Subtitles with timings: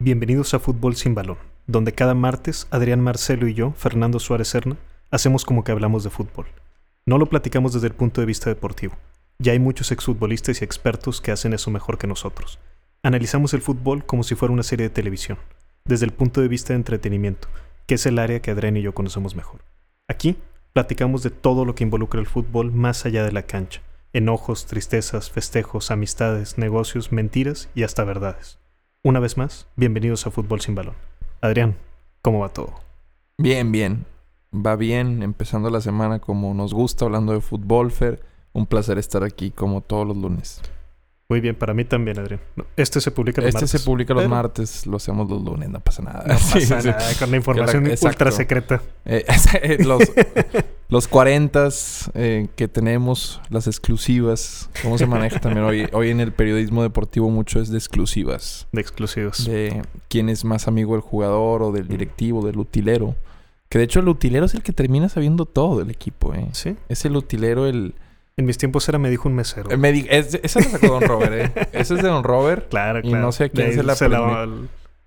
[0.00, 4.76] Bienvenidos a Fútbol sin Balón, donde cada martes Adrián Marcelo y yo, Fernando Suárez Serna,
[5.10, 6.46] hacemos como que hablamos de fútbol.
[7.04, 8.94] No lo platicamos desde el punto de vista deportivo.
[9.40, 12.60] Ya hay muchos exfutbolistas y expertos que hacen eso mejor que nosotros.
[13.02, 15.36] Analizamos el fútbol como si fuera una serie de televisión,
[15.84, 17.48] desde el punto de vista de entretenimiento,
[17.88, 19.62] que es el área que Adrián y yo conocemos mejor.
[20.06, 20.36] Aquí
[20.74, 23.82] platicamos de todo lo que involucra el fútbol más allá de la cancha.
[24.12, 28.60] Enojos, tristezas, festejos, amistades, negocios, mentiras y hasta verdades.
[29.04, 30.96] Una vez más, bienvenidos a Fútbol sin Balón.
[31.40, 31.76] Adrián,
[32.20, 32.74] ¿cómo va todo?
[33.38, 34.06] Bien, bien.
[34.52, 38.20] Va bien, empezando la semana como nos gusta, hablando de fútbol, Fer.
[38.52, 40.60] Un placer estar aquí como todos los lunes.
[41.30, 42.40] Muy bien, para mí también, Adrián.
[42.74, 43.70] Este se publica los este martes.
[43.70, 46.24] se publica los pero martes, lo hacemos los lunes, no pasa nada.
[46.26, 46.88] No pasa sí.
[46.88, 48.80] nada, con la información ultra secreta.
[49.04, 49.26] Eh,
[49.84, 50.10] los,
[50.88, 51.68] los 40
[52.14, 54.70] eh, que tenemos, las exclusivas.
[54.82, 55.86] ¿Cómo se maneja también hoy?
[55.92, 58.66] Hoy en el periodismo deportivo mucho es de exclusivas.
[58.72, 59.44] De exclusivos.
[59.44, 63.16] De quién es más amigo del jugador o del directivo, del utilero.
[63.68, 66.48] Que de hecho el utilero es el que termina sabiendo todo del equipo, ¿eh?
[66.52, 66.74] Sí.
[66.88, 67.94] Es el utilero el...
[68.38, 69.68] En mis tiempos era me dijo un mesero.
[69.70, 71.68] Eh, me di- es- esa la sacó Don Robert, ¿eh?
[71.72, 72.68] Ese es de Don Robert.
[72.70, 73.18] claro, y claro.
[73.18, 73.96] no sé a quién se la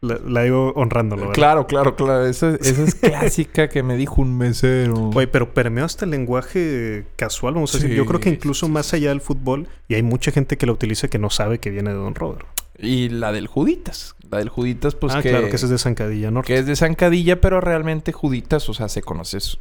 [0.01, 1.35] la, la, digo honrándolo, ¿verdad?
[1.35, 2.25] Claro, claro, claro.
[2.25, 5.11] Esa, esa es clásica que me dijo un mesero.
[5.13, 7.95] Oye, pero permeó hasta el lenguaje casual, vamos a decir.
[7.95, 10.73] Yo creo que incluso sí, más allá del fútbol, y hay mucha gente que la
[10.73, 12.45] utiliza que no sabe que viene de Don Robert.
[12.79, 14.15] Y la del Juditas.
[14.29, 16.51] La del Juditas, pues ah, que, claro, que ese es de Zancadilla Norte.
[16.51, 19.37] que es de Zancadilla, pero realmente Juditas, o sea, se conoce.
[19.37, 19.59] Es,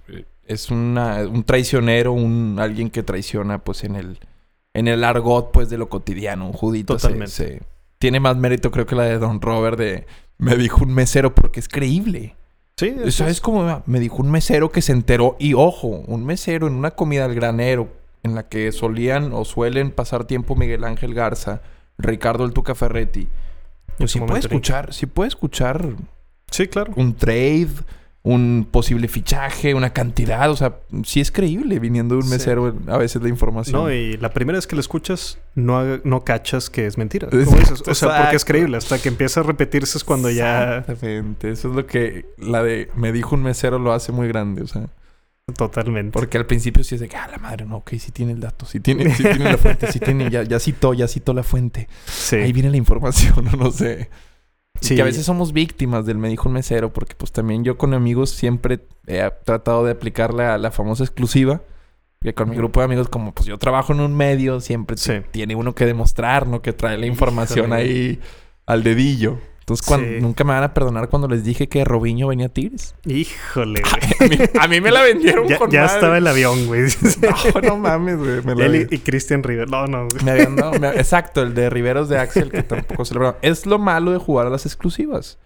[0.53, 4.19] es una, un traicionero, un alguien que traiciona, pues, en el,
[4.75, 6.47] en el argot, pues, de lo cotidiano.
[6.47, 7.33] Un Juditas se- Totalmente.
[7.33, 7.63] se-
[7.99, 10.07] tiene más mérito, creo que la de Don Robert de
[10.39, 12.35] me dijo un mesero porque es creíble.
[12.79, 13.41] Sí, eso ¿Sabes es.
[13.43, 13.83] cómo?
[13.85, 15.37] Me dijo un mesero que se enteró.
[15.39, 17.89] Y ojo, un mesero en una comida al granero
[18.23, 21.61] en la que solían o suelen pasar tiempo Miguel Ángel Garza,
[21.99, 23.29] Ricardo el Tuca Ferretti.
[23.99, 25.87] Pues sí puede escuchar, sí puede escuchar
[26.51, 26.95] Sí, claro.
[26.97, 27.69] un trade,
[28.23, 30.51] un posible fichaje, una cantidad.
[30.51, 32.31] O sea, sí es creíble viniendo de un Sí.
[32.31, 33.81] mesero a veces la información.
[33.83, 37.29] No, y la primera vez que lo escuchas, no, no cachas que es mentira.
[37.29, 37.83] Exacto, ¿Cómo dices?
[37.89, 38.77] O sea, porque es creíble.
[38.77, 40.79] Hasta que empieza a repetirse es cuando ya...
[40.81, 41.51] Exactamente.
[41.51, 44.63] Eso es lo que la de me dijo un mesero lo hace muy grande.
[44.63, 44.89] O sea.
[45.57, 46.13] Totalmente.
[46.13, 48.41] Porque al principio sí es de que, ah, la madre, no, ok, sí tiene el
[48.41, 51.43] dato, sí tiene, sí tiene la fuente, sí tiene, ya, ya citó, ya citó la
[51.43, 51.89] fuente.
[52.07, 52.37] Sí.
[52.37, 54.09] Ahí viene la información, no, no sé.
[54.81, 54.95] Y Sí.
[54.97, 57.93] Que a veces somos víctimas del me dijo un mesero, porque pues también yo con
[57.95, 61.61] amigos siempre he tratado de aplicar la, la famosa exclusiva.
[62.23, 65.23] Que con mi grupo de amigos, como pues yo trabajo en un medio, siempre Sí.
[65.31, 66.61] tiene uno que demostrar, ¿no?
[66.61, 68.21] Que trae la información ahí
[68.67, 69.39] al dedillo.
[69.71, 70.21] Entonces, cuando, Sí.
[70.21, 72.95] nunca me van a perdonar cuando les dije que Robinho venía a Tigres.
[73.07, 73.81] Híjole,
[74.19, 74.21] güey.
[74.21, 75.95] A mí, a mí me la vendieron ya con ya madre.
[75.95, 76.83] estaba el avión, güey.
[77.55, 78.43] No, no mames, güey.
[78.43, 79.71] Me, la- Él y, y Cristian River.
[79.71, 80.09] No, no.
[80.09, 80.25] güey.
[80.25, 83.37] me habían dado- me- exacto, el de Riveros de Axel, que tampoco celebraron.
[83.43, 85.39] Es lo malo de jugar a las exclusivas.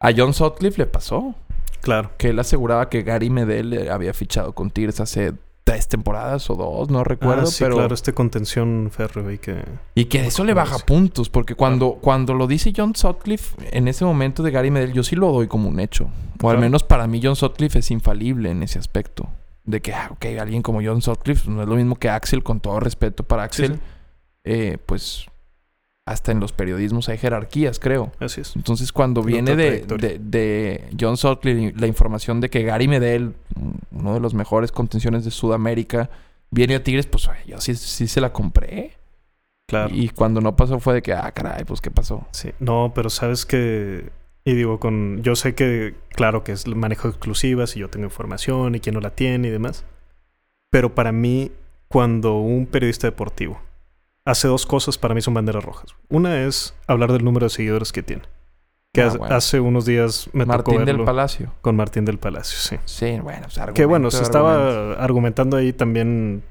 [0.00, 1.34] A John Sutcliffe le pasó.
[1.80, 2.10] Claro.
[2.18, 5.32] Que él aseguraba que Gary Medel eh, había fichado con Tigres hace
[5.72, 7.76] tres temporadas o dos, no recuerdo, Ah, sí, pero...
[7.76, 9.62] claro, este contención férreo, güey, que...
[9.94, 10.84] Y que eso le baja Sí.
[10.86, 15.02] puntos, porque cuando, cuando lo dice John Sutcliffe, en ese momento de Gary Medel, yo
[15.02, 16.08] sí lo doy como un hecho.
[16.42, 19.28] O al menos para mí John Sutcliffe es infalible en ese aspecto.
[19.64, 22.60] De que, ah, ok, alguien como John Sutcliffe no es lo mismo que Axel, con
[22.60, 23.74] todo respeto para Sí, Axel.
[23.74, 23.80] sí,
[24.44, 25.26] eh, pues
[26.10, 28.12] hasta en los periodismos hay jerarquías, creo.
[28.20, 28.54] así es.
[28.56, 33.34] Entonces, cuando viene de, de- de John Sutcliffe la información de que Gary Medel,
[33.92, 36.10] uno de los mejores contenciones de Sudamérica,
[36.50, 38.92] viene a Tigres, pues yo sí, sí se la compré.
[39.68, 39.94] Claro.
[39.94, 42.26] Y cuando no pasó fue de que, ah, caray, pues qué pasó.
[42.30, 42.50] Sí.
[42.58, 44.08] No, pero sabes que...
[44.44, 45.22] Y digo, con...
[45.22, 48.80] Yo sé que, claro, que es el manejo de exclusivas y yo tengo información y
[48.80, 49.84] quién no la tiene y demás.
[50.70, 51.52] Pero para mí,
[51.88, 53.60] cuando un periodista deportivo
[54.30, 55.94] hace dos cosas, para mí son banderas rojas.
[56.08, 58.22] Una es hablar del número de seguidores que tiene.
[58.92, 59.34] Que Ah, hace- bueno.
[59.36, 61.52] hace unos días me tocó Martín del verlo Palacio.
[61.60, 62.76] con Martín del Palacio, sí.
[62.86, 66.42] Sí, bueno, pues Que bueno, se estaba argumentando ahí también,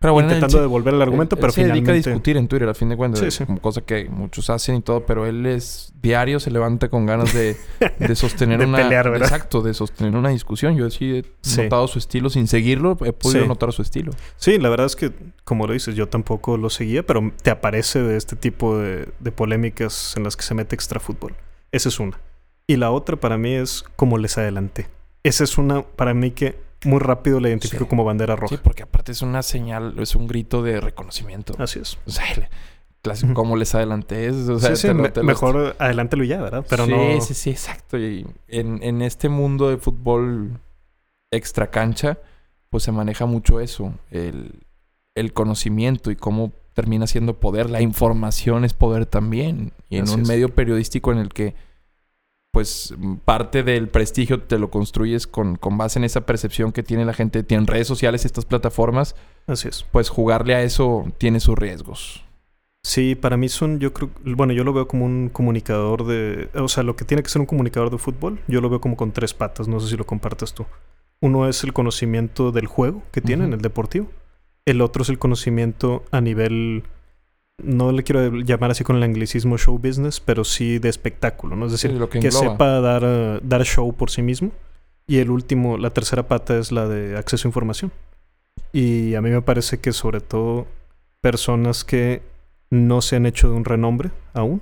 [0.00, 2.10] Pero bueno, él intentando se- devolver el argumento, él- pero él se dedica a finalmente...
[2.10, 3.20] discutir en Twitter, a fin de cuentas.
[3.20, 3.44] Sí, sí.
[3.46, 7.32] Como cosa que muchos hacen y todo, pero él es diario, se levanta con ganas
[7.34, 7.56] de,
[7.98, 8.78] de sostener De una...
[8.78, 9.26] pelear, ¿verdad?
[9.28, 10.76] Exacto, de sostener una discusión.
[10.76, 11.62] Yo sí he Sí.
[11.62, 12.30] notado su estilo.
[12.30, 14.12] Sin seguirlo, he podido notar su estilo.
[14.36, 15.10] Sí, la verdad es que,
[15.44, 19.32] como lo dices, yo tampoco lo seguía, pero te aparece de este tipo de, de
[19.32, 21.34] polémicas en las que se mete extra fútbol.
[21.72, 22.20] Esa es una.
[22.68, 24.86] Y la otra para mí es como les adelanté.
[25.24, 27.88] Esa es una para mí que muy rápido la identifico Sí.
[27.90, 28.54] como bandera roja.
[28.56, 31.54] Sí, porque aparte es una señal, es un grito de reconocimiento.
[31.58, 31.98] Así es.
[32.06, 32.24] O sea,
[33.02, 34.30] clásico, como les adelanté.
[34.30, 36.64] o sea, sí, sí, te lo- mejor adelántalo ya, ¿verdad?
[36.68, 37.20] Pero sí, no...
[37.20, 37.98] sí, sí, exacto.
[37.98, 40.60] Y en, en este mundo de fútbol
[41.30, 42.18] extra cancha,
[42.70, 43.92] pues se maneja mucho eso.
[44.10, 44.60] El,
[45.14, 47.70] el conocimiento y cómo termina siendo poder.
[47.70, 49.72] La información es poder también.
[49.90, 50.28] Y en Así un es.
[50.28, 51.54] medio periodístico en el que
[52.58, 52.92] pues
[53.24, 57.14] parte del prestigio te lo construyes con, con base en esa percepción que tiene la
[57.14, 59.14] gente, tienen redes sociales, estas plataformas.
[59.46, 59.86] Así es.
[59.92, 62.24] Pues jugarle a eso tiene sus riesgos.
[62.82, 66.66] Sí, para mí son, yo creo, bueno, yo lo veo como un comunicador de, o
[66.66, 69.12] sea, lo que tiene que ser un comunicador de fútbol, yo lo veo como con
[69.12, 70.66] tres patas, no sé si lo compartas tú.
[71.20, 74.08] Uno es el conocimiento del juego que tienen, el deportivo.
[74.64, 76.82] El otro es el conocimiento a nivel,
[77.62, 81.66] no le quiero llamar así con el anglicismo show business, pero sí de espectáculo, ¿no?
[81.66, 84.52] Es decir, que, sepa dar, eh, dar show por sí mismo.
[85.06, 87.90] Y el último, la tercera pata es la de acceso a información.
[88.72, 90.66] Y a mí me parece que sobre todo
[91.20, 92.22] personas que
[92.70, 94.60] no se han hecho de un renombre aún,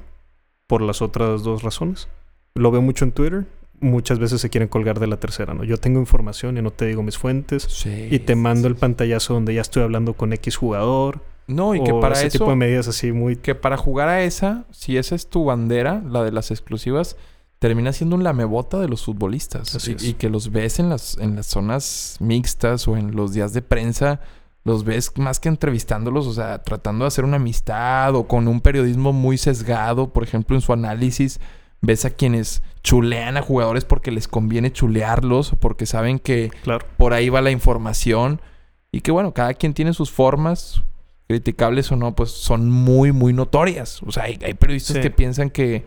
[0.67, 2.09] por las otras dos razones.
[2.55, 3.47] Lo veo mucho en Twitter,
[3.81, 5.65] muchas veces se quieren colgar de la tercera, ¿no?
[5.65, 9.55] Yo tengo información y no te digo mis fuentes y te mando el pantallazo donde
[9.55, 11.21] ya estoy hablando con X jugador.
[11.47, 14.65] No, y que para ese tipo de medidas así muy que para jugar a esa,
[14.73, 17.17] si esa es tu bandera, la de las exclusivas,
[17.59, 19.87] termina siendo un lamebota de los futbolistas.
[19.87, 23.53] Y, y, que los ves en las en las zonas mixtas o en los días
[23.53, 24.21] de prensa
[24.67, 28.61] los ves más que entrevistándolos, o sea, tratando de hacer una amistad o con un
[28.61, 31.39] periodismo muy sesgado, por ejemplo, en su análisis
[31.81, 36.51] ves a quienes chulean a jugadores porque les conviene chulearlos, porque saben que
[36.97, 38.41] por ahí va la información.
[38.91, 40.83] Y que bueno, cada quien tiene sus formas,
[41.27, 44.03] criticables o no, pues son muy, muy notorias.
[44.05, 45.85] O sea, hay, periodistas que piensan que,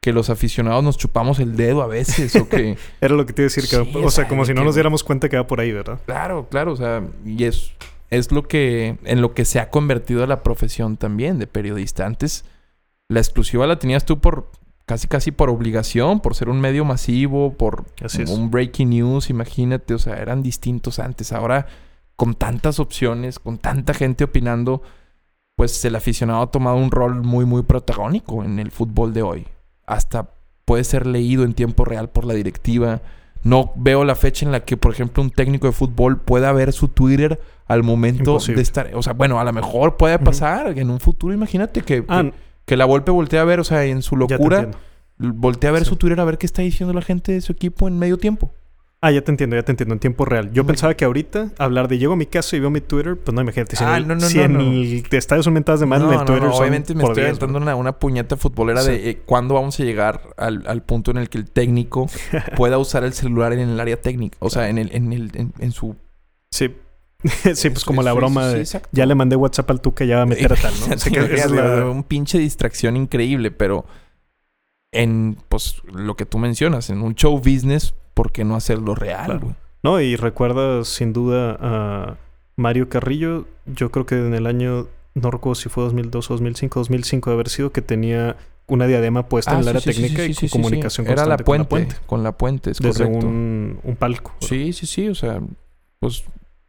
[0.00, 2.76] que los aficionados nos chupamos el dedo a veces o que...
[3.00, 5.04] Era lo que te iba a decir, que, o, sea, como si no nos diéramos
[5.04, 6.00] cuenta que va por ahí, ¿verdad?
[6.06, 7.72] Claro, claro, o sea, y es,
[8.10, 12.06] es lo que, en lo que se ha convertido la profesión también de periodista.
[12.06, 12.44] Antes
[13.08, 14.50] la exclusiva la tenías tú por
[14.86, 17.84] casi casi por obligación, por ser un medio masivo, por
[18.26, 21.32] un breaking news, imagínate, o sea, eran distintos antes.
[21.32, 21.68] Ahora,
[22.20, 24.82] con tantas opciones, con tanta gente opinando,
[25.56, 29.46] pues el aficionado ha tomado un rol muy, muy protagónico en el fútbol de hoy.
[29.86, 30.28] Hasta
[30.66, 33.00] puede ser leído en tiempo real por la directiva.
[33.42, 36.74] No veo la fecha en la que, por ejemplo, un técnico de fútbol pueda ver
[36.74, 38.90] su Twitter al momento de estar.
[38.96, 42.24] O sea, bueno, a lo mejor puede pasar en un futuro, imagínate que ah,
[42.66, 44.72] que la Volpe voltea a ver, o sea, en su locura,
[45.16, 47.88] voltea a ver su Twitter a ver qué está diciendo la gente de su equipo
[47.88, 48.52] en medio tiempo.
[49.02, 50.52] Ah, ya te entiendo, ya te entiendo, en tiempo real.
[50.52, 53.34] Yo pensaba que ahorita hablar de llego a mi casa y veo mi Twitter, pues
[53.34, 53.74] no, imagínate.
[53.74, 56.02] Si ah, en el, no, no, si no, en el estadios son mentadas de mal
[56.02, 56.42] en el Twitter.
[56.42, 60.34] No, obviamente me estoy aventando una, una, puñeta futbolera de eh, cuándo vamos a llegar
[60.36, 62.10] al, al, punto en el que el técnico
[62.56, 64.36] pueda usar el celular en el área técnica.
[64.40, 65.96] O sea, en el, en el, en, su.
[66.50, 66.76] Sí.
[67.54, 70.26] sí, pues como la broma de ya le mandé WhatsApp al Tuca, ya va a
[70.26, 70.94] meter a tal, ¿no?
[70.94, 73.86] es un pinche distracción increíble, pero
[74.92, 79.56] en pues lo que tú mencionas, en un show business, ¿por qué no hacerlo real?
[79.82, 82.16] No, y recuerdas sin duda a
[82.56, 86.80] Mario Carrillo, yo creo que en el año, no recuerdo si fue 2002 o 2005,
[86.80, 88.36] 2005 de haber sido, que tenía
[88.66, 91.68] una diadema puesta en ah, el área técnica y con comunicación Era la puente, con
[91.68, 91.96] la puente.
[92.06, 94.32] Con la puente, es Desde Un, un palco.
[94.40, 95.40] Sí, sí, sí, o sea,
[95.98, 96.24] pues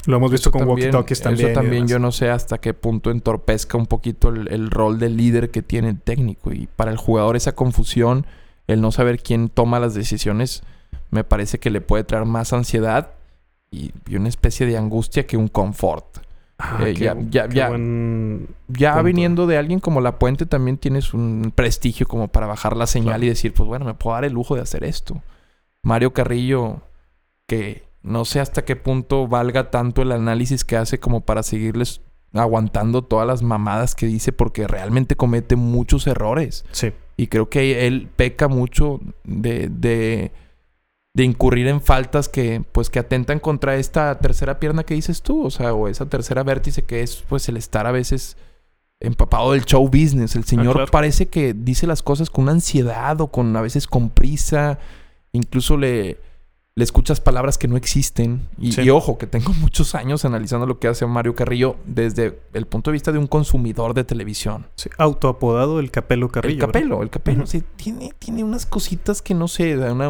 [0.05, 1.51] lo hemos visto con walkie-talkies también.
[1.51, 5.51] Eso también yo no sé hasta qué punto entorpezca un poquito el, rol de líder
[5.51, 6.51] que tiene el técnico.
[6.51, 8.25] Y para el jugador esa confusión,
[8.67, 10.63] el no saber quién toma las decisiones,
[11.11, 13.11] me parece que le puede traer más ansiedad
[13.69, 16.17] y, una especie de angustia que un confort.
[16.57, 17.71] Ah, eh, ya ya, ya,
[18.67, 22.85] ya viniendo de alguien como La Puente también tienes un prestigio como para bajar la
[22.85, 25.21] señal y decir, pues bueno, me puedo dar el lujo de hacer esto.
[25.83, 26.81] Mario Carrillo,
[27.47, 32.01] que no sé hasta qué punto valga tanto el análisis que hace como para seguirles
[32.33, 36.65] aguantando todas las mamadas que dice porque realmente comete muchos errores.
[36.71, 36.91] Sí.
[37.17, 40.31] Y creo que él peca mucho de, de,
[41.13, 45.45] de, incurrir en faltas que pues que atentan contra esta tercera pierna que dices tú,
[45.45, 48.37] o sea, o esa tercera vértice que es pues el estar a veces
[48.99, 50.35] empapado del show business.
[50.35, 54.09] El señor ah, parece que dice las cosas con ansiedad o con a veces con
[54.09, 54.79] prisa,
[55.33, 56.19] incluso le
[56.73, 58.47] le escuchas palabras que no existen.
[58.57, 62.91] Y, ojo, que tengo muchos años analizando lo que hace Mario Carrillo desde el punto
[62.91, 64.67] de vista de un consumidor de televisión.
[64.75, 66.53] Sí, autoapodado el Capelo Carrillo.
[66.55, 67.45] El Capelo, el Capelo.
[67.45, 70.09] sí, tiene, tiene unas cositas que no sé, una,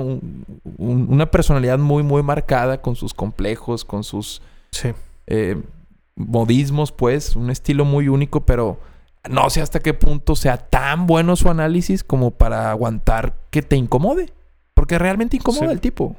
[0.78, 4.42] una personalidad muy, muy marcada con sus complejos, con sus
[5.28, 5.60] eh,
[6.16, 8.80] modismos, pues, un estilo muy único, pero
[9.30, 13.76] no sé hasta qué punto sea tan bueno su análisis como para aguantar que te
[13.76, 14.32] incomode.
[14.74, 16.16] Porque realmente incomoda el tipo.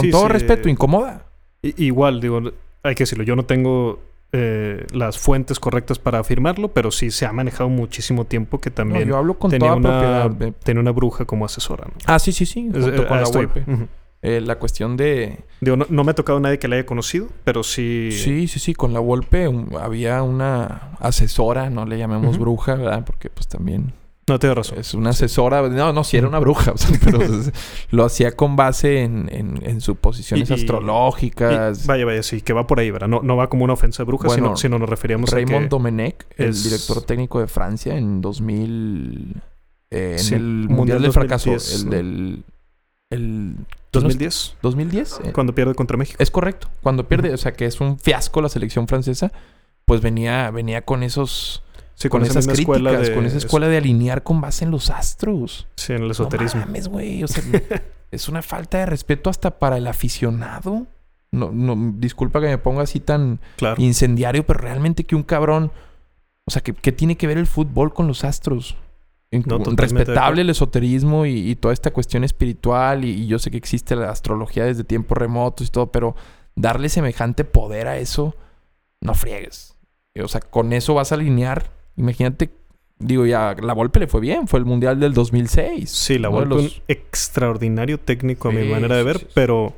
[0.00, 1.26] Con todo respeto, incomoda.
[1.62, 2.40] igual, digo,
[2.82, 4.00] hay que decirlo, yo no tengo
[4.32, 9.08] eh, las fuentes correctas para afirmarlo, pero sí se ha manejado muchísimo tiempo que también
[9.08, 10.30] yo hablo con tenía, una,
[10.62, 11.86] tenía una bruja como asesora.
[12.04, 12.68] Ah, sí, sí, sí.
[12.70, 13.88] Junto con la
[14.20, 15.38] eh, la cuestión de...
[15.60, 18.10] Digo, no, me ha tocado nadie que la haya conocido, pero sí...
[18.12, 18.74] Sí, sí, sí.
[18.74, 19.48] Con la Volpe
[19.80, 23.04] había una asesora, no le llamemos bruja, ¿verdad?
[23.04, 23.92] Porque pues también
[24.28, 24.78] No, tienes razón.
[24.78, 25.68] Es una asesora.
[25.68, 26.72] No, no, si era una bruja.
[26.74, 27.18] o sea, pero
[27.90, 31.84] lo hacía con base en, en, en suposiciones Y- y- astrológicas.
[31.84, 33.08] Y- vaya, vaya, sí, que va por ahí, ¿verdad?
[33.08, 35.60] No, no va como una ofensa de bruja, Bueno, sino, sino nos referíamos Raymond a
[35.62, 35.68] que...
[35.68, 39.34] Domenech, el es- director técnico de Francia en 2000...
[39.90, 41.50] eh, en Sí, el Mundial Mundial del Fracaso.
[41.50, 42.44] 2010, El del...
[43.10, 43.54] El...
[43.92, 45.20] 2010, 2010.
[45.24, 46.22] eh, cuando pierde contra México.
[46.22, 46.68] Es correcto.
[46.82, 49.32] Cuando pierde, o sea, que es un fiasco la selección francesa,
[49.86, 51.62] pues venía, venía con esos...
[51.98, 53.12] Sí, Con, esa esas críticas, escuela de...
[53.12, 55.66] con esa escuela de alinear con base en los astros.
[55.74, 56.60] Sí, en el esoterismo.
[56.60, 57.24] No mames, güey.
[57.24, 57.42] O sea,
[58.12, 60.86] es una falta de respeto hasta para el aficionado.
[61.32, 63.82] No, no, disculpa que me ponga así tan claro.
[63.82, 65.72] incendiario, pero realmente que un cabrón.
[66.44, 68.76] O sea, que, que tiene que ver el fútbol con los astros.
[69.32, 73.04] No, respetable el esoterismo y, y toda esta cuestión espiritual.
[73.04, 76.14] Y, y yo sé que existe la astrología desde tiempos remotos y todo, pero
[76.54, 78.36] darle semejante poder a eso,
[79.00, 79.74] no friegues.
[80.22, 81.76] O sea, con eso vas a alinear.
[81.98, 82.50] Imagínate,
[82.98, 85.90] digo, ya la Volpe le fue bien, fue el mundial del 2006.
[85.90, 89.30] Sí, la vuelve los- un extraordinario técnico a mi manera de ver, sí, sí.
[89.34, 89.74] pero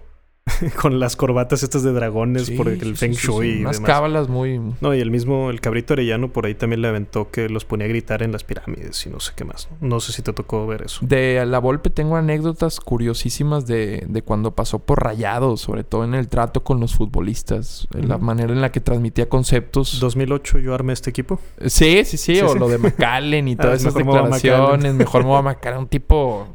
[0.81, 3.59] con las corbatas estas de dragones Sí, por el Feng sí, Shui sí.
[3.59, 3.91] y Unas demás.
[3.91, 4.61] cábalas muy...
[4.81, 7.87] No, y el mismo, el cabrito arellano por ahí también le aventó que los ponía
[7.87, 9.69] a gritar en las pirámides y no sé qué más.
[9.81, 11.01] No, sé si te tocó ver eso.
[11.03, 16.15] De la Volpe tengo anécdotas curiosísimas de, de cuando pasó por rayados, sobre todo en
[16.15, 18.25] el trato con los futbolistas, en la Ujú.
[18.25, 19.99] manera en la que transmitía conceptos.
[20.01, 21.41] 2008 yo armé este equipo.
[21.67, 24.95] Sí, sí, sí, o lo de McAllen y Ah, todas esas mejor declaraciones.
[24.95, 26.49] Mejor me voy a un tipo,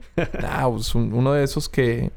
[0.43, 2.11] ah, pues, un- uno de esos que,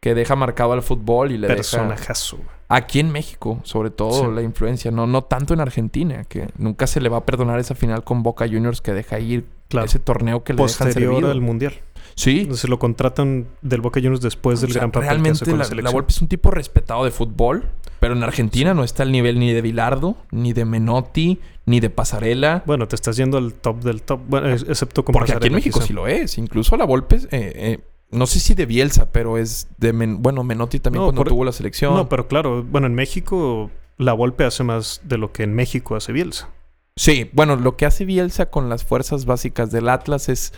[0.00, 1.56] que deja marcado al fútbol y le deja...
[1.56, 2.36] Personajazo.
[2.36, 2.48] güey.
[2.70, 4.34] Aquí en México, sobre todo, Sí.
[4.34, 7.74] la influencia, no, no tanto en Argentina, que nunca se le va a perdonar esa
[7.74, 9.86] final con Boca Juniors que deja ir Claro.
[9.86, 11.30] ese torneo que le dejan Posterior servido.
[11.30, 11.72] al Mundial.
[12.14, 15.44] Sí, Entonces lo contratan del Boca Juniors después del sea, gran papel que hace realmente
[15.44, 15.84] con la, la, selección.
[15.84, 17.68] la Volpe es un tipo respetado de fútbol,
[18.00, 21.90] pero en Argentina no está al nivel ni de Bilardo, ni de Menotti, ni de
[21.90, 22.62] Pasarela.
[22.66, 25.78] Bueno, te estás yendo al top del top, bueno, excepto con porque aquí en México
[25.78, 25.86] quizá.
[25.86, 26.38] sí lo es.
[26.38, 29.92] Incluso la Volpe, eh, eh, no sé si de Bielsa, pero es de...
[29.92, 31.94] Men- bueno, Menotti también No, cuando por- tuvo la selección.
[31.94, 35.96] No, pero claro, bueno, en México la Volpe hace más de lo que en México
[35.96, 36.48] hace Bielsa.
[36.96, 40.52] Sí, bueno, lo que hace Bielsa con las fuerzas básicas del Atlas es,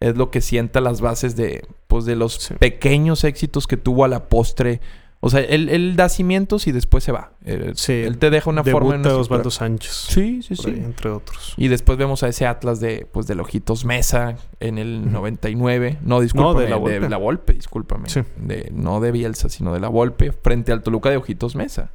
[0.00, 2.54] es lo que sienta las bases de, pues, de los Sí.
[2.54, 4.80] pequeños éxitos que tuvo a la postre.
[5.26, 7.32] O sea, él, él da cimientos y después se va.
[7.46, 9.50] Eh, Sí, él te deja una forma en una Osvaldo.
[9.50, 9.90] Sánchez.
[10.10, 10.80] Sí, sí, ahí, sí.
[10.84, 11.54] entre otros.
[11.56, 15.10] Y después vemos a ese Atlas de, pues, del Ojitos Mesa en el Ujú.
[15.12, 15.98] 99.
[16.02, 17.00] No, discúlpame, de la Volpe.
[17.00, 18.10] de la Volpe, discúlpame.
[18.10, 18.20] Sí.
[18.36, 21.90] De, no de Bielsa, sino de la Volpe frente al Toluca de Ojitos Mesa.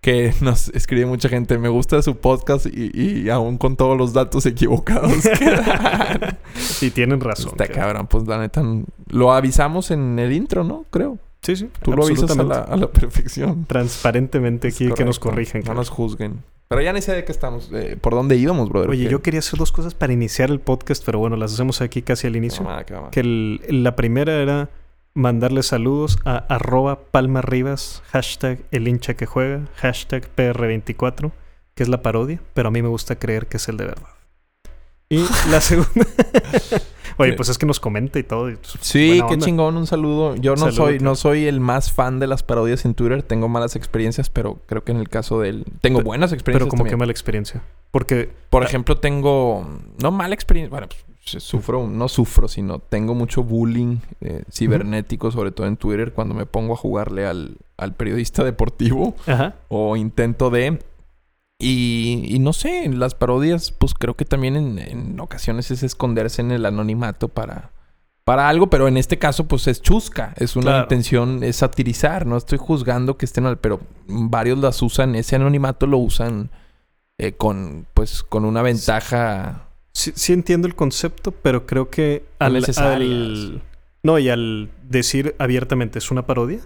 [0.00, 1.58] Que nos escribe mucha gente.
[1.58, 5.12] Me gusta su podcast y, y aún con todos los datos equivocados.
[6.80, 7.50] Y tienen razón.
[7.50, 8.62] Está cabrón, pues la neta.
[9.08, 10.84] Lo avisamos en el intro, ¿no?
[10.90, 11.18] Creo.
[11.48, 11.70] Sí, sí.
[11.82, 13.64] Tú lo avisas a la, a la perfección.
[13.64, 15.60] Transparentemente aquí que nos corrijan.
[15.60, 15.80] No claro.
[15.80, 16.42] nos juzguen.
[16.68, 17.70] Pero ya ni sé de qué estamos.
[17.72, 18.90] eh, ¿Por dónde íbamos, brother?
[18.90, 19.10] Oye, ¿Qué?
[19.10, 22.26] yo quería hacer dos cosas para iniciar el podcast, pero bueno, las hacemos aquí casi
[22.26, 22.66] al inicio.
[23.10, 24.68] Que el- la primera era
[25.14, 31.32] mandarle saludos a arroba Palma Rivas, hashtag el hincha que juega, hashtag PR24,
[31.74, 34.08] que es la parodia, pero a mí me gusta creer que es el de verdad.
[35.08, 36.06] Y la segunda...
[37.18, 38.50] Oye, pues es que nos comenta y todo.
[38.50, 39.44] y, pues, Sí, qué onda.
[39.44, 40.36] chingón, un saludo.
[40.36, 43.76] Yo no soy, no soy el más fan de las parodias en Twitter, tengo malas
[43.76, 46.68] experiencias, pero creo que en el caso de él tengo Pero- buenas experiencias.
[46.68, 47.62] Pero como que mala experiencia.
[47.90, 48.30] Porque...
[48.50, 49.66] Por ejemplo, tengo
[50.02, 55.50] no mala experiencia, bueno, pues, sufro, no sufro, sino tengo mucho bullying eh, cibernético, sobre
[55.50, 59.56] todo en Twitter, cuando me pongo a jugarle al, al periodista deportivo Ajá.
[59.68, 60.78] o intento de.
[61.60, 65.82] Y, y no sé, en las parodias, pues creo que también en, en ocasiones es
[65.82, 67.72] esconderse en el anonimato para,
[68.24, 70.82] para algo, pero en este caso, pues es chusca, es una Claro.
[70.84, 75.86] intención, es satirizar, no estoy juzgando que estén mal, pero varios las usan, ese anonimato
[75.88, 76.50] lo usan
[77.18, 79.64] eh, con, pues, con una ventaja.
[79.92, 83.62] Sí, sí entiendo el concepto, pero creo que al, al-
[84.04, 86.60] no y al decir abiertamente es una parodia,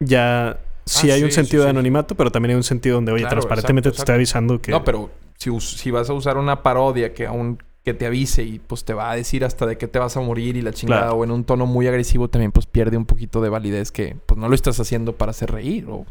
[0.00, 0.58] ya
[0.90, 3.22] sí Ah, hay un sentido sí, de anonimato, pero también hay un sentido donde oye
[3.22, 6.62] Claro, transparentemente exacto, te está avisando que No, pero si, si vas a usar una
[6.62, 9.88] parodia que aún que te avise y pues te va a decir hasta de qué
[9.88, 11.16] te vas a morir y la chingada Claro.
[11.16, 14.38] o en un tono muy agresivo también pues pierde un poquito de validez que pues
[14.38, 16.04] no lo estás haciendo para hacer reír o,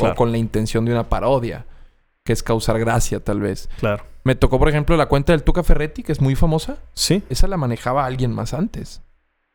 [0.00, 1.64] o con la intención de una parodia
[2.24, 3.68] que es causar gracia tal vez.
[3.78, 4.04] claro.
[4.26, 6.78] Me tocó por ejemplo la cuenta del Tuca Ferretti que es muy famosa.
[6.94, 9.02] Sí, Esa la manejaba alguien más antes.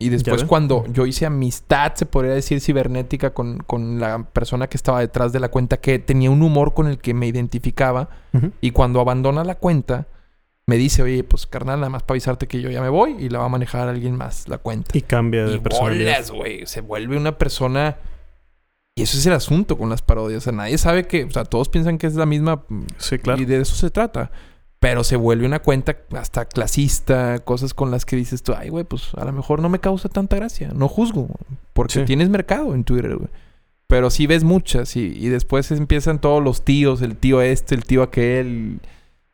[0.02, 4.78] Y después cuando yo hice amistad, se podría decir cibernética, con, con la persona que
[4.78, 8.08] estaba detrás de la cuenta, que tenía un humor con el que me identificaba,
[8.62, 10.06] y cuando abandona la cuenta,
[10.66, 13.28] me dice, oye, pues carnal, nada más para avisarte que yo ya me voy y
[13.28, 14.96] la va a manejar alguien más la cuenta.
[14.96, 16.12] y cambia de Y personalidad.
[16.12, 16.66] bolas, güey.
[16.66, 17.98] Se vuelve una persona...
[18.96, 20.38] Y eso es el asunto con las parodias.
[20.38, 21.24] O sea, nadie sabe que...
[21.24, 22.64] O sea, todos piensan que es la misma...
[22.98, 23.42] Sí, claro.
[23.42, 24.30] Y de eso se trata.
[24.80, 28.84] Pero se vuelve una cuenta hasta clasista, cosas con las que dices tú, ay, güey,
[28.84, 30.70] pues a lo mejor no me causa tanta gracia.
[30.74, 31.28] No juzgo,
[31.74, 32.04] porque Sí.
[32.06, 33.28] tienes mercado en Twitter, güey.
[33.88, 37.84] Pero sí ves muchas y, y después empiezan todos los tíos, el tío este, el
[37.84, 38.80] tío aquel,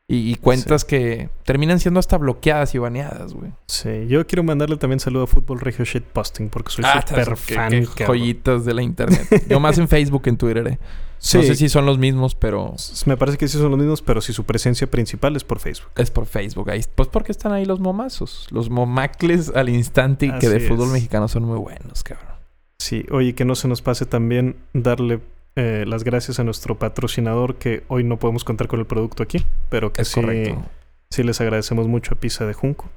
[0.09, 3.51] y, y cuentas que terminan siendo hasta bloqueadas y baneadas, güey.
[3.67, 7.55] Sí, yo quiero mandarle también saludo a Fútbol Regio Shitposting porque soy Ah, súper qué-
[7.55, 7.71] fan.
[7.71, 8.07] qué cabrón.
[8.19, 9.45] joyitas de la internet.
[9.49, 10.79] Yo más en Facebook que en Twitter, eh.
[11.19, 12.75] Sí, No sé si son los mismos, pero
[13.07, 15.91] me parece que sí son los mismos, pero si su presencia principal es por Facebook.
[15.97, 16.71] es por Facebook.
[16.71, 18.47] Ahí, pues porque están ahí los momazos.
[18.51, 20.93] Los momacles al instante y que de fútbol es.
[20.93, 22.37] mexicano son muy buenos, cabrón.
[22.79, 25.21] Sí, oye, que no se nos pase también darle
[25.57, 29.45] eh, las gracias a nuestro patrocinador que hoy no podemos contar con el producto aquí,
[29.71, 30.63] pero que Es sí, correcto.
[31.11, 32.89] sí les agradecemos mucho a Pizza de Junco,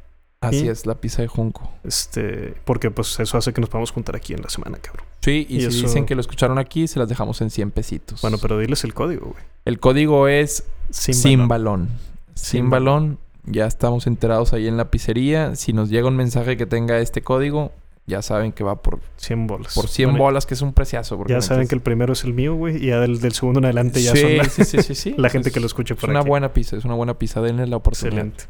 [0.42, 1.70] Así Y- es, la pizza de Junco.
[1.84, 5.06] este, porque pues eso hace que nos podamos juntar aquí en la semana, cabrón.
[5.22, 7.72] Sí, y, Y si eso- dicen que lo escucharon aquí, se las dejamos en 100
[7.72, 8.22] pesitos.
[8.22, 9.44] Bueno, pero diles el código, güey.
[9.66, 11.88] El código es Sin, Sin, balón.
[11.88, 11.90] balón.
[12.36, 13.18] Sin Sin balón.
[13.46, 15.56] Ya estamos enterados ahí en la pizzería.
[15.56, 17.74] Si nos llega un mensaje que tenga este código,
[18.10, 19.74] ya saben que va por, 100 bolas.
[19.76, 21.16] por 100 Bueno, bolas, que es un preciazo.
[21.18, 23.60] porque Ya saben que el primero es el mío, güey, y ya del, del segundo
[23.60, 25.16] en adelante ya sí, son la, sí, sí, sí, sí.
[25.18, 26.28] la gente Es- que lo escuche Es por una aquí.
[26.30, 27.40] buena pizza, es una buena pizza.
[27.42, 28.26] Denle la oportunidad.
[28.28, 28.44] Excelente.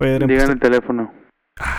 [0.00, 1.02] Oye, pues, Digan el teléfono.
[1.02, 1.18] díganle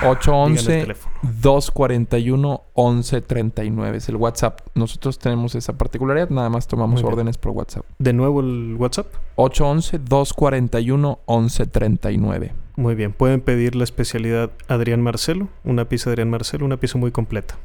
[0.02, 1.16] el 811 teléfono.
[1.42, 4.60] 241 1139 es el WhatsApp.
[4.76, 7.86] Nosotros tenemos esa particularidad, nada más tomamos órdenes por WhatsApp.
[7.98, 9.08] De nuevo el WhatsApp.
[9.36, 12.52] 811 241 1139.
[12.80, 17.12] Muy bien, pueden pedir la especialidad Adrián Marcelo, una pizza Adrián Marcelo, una pizza muy
[17.12, 17.58] completa.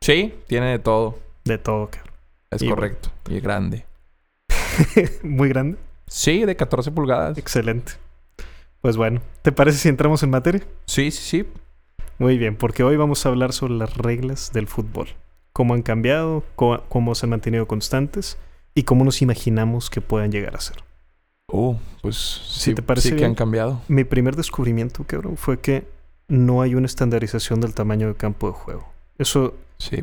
[0.00, 1.18] Sí, tiene de todo.
[1.44, 2.14] De todo, cabrón.
[2.50, 3.10] Es Y correcto.
[3.28, 3.84] Y grande.
[5.22, 5.76] muy grande.
[6.06, 7.36] Sí, de 14 pulgadas.
[7.36, 7.92] Excelente.
[8.80, 10.62] Pues bueno, ¿te parece si entramos en materia?
[10.86, 11.48] Sí, sí, sí.
[12.16, 15.08] Muy bien, porque hoy vamos a hablar sobre las reglas del fútbol.
[15.52, 18.38] Cómo han cambiado, cómo se han mantenido constantes
[18.74, 20.78] y cómo nos imaginamos que puedan llegar a ser.
[21.52, 23.80] Uh, pues sí, te parece sí que han cambiado.
[23.88, 25.86] Mi primer descubrimiento, cabrón, fue que
[26.28, 28.88] no hay una estandarización del tamaño de campo de juego.
[29.18, 29.98] Eso Sí,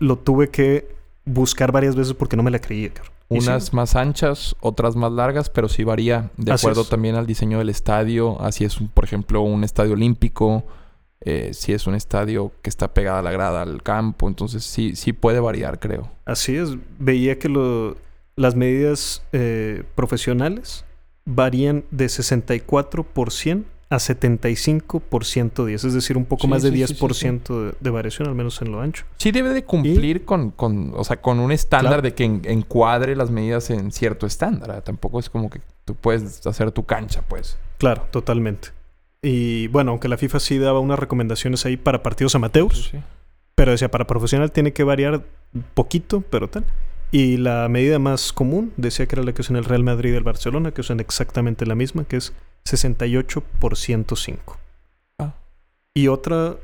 [0.00, 0.88] lo, tuve que
[1.24, 3.12] buscar varias veces porque no me la creía, cabrón.
[3.30, 6.88] Sí, Unas más anchas, otras más largas, pero sí varía de Así acuerdo es.
[6.88, 8.40] también al diseño del estadio.
[8.40, 10.64] Así es, por ejemplo, un estadio olímpico.
[11.26, 14.28] eh, si es un estadio que está pegada a la grada al campo.
[14.28, 16.10] Entonces sí, sí puede variar, creo.
[16.26, 17.96] Así es, veía que lo-
[18.36, 20.84] las medidas eh, profesionales
[21.24, 26.62] varían de 64 por 100 a 75 por 110, es decir, un poco Sí, más
[26.62, 29.04] de sí, sí, 10% de, de variación, al menos en lo ancho.
[29.18, 32.02] Sí debe de cumplir con, con, o sea, con un estándar Claro.
[32.02, 34.76] de que en- encuadre las medidas en cierto estándar.
[34.78, 34.82] ¿eh?
[34.82, 37.56] Tampoco es como que tú puedes hacer tu cancha, pues.
[37.78, 38.68] Claro, totalmente.
[39.22, 42.90] Y bueno, aunque la FIFA sí daba unas recomendaciones ahí para partidos amateurs,
[43.54, 45.22] pero decía, para profesional tiene que variar
[45.74, 46.64] poquito, pero tal.
[47.14, 50.16] Y la medida más común decía que era la que usan el Real Madrid y
[50.16, 52.32] el Barcelona, que usan exactamente la misma, que es
[52.64, 54.58] 68 por 105.
[55.20, 55.34] Ah.
[55.94, 56.56] Y otra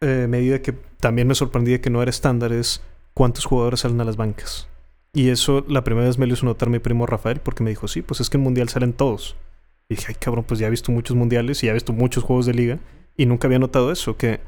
[0.00, 2.80] eh, medida que también me sorprendía que no era estándar es
[3.12, 4.68] cuántos jugadores salen a las bancas.
[5.14, 7.88] Y eso la primera vez me lo hizo notar mi primo Rafael porque me dijo,
[7.88, 9.34] sí, pues es que en Mundial salen todos.
[9.88, 12.22] Y dije, ay cabrón, pues ya he visto muchos mundiales y ya he visto muchos
[12.22, 12.78] juegos de liga
[13.16, 14.38] y nunca había notado eso, que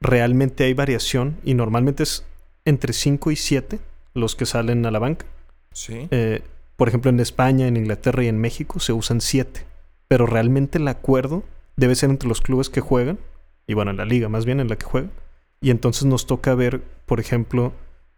[0.00, 2.24] realmente hay variación y normalmente es
[2.64, 3.80] entre 5 y 7
[4.14, 5.26] los que salen a la banca.
[5.72, 6.08] Sí.
[6.10, 6.42] Eh,
[6.76, 9.64] por ejemplo, en España, en Inglaterra y en México se usan 7,
[10.08, 11.44] pero realmente el acuerdo
[11.76, 13.18] debe ser entre los clubes que juegan,
[13.66, 15.10] y bueno, en la liga más bien en la que juegan,
[15.60, 17.72] y entonces nos toca ver, por ejemplo,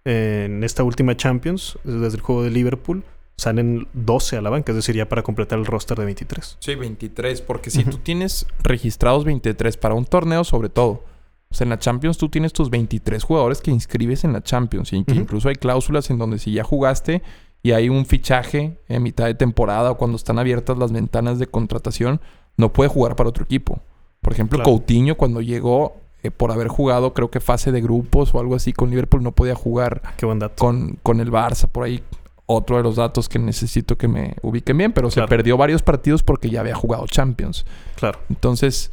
[0.04, 3.02] en esta última Champions, desde el juego de Liverpool,
[3.37, 6.56] salen 12 a la banca, es decir, ya para completar el roster de 23.
[6.59, 11.04] Sí, 23, porque si tú tienes registrados 23 para un torneo, sobre todo.
[11.50, 14.92] O sea, en la Champions tú tienes tus 23 jugadores que inscribes en la Champions.
[14.92, 17.22] Y que incluso hay cláusulas en donde si ya jugaste
[17.62, 21.46] y hay un fichaje en mitad de temporada o cuando están abiertas las ventanas de
[21.46, 22.20] contratación,
[22.56, 23.80] no puede jugar para otro equipo.
[24.20, 24.70] Por ejemplo, Claro.
[24.70, 28.72] Coutinho cuando llegó, eh, por haber jugado creo que fase de grupos o algo así
[28.72, 30.56] con Liverpool, no podía jugar Ah, qué buen dato.
[30.56, 31.68] con, con el Barça.
[31.68, 32.02] Por ahí
[32.46, 35.26] otro de los datos que necesito que me ubiquen bien, pero Claro.
[35.26, 37.64] se perdió varios partidos porque ya había jugado Champions.
[37.96, 38.18] Claro.
[38.30, 38.90] Entonces,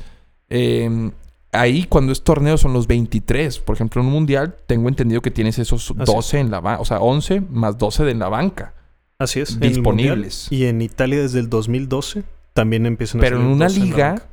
[0.49, 1.11] eh,
[1.53, 3.59] ahí cuando es torneo son los 23.
[3.59, 6.81] Por ejemplo, en un mundial tengo entendido que tienes esos Así 12 en la banca,
[6.81, 8.73] o sea, 11 más 12 de en la banca.
[9.19, 9.59] Así es.
[9.59, 10.47] Disponibles.
[10.51, 14.23] Y en Italia desde el 2012 también empiezan a Pero en una 12 la liga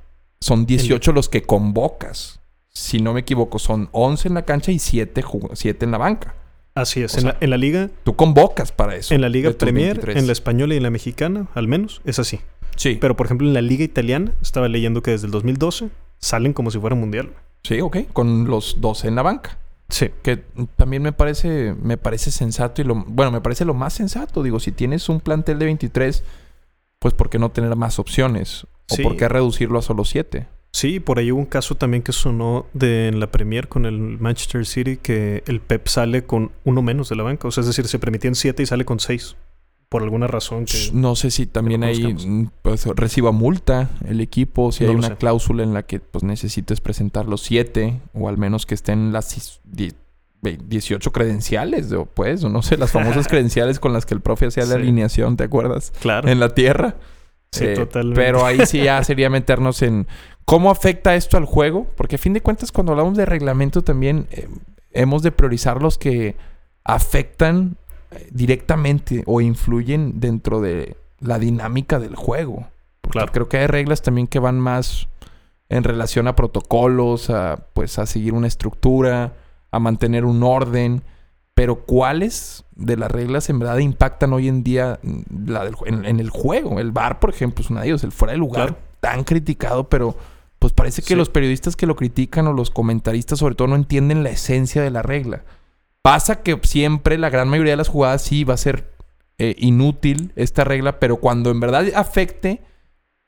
[0.41, 2.41] son 18 los que convocas.
[2.73, 5.23] Si no me equivoco, son 11 en la cancha y 7,
[5.81, 6.35] en la banca.
[6.75, 7.15] Así es.
[7.15, 9.13] en, sea, la, en la liga, Tú convocas para eso.
[9.13, 10.17] en la Liga Premier, 23.
[10.17, 12.41] en la española y en la mexicana, al menos, es así.
[12.77, 12.97] Sí.
[13.01, 16.71] Pero por ejemplo en la Liga Italiana, estaba leyendo que desde el 2012 salen como
[16.71, 17.33] si fuera mundial.
[17.63, 17.99] Sí, ok.
[18.13, 19.59] Con los 12 en la banca.
[19.89, 20.11] Sí.
[20.23, 20.37] Que
[20.77, 24.43] también me parece, me parece sensato y lo, bueno, me parece lo más sensato.
[24.43, 26.23] Digo, si tienes un plantel de 23,
[26.99, 28.65] pues ¿por qué no tener más opciones?
[28.91, 29.03] ¿O Sí.
[29.03, 30.47] por qué reducirlo a solo siete?
[30.73, 33.99] Sí, por ahí hubo un caso también que sonó de en la Premier con el
[34.21, 37.49] Manchester City que el Pep sale con uno menos de la banca.
[37.49, 39.35] O sea, es decir, se permitían siete y sale con seis.
[39.91, 40.91] Por alguna razón que...
[40.95, 44.97] No sé si también lo ahí mm, pues, reciba multa el equipo, si No hay
[44.97, 45.17] una sé.
[45.17, 49.37] cláusula en la que pues necesites presentar los siete, o al menos que estén las
[49.37, 49.93] sis- die-
[50.43, 54.21] ve- 18 credenciales, o pues, o no sé, las famosas credenciales con las que el
[54.21, 54.81] profe hacía la Sí.
[54.83, 55.93] alineación, ¿te acuerdas?
[56.01, 56.29] Claro.
[56.29, 56.95] En la tierra.
[57.51, 58.21] Sí, Eh, totalmente.
[58.21, 60.07] Pero ahí sí ya sería meternos en
[60.45, 64.29] cómo afecta esto al juego, porque a fin de cuentas cuando hablamos de reglamento también
[64.31, 64.47] eh,
[64.93, 66.37] hemos de priorizar los que
[66.85, 67.77] afectan
[68.31, 72.67] directamente o influyen dentro de la dinámica del juego.
[73.01, 73.33] Porque Claro.
[73.33, 75.09] creo que hay reglas también que van más
[75.69, 79.35] en relación a protocolos, a pues a seguir una estructura,
[79.71, 81.03] a mantener un orden.
[81.55, 84.99] Pero ¿cuáles de las reglas en verdad impactan hoy en día
[85.47, 86.81] la del ju- en, en el juego?
[86.81, 88.03] El VAR, por ejemplo, es una de ellos.
[88.03, 88.83] El fuera de lugar, Claro.
[89.01, 90.17] tan criticado, pero
[90.59, 91.15] pues parece que Sí.
[91.15, 94.91] los periodistas que lo critican o los comentaristas sobre todo no entienden la esencia de
[94.91, 95.43] la regla.
[96.03, 98.95] Pasa que siempre, la gran mayoría de las jugadas sí va a ser
[99.39, 102.63] eh, inútil esta regla, pero cuando en verdad afecte,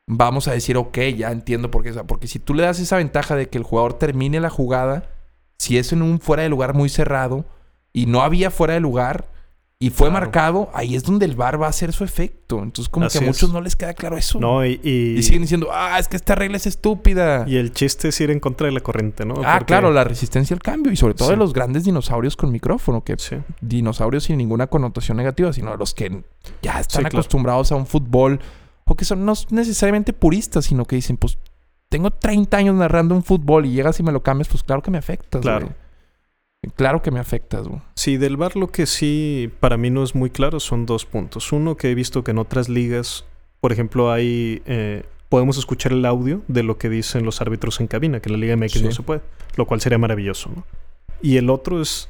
[0.06, 1.92] vamos a decir, ok, ya entiendo por qué.
[2.04, 5.10] Porque si tú le das esa ventaja de que el jugador termine la jugada,
[5.58, 7.44] si es en un fuera de lugar muy cerrado
[7.92, 9.30] y no había fuera de lugar
[9.84, 10.24] y fue Claro.
[10.24, 12.62] marcado, ahí es donde el VAR va a hacer su efecto.
[12.62, 13.36] Entonces, como Así que a es.
[13.36, 14.38] muchos no les queda claro eso.
[14.38, 17.44] No, y, y, Y siguen diciendo, ah, es que esta regla es estúpida.
[17.48, 19.34] y el chiste es ir en contra de la corriente, ¿no?
[19.44, 20.92] ah, Porque- claro, la resistencia al cambio.
[20.92, 21.32] Y sobre todo Sí.
[21.34, 23.36] de los grandes dinosaurios con micrófono, que Sí.
[23.60, 26.22] dinosaurios sin ninguna connotación negativa, sino de los que
[26.62, 27.08] ya están Sí, claro.
[27.18, 28.40] acostumbrados a un fútbol
[28.84, 31.38] o que son no necesariamente puristas, sino que dicen, pues
[31.88, 34.90] tengo 30 años narrando un fútbol y llegas y me lo cambias, pues claro que
[34.90, 35.40] me afectas.
[35.42, 35.66] Claro.
[35.66, 35.81] güey.
[36.76, 37.80] Claro que me afectas, güey.
[37.96, 41.50] Sí, del VAR lo que sí para mí no es muy claro son dos puntos.
[41.52, 43.24] Uno que he visto que en otras ligas,
[43.60, 47.88] por ejemplo, hay eh, podemos escuchar el audio de lo que dicen los árbitros en
[47.88, 49.22] cabina, que en la Liga MX no se puede,
[49.56, 50.64] lo cual sería maravilloso, ¿no?
[51.20, 52.08] Y el otro es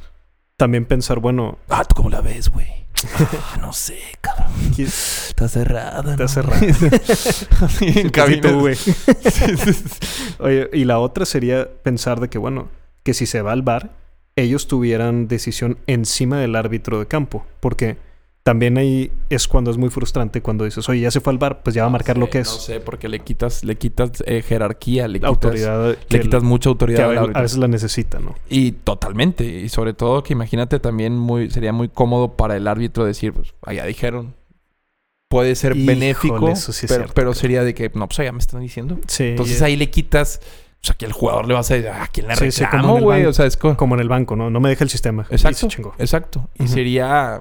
[0.58, 2.66] también pensar, bueno, Ah, ¿tú cómo la ves, güey?
[3.18, 4.52] Ah, no sé, cabrón.
[4.76, 6.28] ¿qué- Está cerrada, Está ¿no?
[6.28, 6.60] cerrada.
[7.80, 8.52] En cabina.
[8.52, 8.76] güey.
[10.40, 12.68] Oye, y la otra sería pensar de que, bueno,
[13.02, 13.90] que si se va al bar,
[14.36, 17.46] ellos tuvieran decisión encima del árbitro de campo.
[17.60, 17.96] Porque
[18.42, 21.62] también ahí es cuando es muy frustrante cuando dices, oye, ya se fue al bar,
[21.62, 22.48] pues ya va a No marcar lo sé, que es.
[22.48, 26.42] No sé, porque le quitas, le quitas eh, jerarquía, le quitas, autoridad le que, quitas
[26.42, 27.38] mucha que autoridad a, ve- árbitro.
[27.38, 28.34] a veces la necesita, ¿no?
[28.48, 29.44] Y totalmente.
[29.44, 33.54] Y sobre todo que imagínate también muy, sería muy cómodo para el árbitro decir, pues,
[33.62, 34.34] allá dijeron.
[35.28, 38.38] Puede ser Híjole, benéfico, sí pero, cierto, pero sería de que, no, pues allá me
[38.40, 38.98] están diciendo.
[39.06, 39.24] Sí.
[39.28, 40.40] Entonces y- ahí le quitas,
[40.82, 42.98] o sea, que el jugador le vas a decir, ah, ¿a quién le Sí, reclamo,
[43.00, 43.24] güey?
[43.26, 44.50] o sea, es co- como en el banco, ¿no?
[44.50, 45.26] No me deja el sistema.
[45.30, 45.94] Y Exacto, chingó.
[45.98, 46.48] exacto.
[46.58, 47.40] Y sería,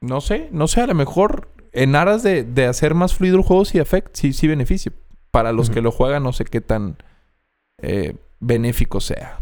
[0.00, 3.42] no sé, no sé, a lo mejor en aras de, de hacer más fluido el
[3.42, 4.92] juego sí afecta, sí, sí beneficia.
[5.30, 6.96] Para los que lo juegan no sé qué tan
[7.82, 9.38] eh, benéfico sea,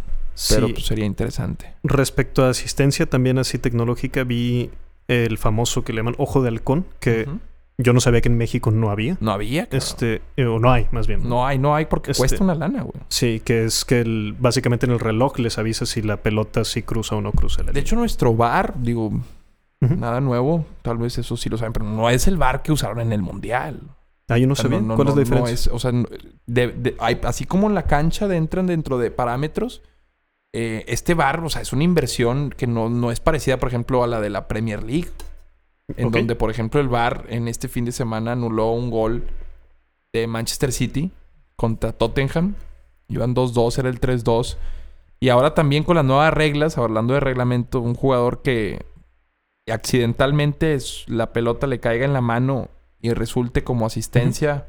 [0.49, 0.73] pero Sí.
[0.73, 1.75] pues sería interesante.
[1.85, 4.71] Respecto a asistencia también así tecnológica, vi
[5.07, 7.29] el famoso que le llaman ojo de halcón, que.
[7.83, 9.17] Yo no sabía que en México no había.
[9.21, 9.79] No había, cabrón.
[9.79, 11.29] Este, eh, o no hay, más bien.
[11.29, 12.95] No hay, no hay porque Este- cuesta una lana, güey.
[13.09, 16.83] Sí, que es que el- básicamente en el reloj les avisa si la pelota sí
[16.83, 17.81] cruza o no cruza la De línea.
[17.83, 19.97] hecho, nuestro bar, digo, Ujú.
[19.97, 23.01] nada nuevo, tal vez eso sí lo saben, pero no es el bar que usaron
[23.01, 23.81] en el mundial.
[24.29, 24.81] Ah, yo no sea, sabía.
[24.81, 25.55] no- no- ¿Cuál es la no- no diferencia?
[25.55, 26.07] es- o sea, no-
[26.47, 29.83] de- de- hay- así como en la cancha de- entran dentro de parámetros,
[30.55, 34.03] eh, este bar, o sea, es una inversión que no, no es parecida, por ejemplo,
[34.05, 35.09] a la de la Premier League.
[35.97, 39.25] En donde, por ejemplo, el VAR en este fin de semana anuló un gol
[40.13, 41.11] de Manchester City
[41.57, 42.55] contra Tottenham.
[43.09, 44.57] Iban 2-2, era el 3-2.
[45.21, 48.85] Y ahora también con las nuevas reglas, hablando de reglamento, un jugador que
[49.71, 52.69] accidentalmente es- la pelota le caiga en la mano
[53.01, 54.67] y resulte como asistencia,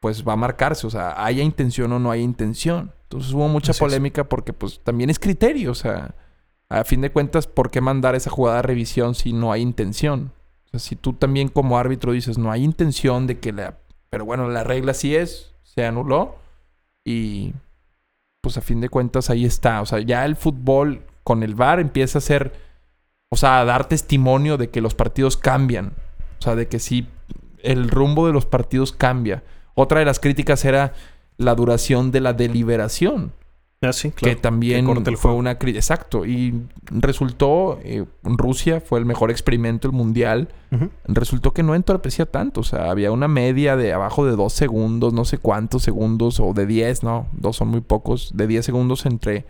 [0.00, 0.86] pues va a marcarse.
[0.86, 2.92] O sea, haya intención o no haya intención.
[3.04, 3.88] Entonces hubo mucha Así es.
[3.90, 5.70] polémica porque pues también es criterio.
[5.70, 6.14] O sea,
[6.68, 10.32] a fin de cuentas, ¿por qué mandar esa jugada a revisión si no hay intención?
[10.78, 13.78] Si tú también como árbitro dices, no hay intención de que la...
[14.10, 16.36] Pero bueno, la regla sí es, se anuló
[17.04, 17.52] y
[18.40, 19.80] pues a fin de cuentas ahí está.
[19.80, 22.52] O sea, ya el fútbol con el VAR empieza a ser,
[23.30, 25.92] o sea, a dar testimonio de que los partidos cambian.
[26.38, 27.08] O sea, de que sí,
[27.62, 29.42] el rumbo de los partidos cambia.
[29.74, 30.92] Otra de las críticas era
[31.36, 33.32] la duración de la deliberación
[33.84, 34.34] Ah, sí, claro.
[34.34, 35.78] que también el fue una crítica.
[35.78, 36.24] Exacto.
[36.24, 36.54] Y
[36.90, 40.48] resultó, eh, Rusia fue el mejor experimento del mundial.
[41.06, 42.60] Resultó que no entorpecía tanto.
[42.60, 46.52] O sea, había una media de abajo de dos segundos, no sé cuántos segundos, o
[46.52, 49.44] de 10, no, dos son muy pocos, de 10 segundos entre,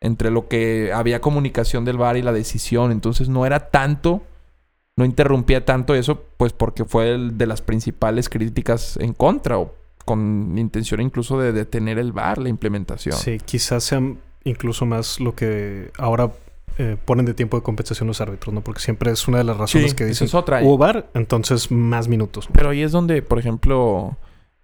[0.00, 2.90] entre lo que había comunicación del VAR y la decisión.
[2.90, 4.22] Entonces no era tanto,
[4.96, 9.74] no interrumpía tanto eso, pues porque fue el de las principales críticas en contra, o
[10.08, 13.16] con intención incluso de detener el VAR, la implementación.
[13.16, 16.32] Sí, quizás sean incluso más lo que ahora
[16.78, 18.62] eh, ponen de tiempo de compensación los árbitros, ¿no?
[18.62, 20.62] Porque siempre es una de las razones Sí, que dicen, es otra.
[20.62, 22.48] hubo VAR, entonces más minutos.
[22.48, 22.52] ¿no?
[22.54, 24.16] Pero ahí es donde, por ejemplo,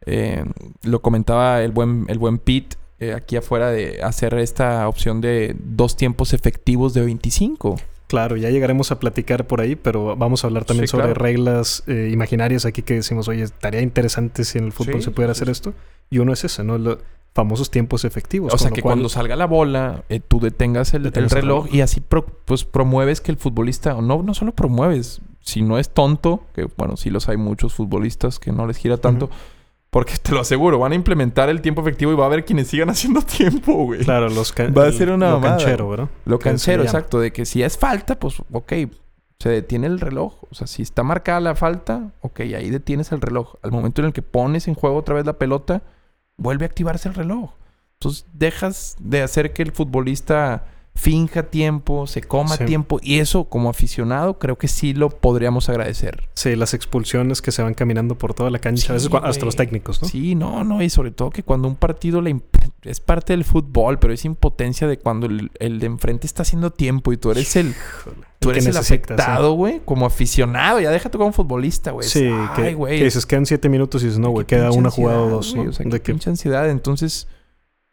[0.07, 0.45] eh,
[0.83, 5.57] lo comentaba el buen, el buen Pete eh, aquí afuera de hacer esta opción de
[5.59, 7.77] dos tiempos efectivos de 25.
[8.15, 11.21] Claro, ya llegaremos a platicar por ahí, pero vamos a hablar también Sí, sobre claro.
[11.21, 15.11] reglas eh, imaginarias aquí que decimos, oye, estaría interesante si en el fútbol Sí, se
[15.11, 15.75] pudiera sí, hacer esto.
[16.11, 16.79] Y uno es ese, ¿no?
[16.79, 16.99] Los
[17.35, 18.55] famosos tiempos efectivos.
[18.55, 21.43] O sea, que cual- cuando salga la bola, eh, tú detengas el, Detengas el el
[21.43, 21.75] reloj reloj.
[21.77, 25.79] y así pro- pues promueves que el futbolista, o no, no solo promueves, si no
[25.81, 29.29] es tonto, que bueno, sí los hay muchos futbolistas que no les gira tanto.
[29.95, 32.67] Porque te lo aseguro, van a implementar el tiempo efectivo y va a haber quienes
[32.67, 34.01] sigan haciendo tiempo, güey.
[34.01, 36.09] Claro, los Va a ser una lo mamada, canchero, ¿verdad?
[36.25, 38.73] Lo canchero, exacto, de que si es falta, pues ok,
[39.39, 40.43] se detiene el reloj.
[40.51, 43.55] O sea, si está marcada la falta, ok, ahí detienes el reloj.
[43.63, 45.83] Al momento en el que pones en juego otra vez la pelota,
[46.37, 47.53] vuelve a activarse el reloj.
[47.93, 50.65] Entonces dejas de hacer que el futbolista
[50.97, 52.65] finja tiempo, se coma Sí.
[52.65, 53.01] tiempo.
[53.03, 56.29] Y eso, como aficionado, creo que sí lo podríamos agradecer.
[56.35, 59.45] Sí, las expulsiones que se van caminando por toda la cancha, Sí, a veces hasta
[59.45, 60.09] los técnicos, ¿no?
[60.09, 62.41] Sí, no, no, y sobre todo que cuando un partido le
[62.83, 66.71] es parte del fútbol, pero es impotencia de cuando el, el de enfrente está haciendo
[66.71, 68.17] tiempo y tú eres el, Híjole.
[68.39, 70.79] Tú eres el necesitas, afectado, güey, como aficionado.
[70.81, 72.07] Ya déjate como futbolista, güey.
[72.07, 75.21] Sí, Ay, que, que dices, quedan siete minutos y dices, no, güey, queda una jugada
[75.23, 75.63] o dos, ¿no?
[75.63, 76.69] O sea, De que- pinche ansiedad.
[76.69, 77.27] Entonces,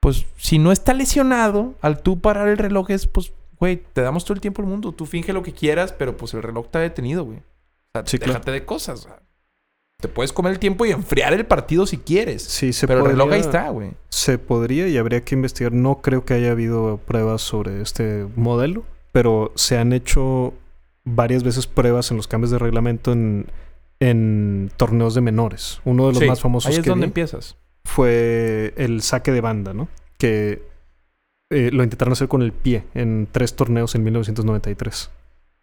[0.02, 4.26] pues, si no está lesionado, al tú parar el reloj es, pues, güey, te damos
[4.26, 4.92] todo el tiempo del mundo.
[4.92, 7.38] Tú finge lo que quieras, pero pues el reloj está detenido, güey.
[7.38, 7.42] O
[7.94, 8.52] sea, Sí, déjate claro.
[8.54, 9.08] de cosas.
[10.02, 12.42] te puedes comer el tiempo y enfriar el partido si quieres.
[12.44, 13.92] Sí, se pero el reloj ahí está, güey.
[14.10, 15.72] Se podría y habría que investigar.
[15.74, 20.54] No creo que haya habido pruebas sobre este modelo, pero se han hecho
[21.04, 23.46] varias veces pruebas en los cambios de reglamento en,
[24.00, 25.80] en torneos de menores.
[25.86, 27.58] Uno de los Sí, más famosos Ahí es que donde vi empiezas.
[27.84, 29.88] Fue el saque de banda, ¿no?
[30.18, 30.62] Que
[31.50, 35.12] eh, lo intentaron hacer con el pie en tres torneos en 1993.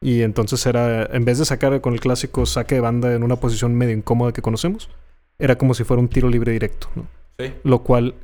[0.00, 3.36] Y entonces era, en vez de sacar con el clásico saque de banda en una
[3.36, 4.90] posición medio incómoda que conocemos,
[5.38, 7.06] era como si fuera un tiro libre directo, ¿no?
[7.38, 7.52] Sí.
[7.64, 8.14] Lo cual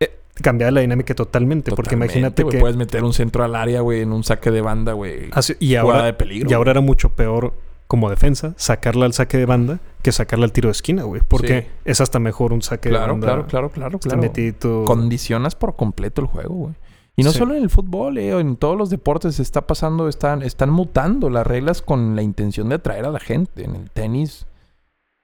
[0.00, 2.60] eh, cambiaba la dinámica totalmente, porque imagínate güey, que...
[2.60, 5.30] Puedes meter un centro al área, güey, en un saque de banda, güey.
[5.58, 6.50] y, ahora, de peligro.
[6.50, 7.52] y ahora era mucho peor
[7.90, 11.22] como defensa sacarla al saque de banda que sacarla al tiro de esquina, güey.
[11.26, 11.66] Porque Sí.
[11.86, 13.26] es hasta mejor un saque de Claro, banda.
[13.26, 14.22] claro, claro, claro, esté claro.
[14.22, 14.84] metidito.
[14.84, 16.74] Condicionas por completo el juego, güey.
[17.16, 17.38] Y no Sí.
[17.38, 21.30] solo en el fútbol, eh, en todos los deportes se está pasando, están, están mutando
[21.30, 23.64] las reglas con la intención de atraer a la gente.
[23.64, 24.46] En el tenis,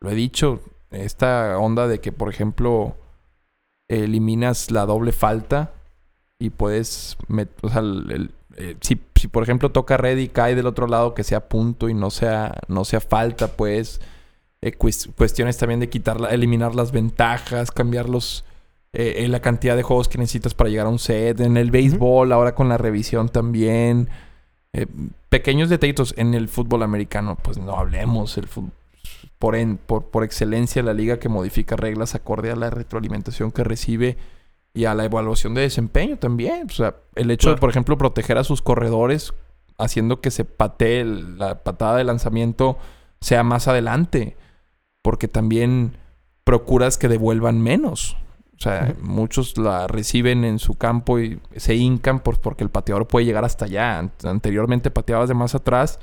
[0.00, 2.96] lo he dicho, esta onda de que, por ejemplo,
[3.88, 5.72] eliminas la doble falta
[6.40, 7.16] y puedes,
[7.62, 10.86] o sea, el- el- eh, si, si por ejemplo toca red y cae del otro
[10.86, 14.00] lado que sea punto y no sea, no sea falta, pues
[14.62, 18.44] eh, cues- cuestiones también de quitar, la- eliminar las ventajas, cambiar los,
[18.92, 21.40] eh, eh, la cantidad de juegos que necesitas para llegar a un set.
[21.40, 24.08] En el béisbol, ahora con la revisión también.
[25.30, 28.36] Pequeños detallitos en el fútbol americano, pues no hablemos.
[28.36, 28.46] El
[29.38, 33.64] por, en- por, por excelencia, la liga que modifica reglas acorde a la retroalimentación que
[33.64, 34.16] recibe
[34.76, 36.66] y a la evaluación de desempeño también.
[36.70, 39.32] O sea, el hecho de, por ejemplo, proteger a sus corredores
[39.78, 42.78] haciendo que se patee la patada de lanzamiento
[43.20, 44.36] sea más adelante.
[45.02, 45.96] Porque también
[46.44, 48.16] procuras que devuelvan menos.
[48.58, 53.06] O sea, muchos la reciben en su campo y se hincan por, porque el pateador
[53.06, 54.00] puede llegar hasta allá.
[54.02, 55.98] Ant- Anteriormente pateabas de más atrás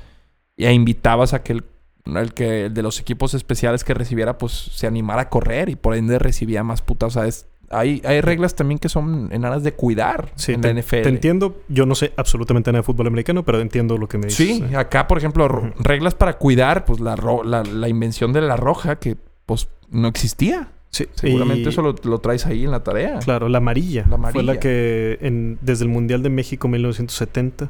[0.56, 1.64] y invitabas a que el,
[2.06, 5.74] el que el de los equipos especiales que recibiera pues se animara a correr y
[5.76, 7.08] por ende recibía más putas.
[7.16, 7.46] O sea, es-
[7.78, 11.02] hay, hay reglas también que son en aras de cuidar Sí, en te, la NFL.
[11.02, 11.60] te entiendo.
[11.68, 14.46] Yo no sé absolutamente nada de fútbol americano, pero entiendo lo que me dices.
[14.46, 14.76] Sí, eh.
[14.76, 18.96] acá, por ejemplo, reglas para cuidar, pues la, ro- la, la invención de la roja
[18.96, 20.68] que pues no existía.
[20.90, 23.18] Sí, Seguramente y- eso lo, lo traes ahí en la tarea.
[23.18, 24.02] Claro, la amarilla.
[24.02, 24.60] La Fue la amarilla.
[24.60, 27.68] que en- desde el Mundial de México 1970,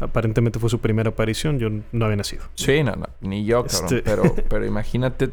[0.00, 1.58] aparentemente fue su primera aparición.
[1.58, 2.42] Yo no había nacido.
[2.54, 3.84] Sí, no, no, ni yo, cabrón.
[3.96, 5.30] Este- Pero, pero imagínate,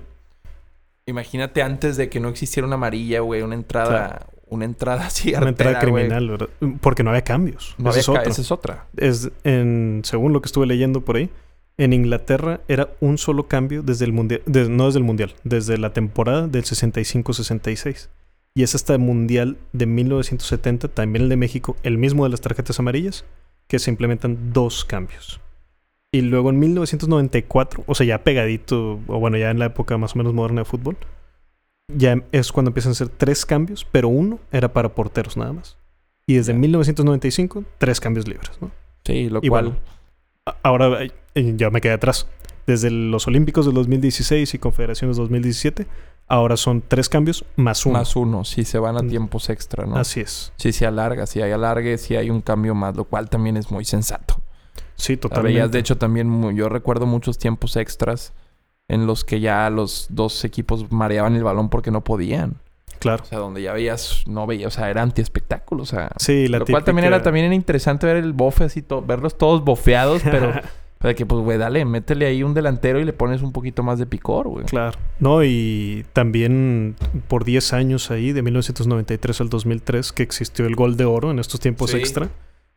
[1.05, 5.49] imagínate antes de que no existiera una amarilla, güey, una entrada, una entrada así, Una
[5.49, 5.93] entrada güey.
[6.05, 6.49] criminal, ¿verdad?
[6.81, 7.75] Porque no había cambios.
[7.77, 8.31] No Esa había es ca- otra.
[8.31, 8.85] esa es otra.
[8.97, 11.29] Es en, según lo que estuve leyendo por ahí,
[11.77, 15.77] en Inglaterra era un solo cambio desde el mundial, de- no desde el mundial, desde
[15.77, 18.09] la temporada del 65-66.
[18.53, 22.41] Y es hasta el mundial de 1970, también el de México, el mismo de las
[22.41, 23.23] tarjetas amarillas,
[23.67, 25.39] que se implementan dos cambios.
[26.13, 30.15] Y luego en 1994, o sea, ya pegadito, o bueno, ya en la época más
[30.15, 30.97] o menos moderna de fútbol,
[31.93, 35.78] ya es cuando empiezan a ser tres cambios, pero uno era para porteros nada más.
[36.28, 36.60] Y desde Ya.
[36.60, 38.71] 1995, tres cambios libres, ¿no?
[39.06, 39.65] Sí, lo Y cual.
[39.65, 39.78] bueno,
[40.63, 41.04] Ahora
[41.36, 42.28] eh, ya me quedé atrás.
[42.67, 45.88] Desde los Olímpicos del 2016 y Confederaciones 2017,
[46.28, 48.00] Ahora son tres cambios más uno.
[48.00, 49.10] Más uno, si se van a Mm.
[49.10, 49.97] tiempos extra, ¿no?
[49.97, 50.54] Así es.
[50.56, 53.69] Si se alarga, si hay alargue, si hay un cambio más, lo cual también es
[53.69, 54.40] muy sensato.
[55.01, 55.53] Sí, totalmente.
[55.55, 58.33] veías, de hecho, también yo recuerdo muchos tiempos extras
[58.87, 62.55] en los que ya los dos equipos mareaban el balón porque no podían.
[62.99, 63.23] Claro.
[63.23, 66.11] O sea, donde ya veías, no veías, o sea, era anti-espectáculo, o sea.
[66.17, 69.37] Sí, la lo cual también era también era interesante ver el bofe así, to- verlos
[69.39, 70.53] todos bofeados, pero
[71.01, 73.97] de que pues, güey, dale, métele ahí un delantero y le pones un poquito más
[73.97, 74.65] de picor, güey.
[74.65, 74.99] Claro.
[75.17, 76.95] No, y también
[77.27, 81.39] por 10 años ahí, de 1993 al 2003, que existió el gol de oro en
[81.39, 81.97] estos tiempos Sí.
[81.97, 82.29] extra,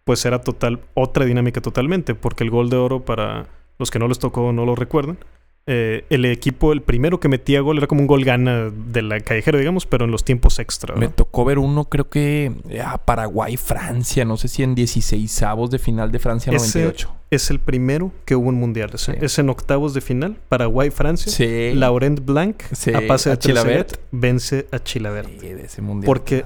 [0.04, 3.46] pues era total, otra dinámica totalmente, porque el gol de oro, para
[3.78, 5.18] los que no les tocó no lo recuerdan,
[5.66, 9.18] eh, el equipo, el primero que metía gol, era como un gol gana de la
[9.20, 10.94] callejera, digamos, pero en los tiempos extra.
[10.94, 12.52] Me tocó ver uno, creo que
[12.84, 17.10] a Paraguay, Francia, no sé si en 16 avos de final de Francia Ese- 98.
[17.30, 19.08] Es el primero que hubo en mundiales.
[19.08, 19.16] ¿eh?
[19.18, 19.24] Sí.
[19.24, 21.32] Es en octavos de final, Paraguay-Francia.
[21.32, 21.72] Sí.
[21.74, 23.88] Laurent Blanc, Sí, a pase de a Chilavert.
[23.88, 25.40] Trezeguet, vence a Chilavert.
[25.40, 26.06] Sí, de ese mundial.
[26.06, 26.44] Porque,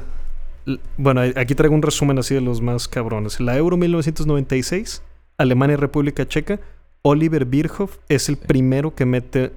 [0.96, 3.40] bueno, aquí traigo un resumen así de los más cabrones.
[3.40, 5.02] La Euro 1996,
[5.38, 6.60] Alemania y República Checa,
[7.02, 9.52] Oliver Bierhoff es el primero que mete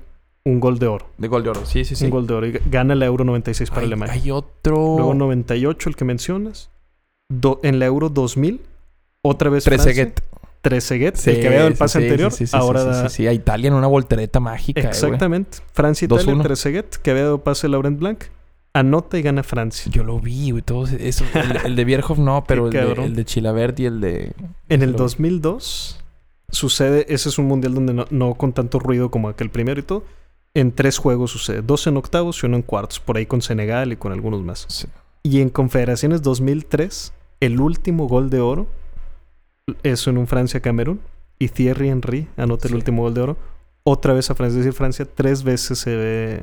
[0.46, 1.08] un gol de oro.
[1.18, 2.06] De gol de oro, sí, sí, sí.
[2.06, 4.14] Un gol de oro y gana la Euro 96 para hay, Alemania.
[4.14, 4.76] hay otro.
[4.76, 6.70] Luego 98, el que mencionas.
[7.30, 8.62] Do- en la Euro 2000,
[9.24, 9.64] otra vez.
[9.64, 10.22] Trezeguet.
[10.62, 12.88] Trezeguet, Sí, el que había dado el pase sí, anterior, sí, sí, sí, ahora sí,
[12.88, 13.10] da...
[13.10, 14.80] sí, a Italia en una voltereta mágica.
[14.82, 14.86] eh.
[14.86, 15.58] Exactamente.
[15.74, 16.44] Francia, Italia, 2-1.
[16.44, 18.26] Trezeguet, que había dado pase a Laurent Blanc,
[18.74, 19.92] anota y gana Francia.
[19.92, 20.62] Yo lo vi, güey.
[20.64, 24.34] Todos eso, el, el de Bierhoff no, pero el de, el de y el de.
[24.70, 26.00] En el Lo- 2002
[26.50, 29.84] sucede, ese es un mundial donde no, no con tanto ruido como aquel primero y
[29.84, 30.04] todo.
[30.54, 33.94] En tres juegos sucede, dos en octavos y uno en cuartos, por ahí con Senegal
[33.94, 34.66] y con algunos más.
[34.68, 34.88] Sí.
[35.24, 38.68] Y en Confederaciones 2003, el último gol de oro
[39.84, 41.00] es en un Francia-Camerún
[41.40, 43.38] y Thierry Henry anota el último gol de oro.
[43.84, 46.42] Otra vez a Francia, es decir, Francia tres veces se ve,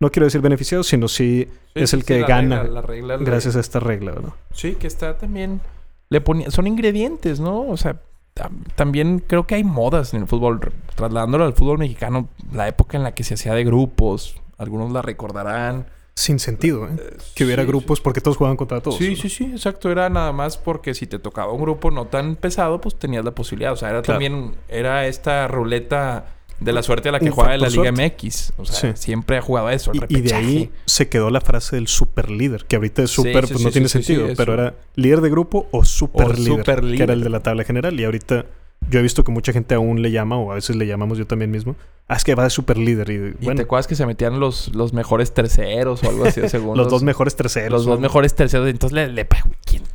[0.00, 3.24] no quiero decir beneficiado, sino sí, Es el que la gana regla- la regla le-
[3.24, 4.34] gracias a esta regla, ¿no?
[4.52, 5.60] Sí, que está también.
[6.08, 7.60] Le ponía, son ingredientes, ¿no?
[7.68, 8.00] O sea,
[8.34, 10.60] tam- también creo que hay modas en el fútbol.
[10.96, 15.02] Trasladándolo al fútbol mexicano, la época en la que se hacía de grupos, algunos la
[15.02, 15.86] recordarán.
[16.16, 16.90] Sin sentido, ¿eh?
[16.98, 18.96] Eh, Que hubiera sí, grupos porque todos jugaban contra todos.
[18.98, 19.16] Sí, ¿no?
[19.16, 19.90] sí, sí, exacto.
[19.90, 23.30] Era nada más porque si te tocaba un grupo no tan pesado, pues tenías la
[23.30, 23.72] posibilidad.
[23.72, 24.18] O sea, era Claro.
[24.18, 26.26] también, era esta ruleta
[26.60, 28.02] de la suerte a la que juega en la Liga suerte.
[28.26, 28.52] MX.
[28.58, 29.02] O sea, Sí.
[29.02, 32.30] siempre ha jugado eso, el Y, y de ahí se quedó la frase del super
[32.30, 35.66] líder, que ahorita es super, sí, pues no tiene sentido, pero era líder de grupo
[35.70, 36.96] o super O líder, superlíder.
[36.98, 37.98] que era el de la tabla general.
[37.98, 38.44] Y ahorita
[38.88, 41.26] yo he visto que mucha gente aún le llama, o a veces le llamamos yo
[41.26, 41.76] también mismo,
[42.08, 43.10] ah, es que va de super líder.
[43.40, 46.88] Y, te acuerdas que se metían los, los mejores terceros o algo así, según los
[46.88, 47.72] dos mejores terceros.
[47.72, 48.68] Los dos mejores terceros.
[48.68, 49.26] Entonces, le, le-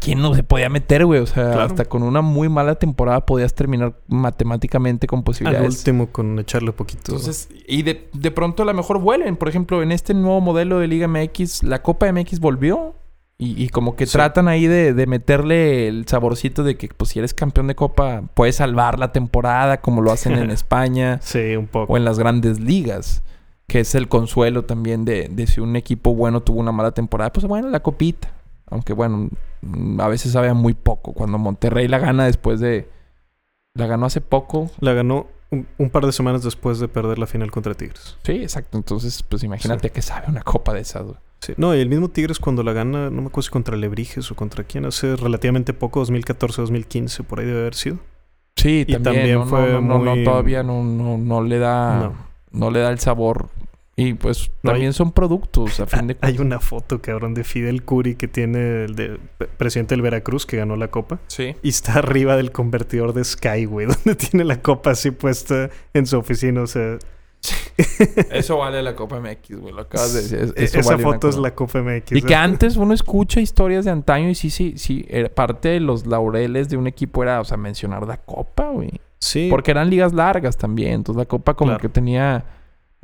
[0.06, 1.20] ¿quién, no se podía meter, güey?
[1.20, 1.62] O sea, Claro.
[1.64, 5.78] hasta con una muy mala temporada podías terminar matemáticamente con Al posibilidades.
[5.80, 7.14] último con echarle poquito.
[7.14, 9.36] Entonces, y de, de pronto a lo mejor vuelven.
[9.36, 12.94] Por ejemplo, en este nuevo modelo de Liga MX, la Copa MX volvió.
[13.38, 14.14] Y, y como que Sí.
[14.14, 18.24] tratan ahí de, de meterle el saborcito de que, pues, si eres campeón de Copa,
[18.34, 21.92] puedes salvar la temporada, como lo hacen en España Sí, un poco.
[21.92, 23.24] o en las grandes ligas.
[23.68, 27.34] Que es el consuelo también de, de si un equipo bueno tuvo una mala temporada.
[27.34, 28.32] Pues bueno, la copita.
[28.68, 29.30] Aunque bueno,
[29.62, 31.14] mm, a veces sabe a muy poco.
[31.14, 32.90] Cuando Monterrey la gana después de...
[33.74, 34.72] La ganó hace poco.
[34.80, 38.18] La ganó un, un par de semanas después de perder la final contra Tigres.
[38.24, 38.78] Sí, exacto.
[38.78, 41.06] Entonces, pues imagínate que sabe una copa de esas.
[41.42, 41.54] Sí.
[41.58, 44.36] No, y el mismo Tigres cuando la gana, no me acuerdo si contra Lebrijes o
[44.36, 48.00] contra quién, hace relativamente poco, 2014-2015, por ahí debe haber sido.
[48.56, 51.60] Sí, Y también, también no, no, fue no, no, no, todavía no, no, no le
[51.60, 52.14] da...
[52.52, 52.72] No.
[52.72, 53.50] le da el sabor.
[53.98, 56.46] Y pues No, también son productos, a fin de Hay cuentas.
[56.46, 60.58] una foto, cabrón, de Fidel Curi que tiene el de pre- presidente del Veracruz que
[60.58, 61.20] ganó la copa.
[61.28, 61.56] Sí.
[61.64, 66.06] Y está arriba del convertidor de Sky, güey, donde tiene la copa así puesta en
[66.08, 66.62] su oficina.
[66.62, 66.98] O sea,
[68.32, 69.74] Eso vale la Copa MX, güey.
[69.74, 70.54] Lo acabas de decir.
[70.58, 72.14] e- Eso esa vale foto es la Copa MX.
[72.14, 72.38] Y que ¿eh?
[72.38, 75.06] antes uno escucha historias de antaño y sí, sí, sí.
[75.36, 79.00] parte de los laureles de un equipo era, o sea, mencionar la copa, güey.
[79.20, 80.94] Sí, Porque eran ligas largas también.
[80.94, 81.82] Entonces la copa como Claro.
[81.82, 82.46] que tenía...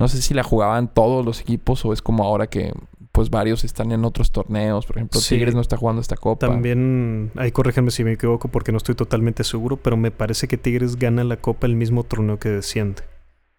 [0.02, 2.74] No sé si la jugaban todos los equipos o es como ahora que
[3.14, 4.86] pues varios están en otros torneos.
[4.86, 5.36] Por ejemplo, Sí.
[5.36, 6.48] Tigres no está jugando esta copa.
[6.48, 10.58] también, ahí corríjanme si me equivoco porque no estoy totalmente seguro, pero me parece que
[10.58, 13.04] Tigres gana la copa el mismo torneo que desciende.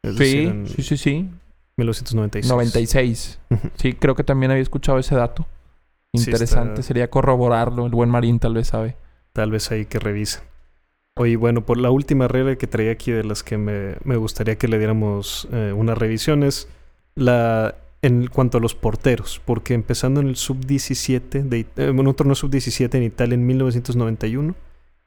[0.02, 1.30] Es decir, Sí, en sí, sí, sí.
[1.76, 2.50] 1996.
[2.50, 3.38] 96.
[3.50, 3.68] Ujú.
[3.76, 5.46] Sí, creo que también había escuchado ese dato.
[6.14, 6.72] Sí, Interesante.
[6.74, 7.86] está- Sería corroborarlo.
[7.86, 8.96] El buen Marín tal vez sabe.
[9.32, 10.42] Tal vez ahí que revisen.
[11.16, 14.56] Oye, bueno, por la última regla que traía aquí de las que me, me gustaría
[14.56, 16.68] que le diéramos eh, una revisión es
[17.14, 22.34] la en cuanto a los porteros, porque empezando en el sub-17, de, en un torneo
[22.34, 24.54] sub-17 en Italia en 1991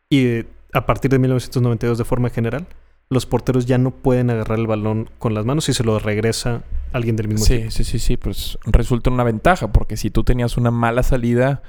[0.09, 2.67] y eh, a partir de 1992 de forma general,
[3.09, 6.63] los porteros ya no pueden agarrar el balón con las manos y se lo regresa
[6.93, 7.71] alguien del mismo Sí, equipo.
[7.71, 8.15] sí, sí, sí.
[8.15, 11.63] Pues resulta una ventaja porque si tú tenías una mala salida,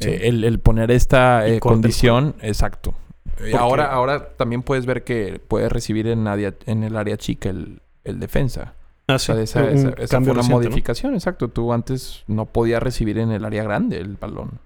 [0.00, 0.08] Sí.
[0.08, 2.94] eh, el, el poner esta eh, condición, exacto.
[3.36, 7.50] Porque- ahora, ahora también puedes ver que puedes recibir en, área- en el área chica
[7.50, 8.74] el, el defensa.
[9.06, 9.26] Ah, O sí.
[9.26, 10.68] sea, esa, un esa- esa fue cambio una reciente, ¿no?
[10.70, 11.48] modificación, exacto.
[11.48, 14.60] Tú antes no podías recibir en el área grande el balón.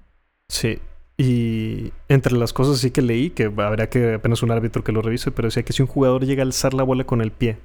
[0.49, 0.79] Sí.
[1.17, 5.03] Y entre las cosas sí que leí, que habría que apenas un árbitro que lo
[5.03, 7.59] revise, pero decía que si un jugador llega a alzar la bola con el pie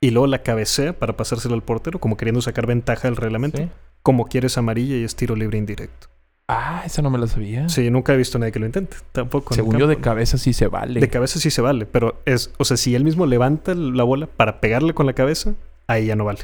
[0.00, 3.68] y luego la cabecea para pasársela al portero, como queriendo sacar ventaja del reglamento, ¿Sí?
[4.02, 6.08] como quieres amarilla y es tiro libre indirecto.
[6.48, 7.68] Ah, esa no me la sabía.
[7.68, 8.96] Sí, nunca he visto a nadie que lo intente.
[9.12, 9.52] Tampoco.
[9.54, 11.00] Según yo, de cabeza sí se vale.
[11.00, 14.26] De cabeza sí se vale, pero es, o sea, si él mismo levanta la bola
[14.28, 15.54] para pegarle con la cabeza,
[15.88, 16.40] ahí ya no vale.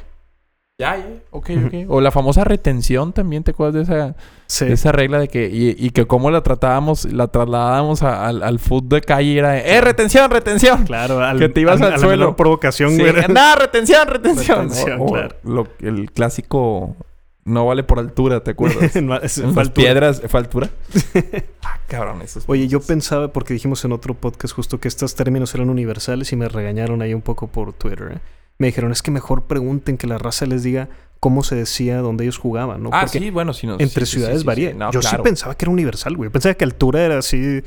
[0.81, 1.07] Ya, ya.
[1.31, 1.75] Ok, ok.
[1.89, 4.65] O la famosa retención también, ¿te acuerdas de esa, Sí.
[4.65, 5.49] de esa regla de que...
[5.49, 9.39] Y, y que cómo la tratábamos, la trasladábamos a- al, al fútbol de calle y
[9.39, 9.57] era...
[9.61, 10.83] ¡Eh, retención, retención!
[10.85, 12.35] Claro, al, Que te ibas al a la suelo.
[12.35, 13.13] provocación, Sí, güey.
[13.29, 14.69] ¡No, retención, retención!
[14.71, 15.37] Retención, O- o claro.
[15.45, 16.97] lo- el clásico...
[17.45, 18.95] No vale por altura, ¿te acuerdas?
[19.03, 19.85] No, es- En fue las altura.
[19.85, 20.23] piedras...
[20.29, 20.71] ¿Fue altura?
[21.63, 22.45] ah, cabrón, eso es...
[22.49, 26.37] Oye, yo pensaba, porque dijimos en otro podcast justo que estos términos eran universales y
[26.37, 28.13] me regañaron ahí un poco por Twitter.
[28.15, 28.19] ¿eh?
[28.59, 30.89] Me dijeron, es que mejor pregunten que la raza les diga
[31.19, 32.91] cómo se decía donde ellos jugaban, ¿no?
[32.93, 33.75] Ah, Porque sí, bueno, si no...
[33.81, 34.71] entre sí, sí, ciudades sí, sí, varía.
[34.71, 34.77] sí.
[34.77, 35.19] No, yo claro.
[35.19, 36.31] sí pensaba que era universal, güey.
[36.31, 37.63] Pensaba que altura era así,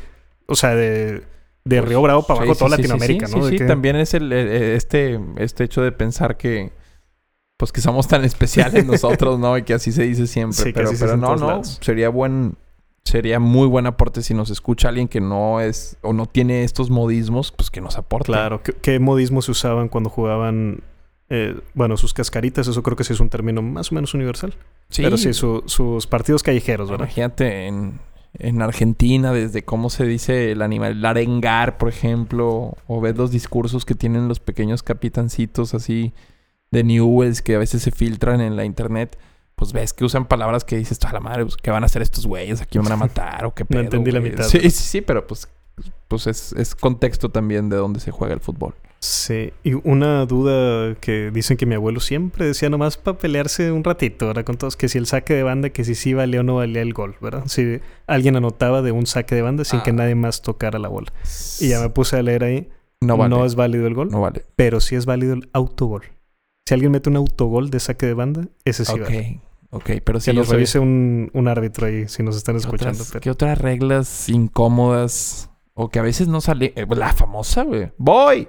[0.46, 1.24] o sea, de,
[1.66, 3.46] de Río Bravo para abajo Sí, toda sí, sí, Latinoamérica, sí, ¿no?
[3.46, 6.72] Sí, De sí, también es el, eh, este, este hecho de pensar que
[7.58, 9.58] pues que somos tan especiales nosotros, ¿no?
[9.58, 10.58] Y que así se dice siempre.
[10.58, 11.48] Sí, que pero así no, no.
[11.48, 11.78] lados.
[11.82, 12.56] Sería buen,
[13.04, 16.90] sería muy buen aporte si nos escucha alguien que no es o no tiene estos
[16.90, 18.26] modismos, pues que nos aporte.
[18.28, 20.82] Claro, ¿qué, qué modismos se usaban cuando jugaban,
[21.30, 22.68] eh, bueno, sus cascaritas?
[22.68, 24.54] Eso creo que sí es un término más o menos universal.
[24.90, 27.06] Sí, Pero sí, su- sus partidos callejeros, ¿verdad?
[27.06, 28.00] Imagínate en,
[28.38, 33.32] en Argentina, desde cómo se dice el animal, el arengar, por ejemplo, o ves los
[33.32, 36.14] discursos que tienen los pequeños capitancitos así
[36.72, 39.18] de Newells que a veces se filtran en la internet.
[39.56, 42.02] Pues ves que usan palabras que dices, a la madre, pues, ¿qué van a hacer
[42.02, 42.62] estos güeyes?
[42.62, 43.46] ¿Aquí me van a matar?
[43.46, 43.82] ¿O qué pedo?
[43.82, 45.48] entendí la güey?" mitad, Sí, sí, sí, pero pues,
[46.10, 48.74] pues es, es contexto también de dónde se juega el fútbol.
[49.00, 53.84] Sí, y una duda que dicen que mi abuelo siempre decía nomás para pelearse un
[53.84, 54.44] ratito, ¿verdad?
[54.44, 56.82] Con todos, que si el saque de banda, que si sí valía o no valía
[56.82, 57.44] el gol, ¿verdad?
[57.46, 59.94] Si alguien anotaba de un saque de banda sin que Ah.
[59.94, 61.14] nadie más tocara la bola.
[61.60, 63.46] Y ya me puse a leer ahí, No vale.
[63.46, 64.44] es válido el gol, No vale.
[64.56, 66.04] pero sí es válido el autogol.
[66.68, 69.40] Si alguien mete un autogol de saque de banda, ese sí ok, vale.
[69.70, 72.94] ok, pero sí Que nos revise un, un árbitro ahí si nos están ¿Qué escuchando.
[72.96, 75.52] otras, pero- qué otras reglas incómodas?
[75.76, 76.74] O que a veces no sale.
[76.76, 77.92] eh, la famosa, güey.
[77.98, 78.48] ¡Voy!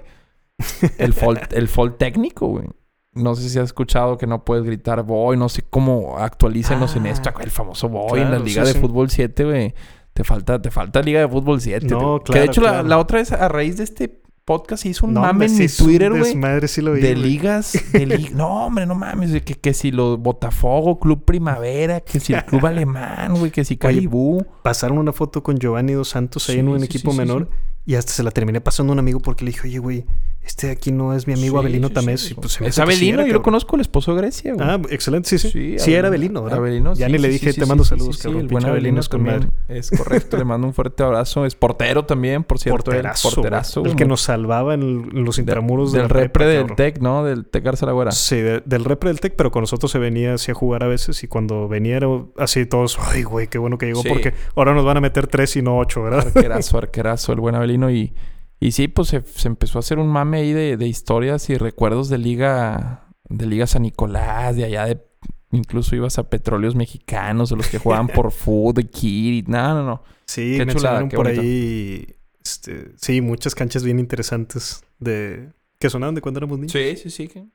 [0.97, 2.65] El fall, el fall técnico, güey.
[3.13, 5.37] No sé si has escuchado que no puedes gritar voy.
[5.37, 7.29] No sé cómo actualícenos en Ah, esto.
[7.39, 8.79] El famoso voy en la claro, Liga sí, de sí.
[8.79, 9.73] Fútbol 7, güey.
[10.13, 11.85] Te falta, te falta Liga de Fútbol 7.
[11.87, 12.87] No, te- Que claro, de hecho la- claro.
[12.87, 16.09] la, otra vez, a raíz de este podcast, hizo un No, mame en mi Twitter,
[16.09, 16.23] güey.
[16.23, 19.91] desmadre, sí lo vi, De ligas, de li- no, hombre, no mames, que, que si
[19.91, 24.43] los Botafogo, Club Primavera, que si el Club Alemán, güey, que si Calibú.
[24.63, 27.49] Pasaron una foto con Giovanni Dos Santos ahí Sí, en un sí, equipo sí, menor
[27.85, 30.05] y hasta se la terminé pasando a un amigo porque le dije, oye, güey,
[30.47, 32.21] este de aquí no es mi amigo Sí, Abelino sí, Tamés.
[32.21, 34.67] sí, pues es Abelino, yo lo conozco, el esposo de Grecia, güey.
[34.67, 35.75] Ah, excelente, sí, sí.
[35.77, 36.59] Sí, era Abelino, ¿verdad?
[36.59, 38.41] Abelino, ya ni le dije, te mando saludos, cabrón.
[38.41, 39.27] el buen Abelino es con.
[39.67, 41.45] Es correcto, le mando un fuerte abrazo.
[41.45, 42.83] Es portero también, por cierto.
[42.85, 43.29] Porterazo.
[43.31, 43.81] porterazo.
[43.81, 43.91] güey.
[43.91, 44.81] El que nos salvaba en,
[45.13, 46.75] el- los intramuros de del la repre del.
[46.75, 47.23] TEC, ¿no?
[47.23, 48.11] Del TEC Garza Lagüera.
[48.11, 50.87] Sí, de- del repre del TEC, pero con nosotros se venía así a jugar a
[50.87, 54.73] veces y cuando venía era así todos, ay, güey, qué bueno que llegó porque ahora
[54.73, 56.25] nos van a meter tres y no ocho, ¿verdad?
[56.27, 57.91] Arquerazo, arquerazo, el buen Abelino.
[57.91, 58.13] Y,
[58.59, 61.57] y sí, pues se, se empezó a hacer un mame ahí de, de historias y
[61.57, 65.05] recuerdos de Liga, de Liga San Nicolás, de allá de.
[65.51, 69.43] Incluso ibas a petróleos mexicanos, de los que jugaban por fútbol, de Kiri.
[69.47, 70.03] No, no, no.
[70.25, 71.41] Sí, Qué chulada, mencionaron qué por bonito.
[71.41, 75.49] ahí, este, sí, muchas canchas bien interesantes de
[75.79, 76.73] que sonaban de cuando éramos niños.
[76.73, 77.27] Sí, sí, sí.
[77.29, 77.45] que-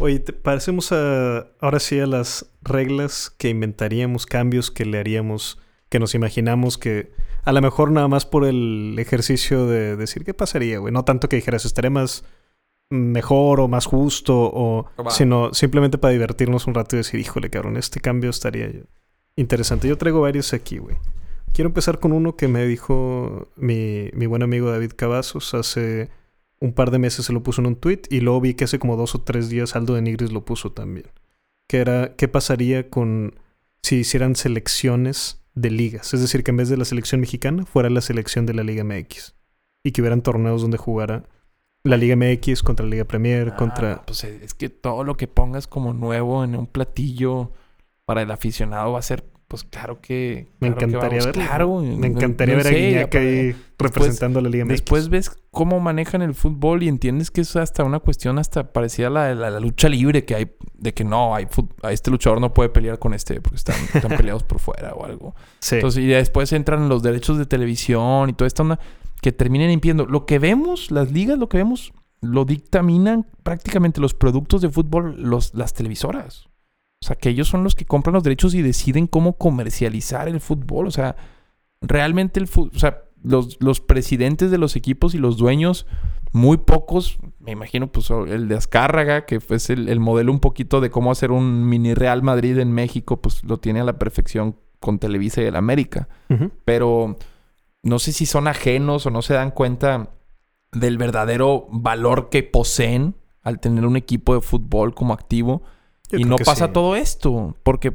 [0.00, 5.58] Oye, te parecemos a, ahora sí a las reglas que inventaríamos, cambios que le haríamos,
[5.90, 7.12] que nos imaginamos que
[7.44, 10.92] a lo mejor nada más por el ejercicio de decir qué pasaría, güey.
[10.92, 12.24] No tanto que dijeras estaría más
[12.90, 17.76] mejor o más justo, o sino simplemente para divertirnos un rato y decir, híjole, cabrón,
[17.76, 18.70] este cambio estaría
[19.36, 19.88] interesante.
[19.88, 20.96] Yo traigo varios aquí, güey.
[21.52, 26.10] Quiero empezar con uno que me dijo mi, mi buen amigo David Cavazos hace
[26.60, 28.78] un par de meses se lo puso en un tweet y luego vi que hace
[28.78, 31.06] como dos o tres días Aldo de Nigris lo puso también.
[31.68, 33.38] Que era, ¿qué pasaría con
[33.82, 36.14] si hicieran selecciones de ligas?
[36.14, 38.84] Es decir, que en vez de la selección mexicana fuera la selección de la Liga
[38.84, 39.34] MX.
[39.84, 41.24] Y que hubieran torneos donde jugara
[41.82, 44.02] la Liga MX contra la Liga Premier, Ah, contra...
[44.06, 47.52] Pues es que todo lo que pongas como nuevo en un platillo
[48.06, 49.24] para el aficionado va a ser
[49.54, 50.48] pues claro que.
[50.60, 51.32] Me claro encantaría verlo.
[51.32, 54.70] Claro, Me encantaría no ver a sé, Guiñac aparte- ahí representando a la Liga MX.
[54.72, 59.08] Después ves cómo manejan el fútbol y entiendes que es hasta una cuestión hasta parecida
[59.08, 61.46] a la la, la lucha libre que hay de que no, hay
[61.82, 65.04] a este luchador no puede pelear con este porque están, están peleados por fuera o
[65.04, 65.34] algo.
[65.60, 65.76] Sí.
[65.76, 68.78] Entonces, y después entran los derechos de televisión y toda esta onda
[69.22, 70.04] que terminan impidiendo.
[70.06, 75.16] Lo que vemos, las ligas, lo que vemos, lo dictaminan prácticamente los productos de fútbol,
[75.18, 76.48] los, las televisoras.
[77.04, 80.40] O sea, que ellos son los que compran los derechos y deciden cómo comercializar el
[80.40, 80.86] fútbol.
[80.86, 81.16] O sea,
[81.82, 85.86] realmente el fútbol, o sea, los, los presidentes de los equipos y los dueños,
[86.32, 90.80] muy pocos, me imagino, pues el de Azcárraga, que es el, el modelo un poquito
[90.80, 94.56] de cómo hacer un mini Real Madrid en México, pues lo tiene a la perfección
[94.80, 96.08] con Televisa y el América.
[96.64, 97.18] Pero
[97.82, 100.08] no sé si son ajenos o no se dan cuenta
[100.72, 105.64] del verdadero valor que poseen al tener un equipo de fútbol como activo.
[106.18, 106.72] Y no pasa sí.
[106.72, 107.56] todo esto.
[107.62, 107.92] Porque,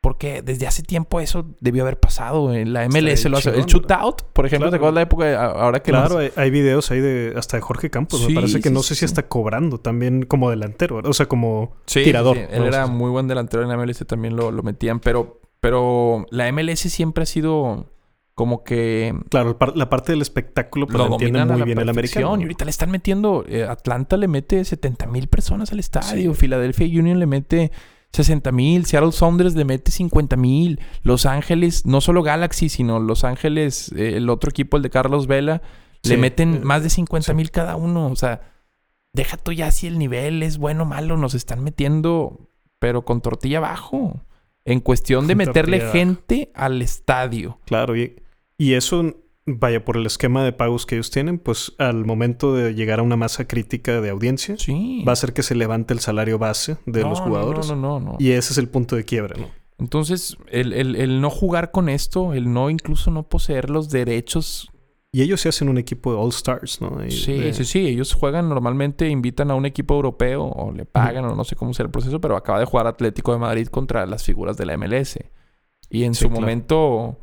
[0.00, 2.54] porque desde hace tiempo eso debió haber pasado.
[2.54, 3.50] En la MLS lo hace.
[3.50, 6.90] El shootout, por ejemplo, ¿te acuerdas la época de- ahora que Claro, nos- hay, videos
[6.90, 8.20] ahí de hasta de Jorge Campos.
[8.20, 11.12] Sí, me parece que sí, no sí, sé si está cobrando también como delantero, o
[11.12, 12.36] sea, como tirador.
[12.38, 15.00] Él era muy buen delantero en la MLS, también lo, lo metían.
[15.00, 17.86] Pero, pero la MLS siempre ha sido
[18.36, 21.78] como que Claro, la parte del espectáculo pues, lo entiende dominan a muy la bien
[21.78, 22.36] el americano.
[22.38, 23.44] Y ahorita le están metiendo...
[23.48, 26.34] eh, Atlanta le mete 70 mil personas al estadio.
[26.34, 26.40] Sí.
[26.40, 27.72] Philadelphia Union le mete
[28.12, 28.84] 60 mil.
[28.84, 30.80] Seattle Sounders le mete 50 mil.
[31.02, 35.26] Los Ángeles, no solo Galaxy, sino Los Ángeles, eh, el otro equipo, el de Carlos
[35.26, 35.62] Vela,
[36.02, 37.34] le Sí, meten eh, más de 50 sí.
[37.34, 38.06] mil cada uno.
[38.08, 38.52] O sea,
[39.14, 41.16] deja tú ya si el nivel es bueno o malo.
[41.16, 44.20] Nos están metiendo, pero con tortilla abajo.
[44.66, 47.60] En cuestión de meterle gente al estadio.
[47.64, 48.16] Claro, y,
[48.58, 49.14] y eso,
[49.46, 53.02] vaya, por el esquema de pagos que ellos tienen, pues al momento de llegar a
[53.02, 55.02] una masa crítica de audiencia, Sí.
[55.06, 57.68] va a hacer que se levante el salario base de No, los jugadores.
[57.68, 58.12] No, no, no.
[58.12, 58.16] no.
[58.18, 59.48] Y ese es el punto de quiebre, ¿no?
[59.78, 64.70] Entonces, el, el- el no jugar con esto, el no incluso no poseer los derechos.
[65.12, 67.04] Y ellos se hacen un equipo de All Stars, ¿no?
[67.04, 67.86] Y Sí, de- sí, sí.
[67.86, 71.72] Ellos juegan normalmente, invitan a un equipo europeo o le pagan o no sé cómo
[71.74, 74.74] sea el proceso, pero acaba de jugar Atlético de Madrid contra las figuras de la
[74.78, 75.18] MLS.
[75.90, 76.40] Y en Sí, su claro.
[76.40, 77.20] momento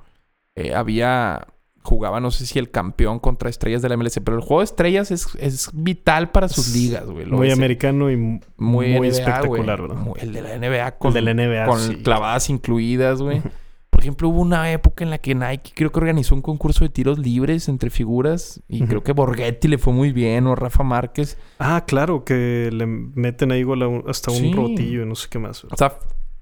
[0.56, 1.47] eh, había...
[1.86, 4.64] Jugaba, no sé si el campeón contra estrellas de la MLS, pero el juego de
[4.66, 7.26] estrellas es, es vital para sus Es ligas, güey.
[7.26, 9.89] Muy es- americano y muy, muy, NBA, espectacular, güey.
[9.89, 9.95] ¿verdad?
[10.06, 11.95] Muy- el de la NBA con, el de la NBA, con sí.
[11.97, 13.41] clavadas incluidas, güey.
[13.89, 16.89] Por ejemplo, hubo una época en la que Nike creo que organizó un concurso de
[16.89, 21.38] tiros libres entre figuras y creo que Borghetti le fue muy bien o Rafa Márquez.
[21.60, 23.66] Ah, claro, que le meten ahí
[24.08, 24.54] hasta un Sí.
[24.54, 25.66] rotillo y no sé qué más.
[25.66, 25.97] O sea,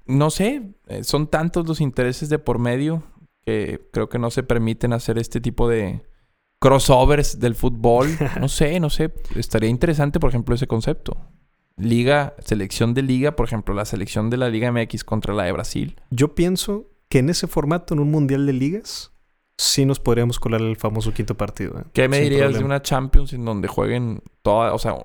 [0.06, 3.02] no sé, eh, son tantos los intereses de por medio
[3.44, 6.02] que creo que no se permiten hacer este tipo de
[6.60, 8.08] crossovers del fútbol.
[8.40, 9.12] No sé, no sé.
[9.36, 11.16] Estaría interesante, por ejemplo, ese concepto.
[11.76, 15.52] Liga, selección de liga, por ejemplo, la selección de la Liga MX contra la de
[15.52, 16.00] Brasil.
[16.10, 19.12] Yo pienso que en ese formato, en un mundial de ligas,
[19.58, 21.78] sí nos podríamos colar el famoso quinto partido.
[21.78, 21.84] ¿eh?
[21.92, 24.96] ¿Qué me Sin dirías de una Champions en donde jueguen toda, o sea,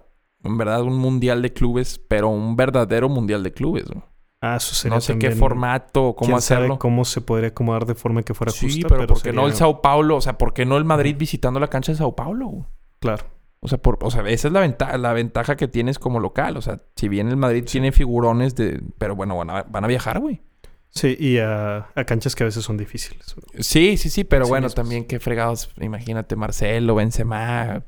[0.44, 3.86] en verdad un mundial de clubes, pero un verdadero mundial de clubes?
[3.94, 4.06] ¿no?
[4.42, 6.80] Ah, eso sería No sé qué formato, cómo quién sabe hacerlo.
[6.80, 9.54] cómo se podría acomodar de forma que fuera Sí, justa, pero, ¿por qué no el
[9.56, 10.16] Sao Paulo?
[10.18, 12.68] O sea, ¿por qué no el Madrid visitando la cancha de Sao Paulo?
[13.00, 13.26] Claro.
[13.60, 16.56] O sea, por, o sea, esa es la ventaja, la ventaja que tienes como local.
[16.58, 18.82] O sea, si bien el Madrid tiene figurones de...
[19.00, 20.42] Pero bueno, van a, van a viajar, güey.
[20.90, 23.36] Sí, y a, a canchas que a veces son difíciles.
[23.60, 24.76] Sí, sí, sí, pero Sí bueno, mismos.
[24.76, 25.72] también qué fregados.
[25.82, 27.84] Imagínate, Marcelo, Benzema,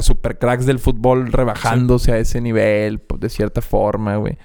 [0.00, 4.36] super cracks del fútbol rebajándose a ese nivel, pues, de cierta forma, güey.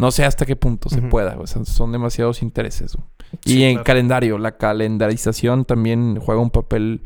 [0.00, 1.46] No sé hasta qué punto se pueda, güey.
[1.48, 2.96] Son, son demasiados intereses.
[3.44, 3.84] Y en claro.
[3.84, 7.02] calendario, la calendarización también juega un papel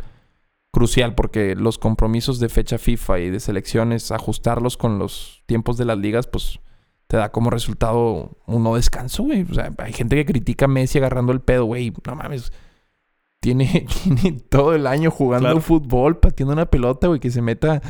[0.73, 5.87] crucial porque los compromisos de fecha FIFA y de selecciones, ajustarlos con los tiempos de
[5.87, 6.61] las ligas, pues
[7.07, 9.43] te da como resultado un no descanso, güey.
[9.51, 11.93] O sea, hay gente que critica a Messi agarrando el pedo, güey.
[12.07, 12.53] No mames.
[13.41, 15.61] Tiene, tiene todo el año jugando Claro.
[15.63, 17.81] fútbol, pateando una pelota, güey, que se meta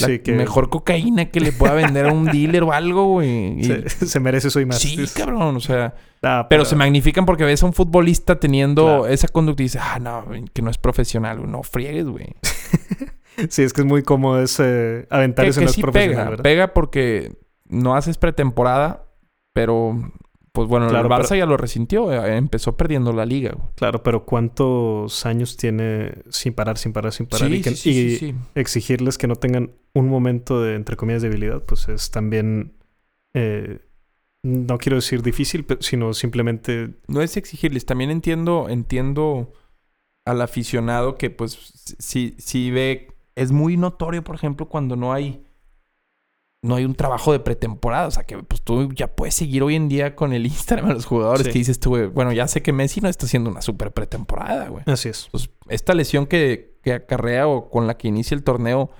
[0.00, 3.60] la Sí, que mejor cocaína que le pueda vender a un dealer o algo, güey.
[3.60, 4.78] Y- se, se merece eso y más.
[4.78, 5.94] Sí, Es- cabrón, o sea...
[6.24, 9.06] Ah, Pero se magnifican porque ves a un futbolista teniendo Claro.
[9.08, 11.50] esa conducta y dices, ah, no, que no es profesional, güey.
[11.50, 12.26] No friegues, güey.
[13.48, 16.16] Sí, es que es muy cómodo ese aventar Que, ese que no es sí profesional,
[16.18, 16.30] pega.
[16.30, 16.42] ¿verdad?
[16.42, 17.32] Pega porque
[17.66, 19.06] no haces pretemporada,
[19.54, 20.12] pero
[20.52, 22.12] pues bueno, Claro, el Barça pero- ya lo resintió.
[22.12, 23.68] eh, Empezó perdiendo la liga, güey.
[23.74, 27.48] Claro, pero ¿cuántos años tiene sin parar, sin parar, sin parar?
[27.48, 28.34] Sí, y que- sí, sí, y sí, sí.
[28.54, 32.74] exigirles que no tengan un momento de, entre comillas, debilidad, pues es también,
[33.34, 33.80] eh,
[34.44, 37.86] no quiero decir difícil, sino simplemente, No es exigirles.
[37.86, 39.52] También entiendo, entiendo
[40.26, 43.08] al aficionado que, pues, si, si ve.
[43.34, 45.42] Es muy notorio, por ejemplo, cuando no hay
[46.64, 48.06] no hay un trabajo de pretemporada.
[48.06, 50.94] O sea, que pues tú ya puedes seguir hoy en día con el Instagram a
[50.94, 51.52] los jugadores Sí.
[51.52, 54.68] que dices tú, güey, bueno, ya sé que Messi no está haciendo una super pretemporada,
[54.68, 54.84] güey.
[54.86, 55.28] Así es.
[55.32, 58.90] Pues esta lesión que, que acarrea o con la que inicia el torneo,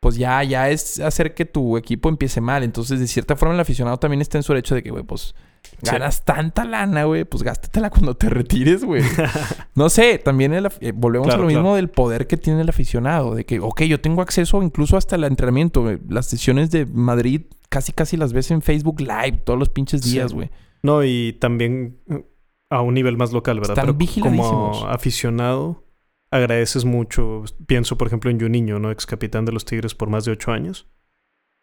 [0.00, 2.62] pues ya, ya es hacer que tu equipo empiece mal.
[2.62, 5.34] Entonces, de cierta forma, el aficionado también está en su derecho de que, güey, pues
[5.82, 5.92] Sí.
[5.92, 9.02] ganas tanta lana, güey, pues gástatela cuando te retires, güey.
[9.74, 11.76] no sé, también el eh, volvemos Claro, a lo mismo claro.
[11.76, 13.34] del poder que tiene el aficionado.
[13.34, 15.86] De que, ok, yo tengo acceso incluso hasta el entrenamiento.
[16.08, 20.32] Las sesiones de Madrid casi casi las ves en Facebook Live todos los pinches días,
[20.32, 20.50] güey.
[20.82, 22.24] No, y también eh,
[22.70, 23.78] a un nivel más local, ¿verdad?
[23.78, 25.84] Están Pero como aficionado,
[26.30, 27.44] agradeces mucho.
[27.66, 28.90] Pienso, por ejemplo, en Juninho, ¿no?
[28.90, 30.88] Ex capitán de los Tigres por más de ocho años.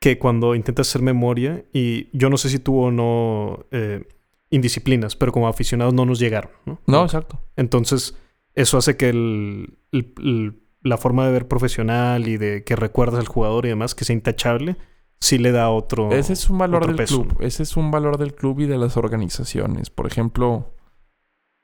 [0.06, 4.08] Que cuando intentas hacer memoria, y yo no sé si tuvo o no eh,
[4.52, 6.80] indisciplinas, pero como aficionados no nos llegaron, ¿no?
[6.86, 7.40] No, exacto.
[7.56, 8.16] Entonces,
[8.54, 13.20] eso hace que el- el- el- la forma de ver profesional y de que recuerdas
[13.20, 14.76] al jugador y demás, que sea intachable,
[15.20, 16.12] sí le da otro.
[16.12, 17.38] Ese es un valor del peso, club.
[17.42, 19.90] Ese es un valor del club y de las organizaciones.
[19.90, 20.76] Por ejemplo,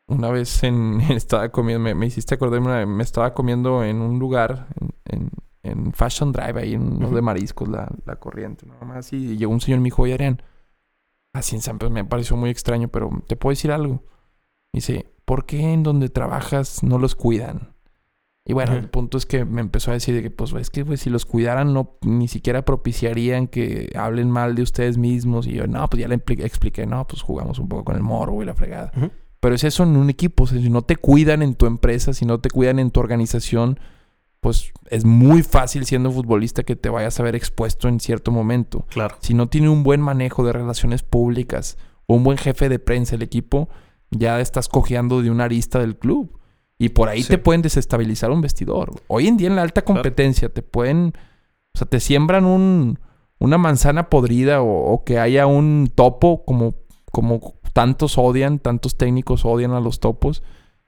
[0.08, 4.18] una vez en, estaba comiendo, me, me hiciste acordarme, una- me estaba comiendo en un
[4.18, 5.30] lugar, en, en-
[5.64, 9.14] en Fashion Drive, ahí en uno de mariscos, la, la corriente, nada más.
[9.14, 10.38] Y llegó un señor y me dijo, oye,
[11.34, 14.04] así en San Pedro me pareció muy extraño, pero te puedo decir algo.
[14.74, 17.74] Me dice, ¿por qué en donde trabajas no los cuidan?
[18.44, 20.82] Y bueno, el punto es que me empezó a decir de que, pues, es que,
[20.82, 25.46] güey, si los cuidaran, no, ni siquiera propiciarían que hablen mal de ustedes mismos.
[25.46, 28.42] Y yo, no, pues ya le expliqué, no, pues jugamos un poco con el morbo
[28.42, 28.92] y la fregada.
[29.40, 30.44] Pero es eso en un equipo.
[30.46, 33.00] O sea, si no te cuidan en tu empresa, si no te cuidan en tu
[33.00, 33.80] organización,
[34.42, 38.86] pues es muy fácil siendo futbolista que te vayas a ver expuesto en cierto momento.
[38.90, 39.16] Claro.
[39.22, 41.78] Si no tiene un buen manejo de relaciones públicas
[42.08, 43.70] o un buen jefe de prensa el equipo,
[44.10, 46.38] ya estás cojeando de una arista del club.
[46.80, 47.30] Y por ahí Sí.
[47.30, 48.92] te pueden desestabilizar un vestidor.
[49.08, 50.00] Hoy en día en la alta Claro.
[50.02, 51.14] competencia te pueden...
[51.74, 53.00] O sea, te siembran un,
[53.40, 56.74] una manzana podrida o, o que haya un topo como,
[57.12, 60.42] como tantos odian, tantos técnicos odian a los topos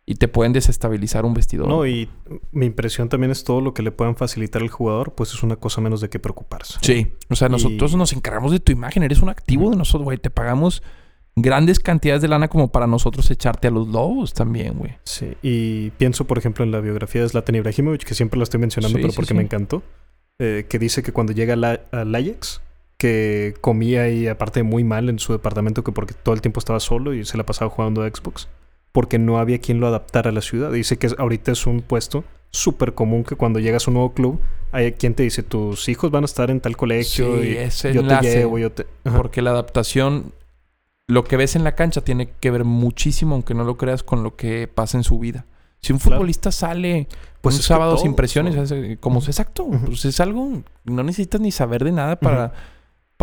[0.06, 1.68] y te pueden desestabilizar un vestidor.
[1.68, 2.10] No, y
[2.51, 5.56] mi impresión también es todo lo que le puedan facilitar al jugador, pues es una
[5.56, 6.78] cosa menos de qué preocuparse.
[6.82, 10.04] Sí, o sea, nosotros Y- nos encargamos de tu imagen, eres un activo de nosotros,
[10.04, 10.18] güey.
[10.18, 10.84] Te pagamos
[11.36, 14.93] grandes cantidades de lana como para nosotros echarte a los lobos también, güey.
[15.04, 18.60] Sí, y pienso, por ejemplo, en la biografía de Zlatan Ibrahimovic, que siempre la estoy
[18.60, 19.34] mencionando, Sí, pero sí, porque sí.
[19.36, 19.82] me encantó,
[20.39, 22.62] eh, que dice que cuando llega la- al Ajax,
[22.97, 26.80] que comía ahí aparte muy mal en su departamento, que porque todo el tiempo estaba
[26.80, 28.47] solo y se la pasaba jugando a Xbox,
[28.94, 30.72] porque no había quien lo adaptara a la ciudad.
[30.72, 34.39] Dice que ahorita es un puesto súper común que cuando llegas a un nuevo club,
[34.72, 37.94] hay quien te dice, tus hijos van a estar en tal colegio Sí, y ese
[37.94, 38.30] yo enlace.
[38.30, 38.86] te llevo, yo te...
[39.04, 39.18] Ajá.
[39.18, 40.32] Porque la adaptación,
[41.08, 44.24] lo que ves en la cancha tiene que ver muchísimo, aunque no lo creas, con
[44.24, 45.46] lo que pasa en su vida.
[45.82, 46.18] Si un Claro.
[46.18, 47.08] futbolista sale
[47.41, 48.56] Pues un sábado todos, sin presiones,
[49.02, 49.28] como Ujú.
[49.28, 52.54] exacto, pues es algo, no necesitas ni saber de nada para,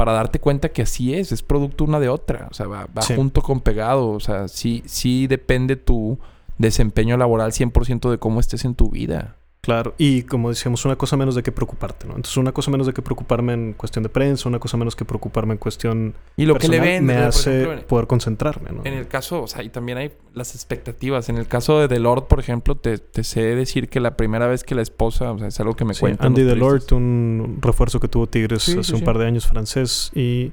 [0.00, 3.02] para darte cuenta que así es, es producto una de otra, o sea, va, va
[3.02, 3.14] Sí.
[3.14, 6.18] junto con pegado, o sea, sí, sí depende tu
[6.56, 9.36] desempeño laboral 100% de cómo estés en tu vida.
[9.62, 12.12] Claro, y como decíamos, una cosa menos de qué preocuparte, ¿no?
[12.12, 15.04] Entonces, una cosa menos de qué preocuparme en cuestión de prensa, una cosa menos que
[15.04, 18.80] preocuparme en cuestión Y lo que le personal, ven, me hace ejemplo, poder concentrarme, ¿no?
[18.84, 21.28] En el caso, o sea, y también hay las expectativas.
[21.28, 24.64] En el caso de Delord, por ejemplo, te, te sé decir que la primera vez
[24.64, 26.28] que la esposa, o sea, es algo que me Sí, cuentan.
[26.28, 26.92] Andy Delort, periodistas.
[26.92, 30.52] un refuerzo que tuvo Tigres Sí, hace sí, un par de años, francés, y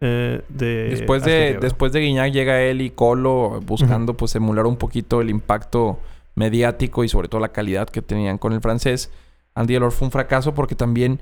[0.00, 0.88] eh, de...
[0.90, 5.28] Después de, después de Guiñac llega él y Colo buscando pues emular un poquito el
[5.28, 5.98] impacto
[6.38, 9.10] mediático y sobre todo la calidad que tenían con el francés.
[9.54, 11.20] Andy Delort fue un fracaso porque también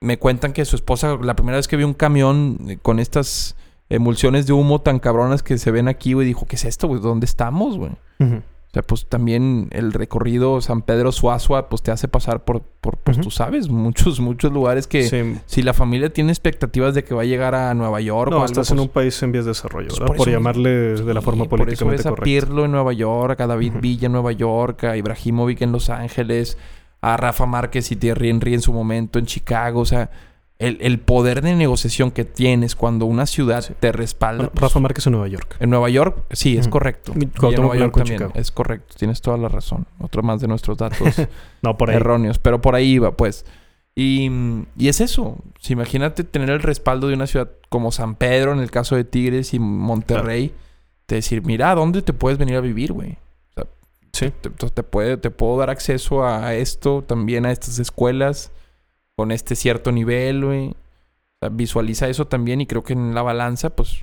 [0.00, 3.56] me cuentan que su esposa, la primera vez que vio un camión eh, con estas
[3.88, 6.88] emulsiones de humo tan cabronas que se ven aquí, güey, dijo, ¿qué es esto?
[6.88, 7.92] ¿Dónde estamos, güey?
[8.72, 12.96] O sea, pues también el recorrido San Pedro Suazua, pues te hace pasar por, por
[12.96, 13.24] pues Ujú.
[13.24, 15.38] tú sabes, muchos, muchos lugares que Sí.
[15.44, 18.36] si la familia tiene expectativas de que va a llegar a Nueva York o No,
[18.38, 21.20] algo, estás en pues, un país en vías de desarrollo, pues por llamarle de la
[21.20, 22.24] forma Sí, por eso ves a correcta.
[22.24, 23.74] Pirlo en Nueva York, a David.
[23.82, 26.56] Villa en Nueva York, a Ibrahimovic en Los Ángeles,
[27.02, 29.80] a Rafa Márquez y Thierry Henry en su momento en Chicago.
[29.80, 30.08] O sea,
[30.62, 33.74] el, el poder de negociación que tienes cuando una ciudad Sí.
[33.78, 34.38] te respalda.
[34.44, 35.56] Bueno, pues, Rafa Márquez en Nueva York.
[35.60, 37.12] en Nueva York, sí, es correcto.
[37.18, 38.32] Y en Nueva York también, Chicago.
[38.34, 38.94] es correcto.
[38.98, 39.86] Tienes toda la razón.
[40.00, 40.98] Otro más de nuestros datos
[41.62, 41.96] No, por ahí.
[41.96, 43.44] erróneos, pero por ahí iba, pues.
[43.94, 44.30] Y,
[44.78, 45.36] y es eso.
[45.60, 49.04] Si imagínate tener el respaldo de una ciudad como San Pedro, en el caso de
[49.04, 50.54] Tigres y Monterrey,
[51.08, 53.18] de decir, mira, ¿a dónde te puedes venir a vivir, güey?
[54.14, 54.30] Sí.
[54.42, 58.50] Te, te- te puede, te puedo dar acceso a esto, también a estas escuelas,
[59.16, 60.68] con este cierto nivel, güey.
[60.68, 60.76] O
[61.40, 64.00] sea, visualiza eso también y creo que en la balanza, pues,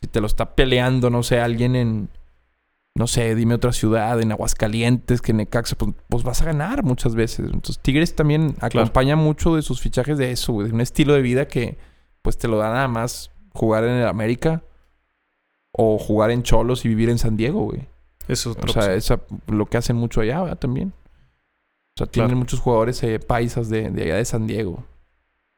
[0.00, 2.08] si te lo está peleando, no sé, alguien en,
[2.94, 7.14] no sé, dime otra ciudad, en Aguascalientes, que Necaxa, pues, pues vas a ganar muchas
[7.14, 7.46] veces.
[7.46, 11.48] Entonces, Tigres también acompaña mucho de sus fichajes de eso, de un estilo de vida
[11.48, 11.78] que
[12.22, 14.62] pues te lo da nada más jugar en el América
[15.72, 17.86] o jugar en Cholos y vivir en San Diego, güey.
[18.26, 20.58] Eso es O sea, esa, lo que hacen mucho allá, ¿verdad?
[20.58, 20.92] También.
[21.98, 22.38] O sea, tienen Claro.
[22.38, 24.84] muchos jugadores eh, paisas de, de allá de San Diego.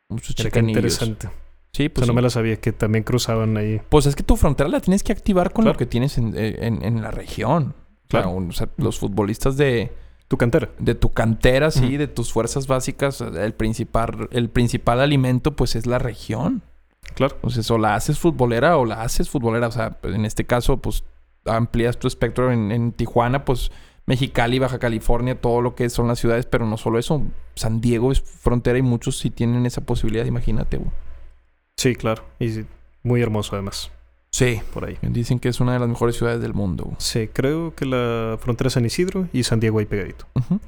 [0.09, 0.79] Muchos chicanillos.
[0.79, 1.29] interesante.
[1.73, 2.17] Sí, O pues, sea, no sí.
[2.17, 3.81] me la sabía que también cruzaban ahí.
[3.91, 5.75] pues es que tu frontera la tienes que activar con Claro.
[5.75, 7.75] lo que tienes en, eh, en- en la región.
[8.09, 8.35] Claro.
[8.35, 9.93] O sea, los futbolistas de,
[10.29, 10.71] Tu cantera.
[10.79, 15.87] de tu cantera, sí, de tus fuerzas básicas, el principal, el principal alimento, pues es
[15.87, 16.63] la región.
[17.15, 17.35] Claro.
[17.37, 19.69] Entonces, o la haces futbolera o la haces futbolera.
[19.69, 21.05] O sea, pues, en este caso, pues
[21.45, 23.71] amplías tu espectro en, en Tijuana, pues
[24.11, 27.23] Mexicali, Baja California, todo lo que son las ciudades, pero no solo eso.
[27.55, 30.91] San Diego es frontera y muchos sí tienen esa posibilidad, imagínate, güey.
[31.77, 32.25] Sí, claro.
[32.39, 32.65] Y
[33.03, 33.91] muy hermoso además.
[34.33, 34.61] Sí.
[34.75, 34.99] Por ahí.
[35.03, 36.85] Dicen que es una de las mejores ciudades del mundo.
[36.85, 36.97] güey.
[36.99, 40.27] Sí, creo que la frontera es San Isidro y San Diego ahí pegadito.
[40.35, 40.61] Ujú.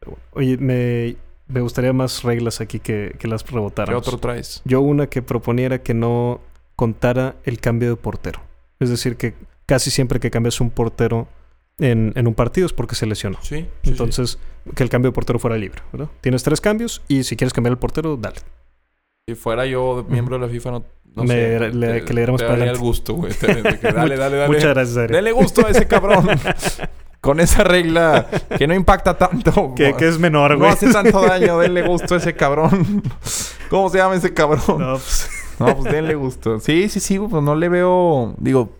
[0.00, 0.24] Pero bueno.
[0.32, 1.16] Oye, me,
[1.46, 4.06] me gustaría más reglas aquí que, que las ¿Qué rebotáramos.
[4.06, 4.62] otro traes?
[4.64, 6.40] Yo una que proponiera que no
[6.76, 8.40] contara el cambio de portero.
[8.80, 9.34] Es decir, que
[9.66, 11.28] casi siempre que cambias un portero
[11.78, 13.38] en, en un partido es porque se lesionó.
[13.42, 13.66] Sí.
[13.84, 14.38] Entonces,
[14.74, 16.08] que el cambio de portero fuera libre, ¿verdad?
[16.20, 18.36] Tienes tres cambios y si quieres cambiar el portero, dale.
[19.28, 21.70] Si fuera yo miembro de la FIFA, no, no Me- sé.
[21.74, 22.74] le- que le diéramos para adelante.
[22.74, 23.32] el gusto, güey.
[23.40, 23.62] Dale,
[24.16, 24.46] dale, dale.
[24.48, 25.14] Muchas gracias, Adri.
[25.14, 26.28] Dele gusto a ese cabrón.
[27.20, 29.72] Con esa regla que no impacta tanto.
[29.76, 30.70] Que, que es menor, no güey.
[30.70, 31.58] hace tanto daño.
[31.58, 33.02] Denle gusto a ese cabrón.
[33.68, 34.62] ¿Cómo se llama ese cabrón?
[34.78, 36.60] No, pues, No, pues denle gusto.
[36.60, 37.18] Sí, sí, sí.
[37.18, 38.34] Pues no le veo...
[38.38, 38.70] Digo,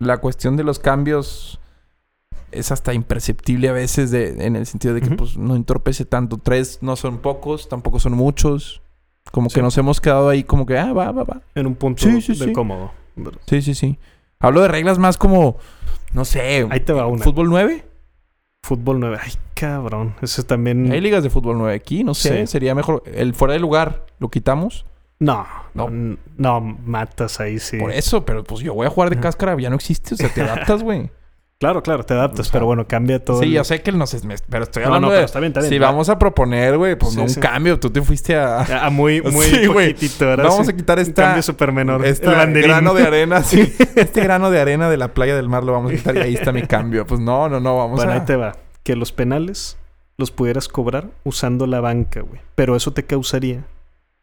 [0.00, 1.60] la cuestión de los cambios
[2.52, 6.38] es hasta imperceptible a veces de, en el sentido de que pues no entorpece tanto.
[6.38, 8.82] Tres no son pocos, tampoco son muchos.
[9.30, 9.56] Como Sí.
[9.56, 11.42] que nos hemos quedado ahí como que, ah, va, va, va.
[11.54, 12.52] en un punto Sí, sí, de sí.
[12.52, 12.92] cómodo.
[13.46, 13.98] Sí, sí, sí.
[14.40, 15.56] Hablo de reglas más como,
[16.14, 17.22] no sé, Ahí te va una.
[17.22, 17.84] fútbol 9.
[18.62, 19.18] Fútbol 9.
[19.22, 20.14] Ay, cabrón.
[20.22, 20.90] Ese también...
[20.92, 23.02] Hay ligas de fútbol 9 aquí, no sé, sería mejor.
[23.06, 24.86] El fuera de lugar, ¿lo quitamos?
[25.20, 25.88] No, No.
[26.36, 27.76] no, matas ahí, sí.
[27.78, 30.28] Por eso, pero pues yo voy a jugar de cáscara, ya no existe, o sea,
[30.32, 31.10] te adaptas, güey.
[31.60, 33.40] Claro, claro, te adaptas, O sea, pero bueno, cambia todo.
[33.40, 35.50] Sí, el- yo sé que no sé, pero estoy No, no, hablando pero está bien,
[35.50, 35.72] está bien.
[35.72, 37.40] Si Va- vamos a proponer, güey, pues Sí, no un sí.
[37.40, 37.80] cambio.
[37.80, 38.88] Tú te fuiste a...
[38.92, 40.44] Muy, muy Sí, poquitito, ¿verdad?
[40.50, 41.22] Vamos a quitar Un esta...
[41.24, 42.06] cambio súper menor.
[42.06, 42.26] Este
[42.62, 43.74] grano de arena, sí.
[43.96, 46.34] Este grano de arena de la playa del mar lo vamos a quitar y ahí
[46.34, 47.04] está mi cambio.
[47.06, 48.14] Pues no, no, no, vamos Bueno, a...
[48.14, 48.54] ahí te va.
[48.84, 49.76] Que los penales
[50.16, 52.40] los pudieras cobrar usando la banca, güey.
[52.54, 53.64] Pero eso te causaría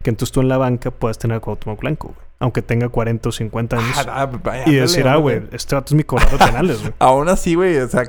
[0.06, 2.20] que entonces tú en la banca puedas tener a Cuauhtémoc Blanco, güey.
[2.38, 3.96] Aunque tenga 40 o 50 años.
[3.98, 6.92] Ah, ah, vaya, y decir, ah, güey, este vato es mi cobrador de penales, güey.
[7.00, 8.04] Aún así, güey, o sea,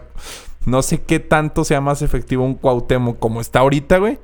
[0.67, 4.19] no sé qué tanto sea más efectivo un Cuauhtémoc como está ahorita, güey.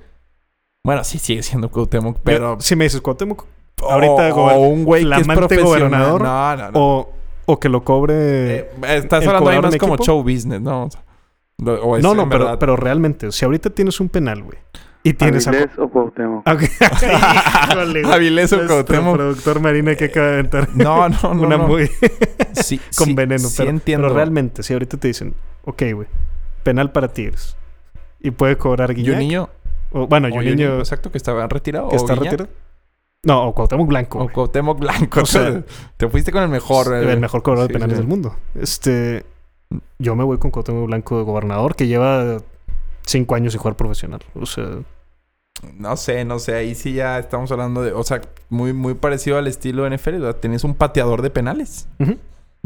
[0.86, 2.58] Bueno, sí sigue siendo Cuauhtémoc, pero...
[2.60, 3.48] Si me dices Cuauhtémoc
[3.82, 5.66] o- ahorita o, un güey que es profesional.
[5.66, 6.80] gobernador, No, no, no.
[6.80, 7.14] o,
[7.48, 8.14] o que lo cobre...
[8.60, 10.84] Eh, estás el hablando ahí más como show business, ¿no?
[10.84, 11.04] O sea,
[11.58, 12.60] lo- o es no, no, pero, verdad.
[12.60, 14.60] pero realmente, si ahorita tienes un penal, güey,
[15.04, 15.50] y tienes a...
[15.50, 16.48] Avilés o Cuauhtémoc.
[16.48, 16.62] Ok.
[17.72, 18.14] Híjole, güey.
[18.14, 19.16] Avilés o Nuestro Cuauhtémoc.
[19.16, 20.70] productor Marina que acaba de entrar.
[20.76, 21.42] No, no, no.
[21.42, 21.68] Una no.
[21.68, 21.90] muy...
[22.54, 23.40] Sí, con sí, veneno.
[23.40, 24.08] sí pero, entiendo.
[24.08, 25.34] pero realmente, si ahorita te dicen,
[25.66, 26.08] ok, güey,
[26.64, 27.58] penal para Tigres.
[28.22, 29.16] Y puede cobrar Guiñac.
[29.16, 29.50] Juninho.
[29.92, 31.90] O, bueno, o Juninho Exacto, que estaba retirado.
[31.90, 32.50] que o está Guiñac, retirado.
[33.26, 34.20] No, o Cuauhtémoc Blanco.
[34.20, 34.30] O.
[34.30, 35.22] Cuauhtémoc Blanco.
[35.22, 35.64] O sea,
[35.98, 36.94] te fuiste con el mejor.
[36.94, 37.16] el eh.
[37.18, 38.02] mejor cobrador Sí, de penales sí.
[38.02, 38.36] del mundo.
[38.56, 39.26] Este...
[39.98, 42.38] Yo me voy con Cuauhtémoc Blanco de gobernador que lleva
[43.06, 44.22] cinco años de jugar profesional.
[44.36, 44.66] O sea,
[45.78, 46.56] No sé, no sé.
[46.56, 47.94] Ahí sí ya estamos hablando de...
[47.94, 50.12] O sea, muy, muy parecido al estilo NFL.
[50.20, 50.38] ¿verdad?
[50.38, 51.88] Tienes un pateador de penales.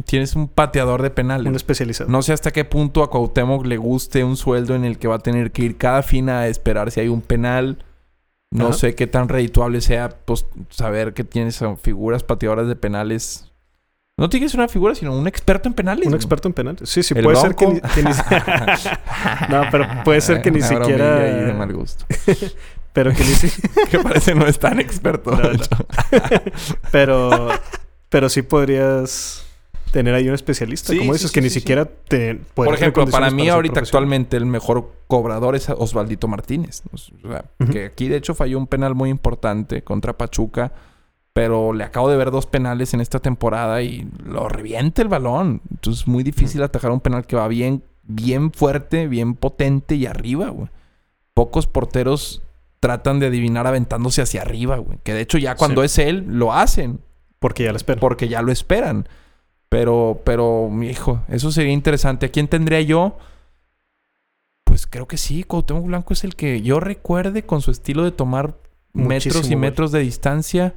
[0.05, 1.47] Tienes un pateador de penales.
[1.47, 2.09] un especializado.
[2.09, 5.15] No sé hasta qué punto a Cuauhtémoc le guste un sueldo en el que va
[5.15, 7.83] a tener que ir cada fina a esperar si hay un penal.
[8.51, 8.73] No Ajá.
[8.73, 13.47] sé qué tan redituable sea pues, saber que tienes figuras pateadoras de penales.
[14.20, 16.07] No tienes una figura, sino un experto en penales.
[16.07, 16.89] Un experto en penales.
[16.89, 18.09] Sí, sí, El puede ser que ni, que ni-
[19.49, 22.03] No, pero puede ser que ni siquiera- ahí de mal gusto.
[22.93, 23.61] pero que ni si-
[23.91, 25.30] que parece no es tan experto.
[25.30, 25.63] No, de no.
[26.91, 27.49] pero
[28.09, 29.45] pero sí podrías
[29.91, 33.05] tener ahí un especialista, Sí, como dices sí, que ni siquiera te puede Por ejemplo,
[33.05, 36.82] para mí ahorita actualmente el mejor cobrador es Osvaldito Martínez.
[36.91, 40.72] O sea, que aquí de hecho falló un penal muy importante contra Pachuca.
[41.38, 45.61] Pero le acabo de ver dos penales en esta temporada y lo revienta el balón.
[45.69, 50.07] Entonces es muy difícil atajar un penal que va bien, bien fuerte, bien potente y
[50.07, 50.69] arriba, güey.
[51.35, 52.41] Pocos porteros
[52.79, 54.97] tratan de adivinar aventándose hacia arriba, güey.
[55.03, 55.85] Que de hecho ya cuando Sí.
[55.85, 57.01] es él, lo hacen
[57.38, 57.99] porque ya la espero.
[57.99, 59.07] porque ya lo esperan.
[59.69, 62.25] Pero, pero, mi hijo, eso sería interesante.
[62.25, 63.15] ¿A quién tendría yo?
[64.63, 68.11] Pues creo que sí, Cuauhtémoc Blanco es el que yo recuerde con su estilo de
[68.11, 68.55] tomar
[68.93, 70.73] metros y metros de distancia.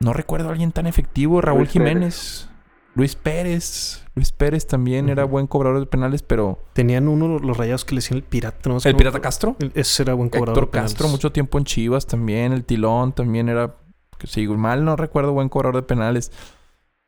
[0.00, 1.40] No recuerdo a alguien tan efectivo.
[1.40, 1.88] Raúl Luis Pérez.
[1.88, 2.48] Jiménez.
[2.94, 4.04] Luis Pérez.
[4.14, 6.58] Luis Pérez también era buen cobrador de penales, pero...
[6.72, 8.68] Tenían uno, los rayados que le decían el pirata.
[8.68, 9.56] No ¿El Pirata Castro?
[9.60, 10.50] el- Ese era buen cobrador.
[10.56, 10.92] Héctor de penales.
[10.92, 12.52] Castro, mucho tiempo en Chivas también.
[12.52, 13.76] El Tilón también era...
[14.24, 16.32] Si mal no recuerdo, buen cobrador de penales.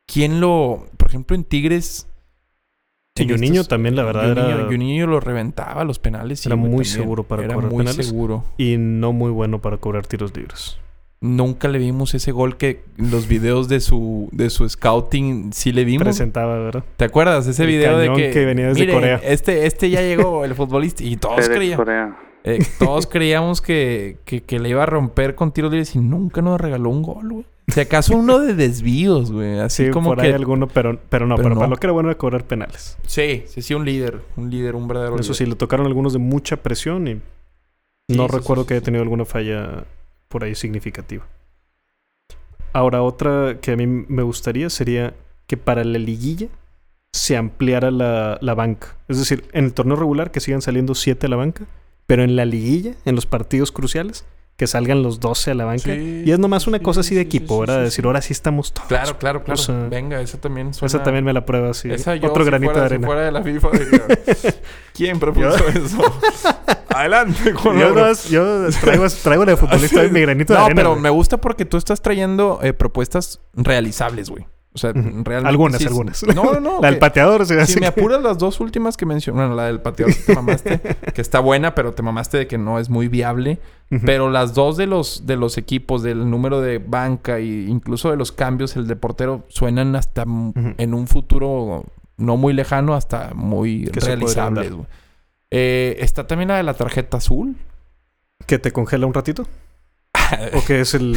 [0.06, 0.86] ¿Quién lo...
[0.96, 2.06] Por ejemplo, en Tigres...
[3.16, 6.40] Sí, y un niño también, la verdad, era, Juninho- Juninho lo reventaba los penales.
[6.40, 6.84] sí, Era muy también.
[6.86, 8.06] seguro para Era cobrar muy penales.
[8.06, 8.44] seguro.
[8.56, 10.78] y no muy bueno para cobrar tiros libres.
[11.22, 15.70] Nunca le vimos ese gol que en los videos de su, de su scouting sí
[15.72, 16.02] le vimos.
[16.02, 16.84] Presentaba, ¿verdad?
[16.96, 17.46] ¿Te acuerdas?
[17.46, 19.20] Ese El video de que, que venía desde "Mire, Corea".
[19.22, 21.04] Este, este ya llegó, el futbolista.
[21.04, 22.16] Y todos, creían, Corea.
[22.42, 26.42] eh, todos creíamos que, que, que le iba a romper con tiros libres y nunca
[26.42, 27.46] nos regaló un gol, güey.
[27.68, 29.60] Si acaso uno de desvíos, güey.
[29.60, 30.26] Así Sí, como por que...
[30.26, 31.60] ahí alguno, pero, pero no, Pero pero, no.
[31.60, 32.98] para lo que era bueno era cobrar penales.
[33.06, 34.18] Sí, sí, sí, un líder.
[34.36, 35.36] Un líder, un verdadero Eso líder.
[35.36, 37.14] sí, le tocaron algunos de mucha presión y
[38.10, 38.84] Sí, no sí, recuerdo sí, que haya sí.
[38.86, 39.84] tenido alguna falla
[40.32, 41.28] por ahí significativa.
[42.72, 45.14] Ahora, otra que a mí me gustaría sería
[45.46, 46.48] que para la liguilla
[47.12, 48.96] se ampliara la, la banca.
[49.08, 51.66] Es decir, en el torneo regular que sigan saliendo 7 a la banca,
[52.06, 54.24] pero en la liguilla, en los partidos cruciales,
[54.56, 55.82] que salgan los 12 a la banca.
[55.94, 57.78] Sí, y es nomás una sí, cosa así de equipo, ¿verdad?
[57.78, 58.86] De decir, ahora sí estamos todos.
[58.86, 59.60] Claro, claro, claro.
[59.60, 60.86] O sea, Venga, esa también suena...
[60.86, 61.90] Esa también me la prueba así.
[61.90, 63.06] Esa yo, Otro si granito fuera, de si arena.
[63.06, 64.02] fuera de la FIFA, diría,
[64.94, 65.98] ¿quién propuso eso?
[66.94, 70.78] Adelante con Yo, nomás- yo traigo, traigo la futbolista de mi granito de No, arena.
[70.78, 71.02] pero güey.
[71.02, 74.46] me gusta porque tú estás trayendo eh, propuestas realizables, güey.
[74.74, 75.48] O sea, realmente...
[75.48, 76.22] Algunas, sí algunas.
[76.34, 76.78] No, no.
[76.80, 79.66] La del que- pateador, se Si me apuras las dos últimas que mencioné, bueno, la
[79.66, 80.80] del pateador sí te mamaste,
[81.14, 83.58] que está buena, pero te mamaste de que no es muy viable.
[84.06, 88.16] Pero las dos de los, de los equipos, del número de banca e incluso de
[88.16, 91.84] los cambios, el de portero, suenan hasta en un futuro
[92.16, 94.72] no muy lejano, hasta muy Que realizables.
[95.50, 97.56] Eh, está también la de la tarjeta azul.
[98.46, 99.46] ¿Que te congela un ratito?
[100.54, 101.16] ¿O que es el...?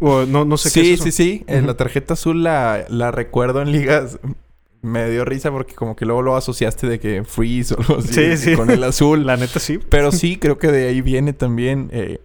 [0.00, 1.04] o no, no sé qué sí, es eso.
[1.04, 1.44] sí, sí.
[1.46, 1.66] Eh, Ujú.
[1.68, 4.18] La tarjeta azul la, la recuerdo en ligas.
[4.82, 8.12] Me dio risa porque como que luego lo asociaste de que freeze o algo así.
[8.12, 8.54] Sí, sí.
[8.56, 9.24] Con el azul.
[9.26, 9.78] La neta sí.
[9.88, 11.88] Pero sí, creo que de ahí viene también.
[11.92, 12.20] Eh,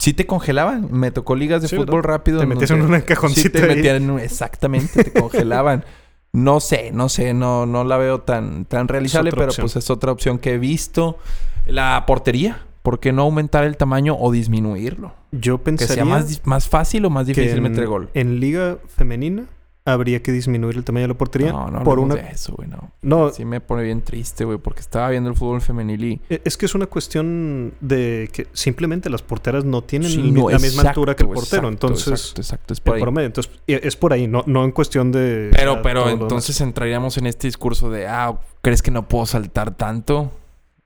[0.00, 0.88] sí te congelaban.
[0.92, 2.40] Me tocó ligas de Sí, fútbol rápido.
[2.40, 3.76] Te metías en donde- un cajoncito Sí, te ahí.
[3.76, 5.84] metían Exactamente, te congelaban.
[6.32, 9.64] No sé, no sé, no, no la veo tan, tan realizable, pero opción.
[9.64, 11.16] pues es otra opción que he visto.
[11.64, 12.66] La portería.
[12.88, 15.12] ¿Por qué no aumentar el tamaño o disminuirlo?
[15.30, 18.08] Yo Que pensaría sea más, más fácil o más que difícil meter gol.
[18.14, 19.44] en liga femenina
[19.84, 22.14] habría que disminuir el tamaño de la portería No, no por una...
[22.14, 22.90] de eso, güey, no.
[23.02, 26.20] No, Sí me pone bien triste, güey, porque estaba viendo el fútbol femenil y...
[26.30, 30.32] e- es que es una cuestión de que simplemente las porteras no tienen Sí, el-
[30.34, 31.68] no, la misma altura que el portero.
[31.68, 33.02] exacto, entonces, Exacto, exacto, es por el ahí.
[33.02, 33.26] promedio.
[33.26, 35.50] Entonces, es por ahí, no, no en cuestión de...
[35.52, 40.32] Pero, pero entonces entraríamos en este discurso de, ah, ¿crees que no puedo saltar tanto?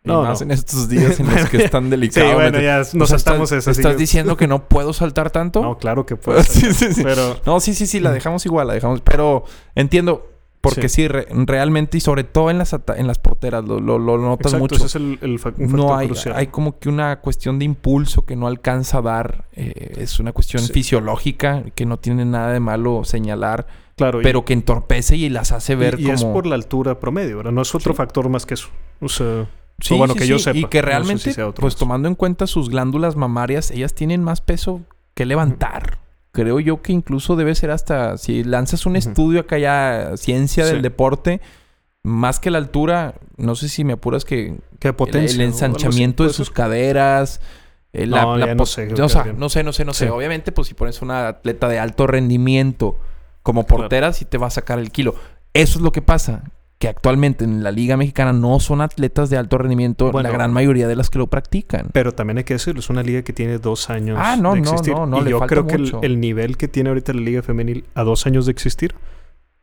[0.04, 0.44] Y No, más no.
[0.46, 2.12] en estos días en los que están demás.
[2.12, 2.34] Sí, delicados.
[2.34, 3.70] bueno, ya O nos sea, saltamos ¿estás, eso.
[3.70, 5.62] ¿Estás que- diciendo que no puedo saltar tanto?
[5.62, 6.46] No, claro que puedes.
[6.48, 7.02] sí, sí, sí.
[7.04, 9.00] Pero No, sí, sí, sí, la dejamos igual, la dejamos.
[9.02, 9.44] Pero
[9.76, 10.28] entiendo,
[10.60, 14.18] porque sí, re- realmente, y sobre todo en las, en las porteras, lo, lo, lo
[14.18, 14.74] notas exacto, mucho.
[14.76, 16.34] ese es el, el un factor no hay, crucial.
[16.36, 19.44] hay como que una cuestión de impulso que no alcanza a dar.
[19.52, 20.72] eh, es una cuestión Sí.
[20.72, 25.50] fisiológica que no tiene nada de malo señalar, claro, y- pero que entorpece y las
[25.52, 26.14] hace ver y, y como...
[26.14, 27.52] es por la altura promedio, ¿verdad?
[27.52, 27.96] No es otro Sí.
[27.96, 28.68] factor más que eso.
[29.00, 29.48] O sea,
[29.82, 30.58] Sí, bueno, sí, que yo sí, sepa.
[30.58, 33.70] Y que No sé si realmente, sea otro pues tomando en cuenta sus glándulas mamarias,
[33.70, 34.80] ellas tienen más peso
[35.14, 35.98] que levantar.
[36.30, 38.16] Creo yo que incluso debe ser hasta...
[38.16, 41.40] Si lanzas un estudio acá ya, ciencia del deporte,
[42.02, 45.34] más que la altura, no sé si me apuras que que el- potencia.
[45.34, 47.40] el, ensanchamiento de sus caderas.
[47.92, 49.92] eh, la, No, la ya no pos- sé, o sea, no sé, no sé, no
[49.92, 50.08] sé.
[50.10, 52.96] Obviamente, pues si pones una atleta de alto rendimiento
[53.42, 55.14] como portera, sí te va a sacar el kilo.
[55.52, 56.44] Eso es lo que pasa.
[56.82, 60.28] Que actualmente en la Liga Mexicana no son atletas de alto rendimiento Bueno.
[60.28, 61.90] la gran mayoría de las que lo practican.
[61.92, 64.62] Pero también hay que decirlo, es una liga que tiene dos años Ah, no, de
[64.62, 64.92] no, existir.
[64.92, 67.40] no, no, y le yo falta creo que el, nivel que tiene ahorita la liga
[67.42, 68.96] femenil a dos años de existir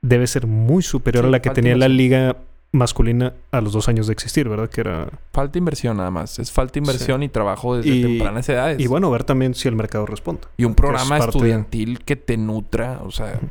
[0.01, 2.37] debe ser muy superior Sí, a la que tenía la liga
[2.71, 4.69] masculina a los dos años de existir, ¿verdad?
[4.69, 5.09] Que era...
[5.33, 6.39] Falta inversión nada más.
[6.39, 8.79] Es falta inversión y trabajo desde Y- tempranas edades.
[8.79, 10.43] Y bueno, ver también si el mercado responde.
[10.55, 13.41] Y un que es programa estudiantil que te nutra, o sea,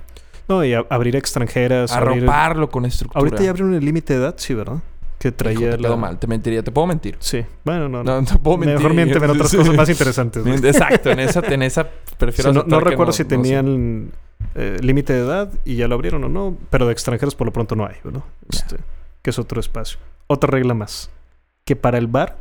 [0.48, 1.92] No, y a- abrir extranjeras.
[1.92, 3.18] abrir- arroparlo con estructura.
[3.20, 4.78] Ahorita ya abrieron el límite de edad, sí, ¿verdad?
[5.18, 5.96] Que Hijo, traía te la...
[5.96, 7.16] mal, te mentiría, te puedo mentir.
[7.18, 8.20] Sí, bueno, no, no.
[8.22, 8.76] No, puedo mentir.
[8.76, 10.44] Mejor miénteme en otras cosas más interesantes.
[10.44, 10.54] güey.
[10.64, 11.88] Exacto, en esa, en esa
[12.18, 14.12] prefiero no, aceptar no que recuerdo si no tenían
[14.54, 17.52] eh, límite de edad y ya lo abrieron o no, pero de extranjeros por lo
[17.52, 18.22] pronto no hay, ¿verdad?
[18.48, 18.76] Este,
[19.22, 19.98] que es otro espacio.
[20.28, 21.10] Otra regla más,
[21.64, 22.36] que para el bar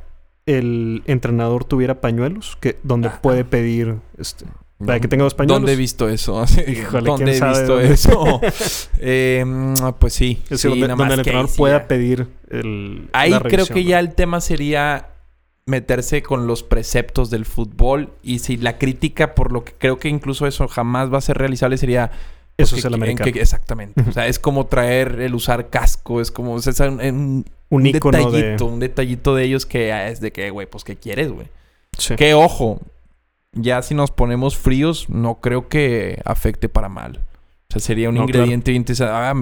[0.46, 3.20] el entrenador tuviera pañuelos que donde Ah.
[3.22, 4.46] puede pedir este
[4.80, 5.62] para No, que tenga dos pañuelos.
[5.62, 6.44] ¿Dónde he visto eso?
[6.68, 7.94] Híjole, ¿Dónde ¿quién he visto dónde?
[7.94, 8.42] eso?
[9.00, 9.46] Eh,
[10.00, 10.42] pues sí.
[10.50, 14.00] Es sí, donde, nada donde el entrenador pueda pedir el Ahí la creo que ya
[14.00, 15.10] el tema sería
[15.66, 20.08] meterse con los preceptos del fútbol y si la crítica por lo que creo que
[20.10, 22.10] incluso eso jamás va a ser realizable sería
[22.58, 23.32] Eso es el americano.
[23.32, 24.02] que- exactamente.
[24.08, 26.22] O sea, es como traer el usar casco.
[26.22, 26.54] Es como...
[26.54, 28.66] o sea, es un, un- Un ícono de- detallito.
[28.66, 31.48] Un detallito de ellos que es de que, güey, pues, ¿qué quieres, güey?
[31.98, 32.16] Sí.
[32.16, 32.80] Que, ojo,
[33.54, 37.24] ya si nos ponemos fríos, no creo que afecte para mal.
[37.70, 39.14] O sea, sería un No, ingrediente interesante.
[39.14, 39.34] Ah,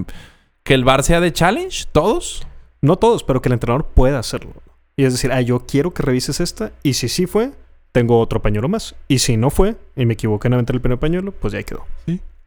[0.63, 2.45] que el bar sea de challenge, todos.
[2.81, 4.53] No todos, pero que el entrenador pueda hacerlo.
[4.95, 6.71] Y es decir, ah, yo quiero que revises esta.
[6.81, 7.51] Y si sí fue,
[7.91, 8.95] tengo otro pañuelo más.
[9.07, 11.65] Y si no fue, y me equivoqué en aventar el primer pañuelo, pues ya ahí
[11.65, 11.85] quedó.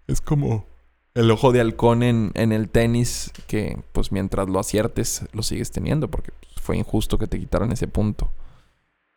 [0.06, 0.66] Es como
[1.14, 5.70] el ojo de halcón en, en el tenis, que pues mientras lo aciertes, lo sigues
[5.70, 8.30] teniendo, porque pues, fue injusto que te quitaran ese punto.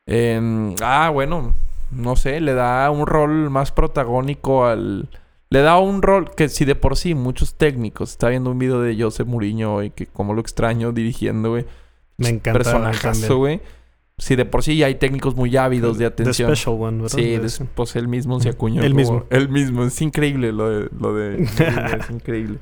[0.08, 1.54] Em, ah, bueno,
[1.92, 5.10] no sé, le da un rol más protagónico al...
[5.50, 8.82] Le da un rol que si de por sí muchos técnicos, está viendo un video
[8.82, 11.66] de José Mourinho hoy, que como lo extraño dirigiendo, güey.
[12.18, 12.60] Me encanta.
[12.60, 13.60] Personajazo, güey.
[14.18, 16.56] Si de por sí ya hay técnicos muy ávidos de The atención.
[16.56, 17.18] Special One, ¿verdad?
[17.18, 18.82] Sí, De pues él mismo se acuñó.
[18.82, 19.26] Él mismo.
[19.30, 19.84] Él mismo.
[19.84, 20.90] Es increíble lo de...
[20.98, 21.44] Lo de
[22.00, 22.60] es increíble.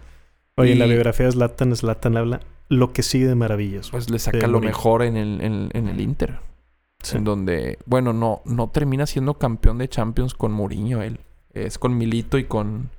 [0.55, 3.89] Oye, en la biografía de Zlatan, Zlatan habla lo que sigue de maravillas.
[3.91, 4.69] Pues le saca lo Mourinho.
[4.69, 6.39] mejor en el, en, en el Inter.
[7.01, 7.17] Sí.
[7.17, 7.79] En donde...
[7.85, 11.19] Bueno, no, no termina siendo campeón de Champions con Mourinho él.
[11.53, 12.89] Es con Milito y con...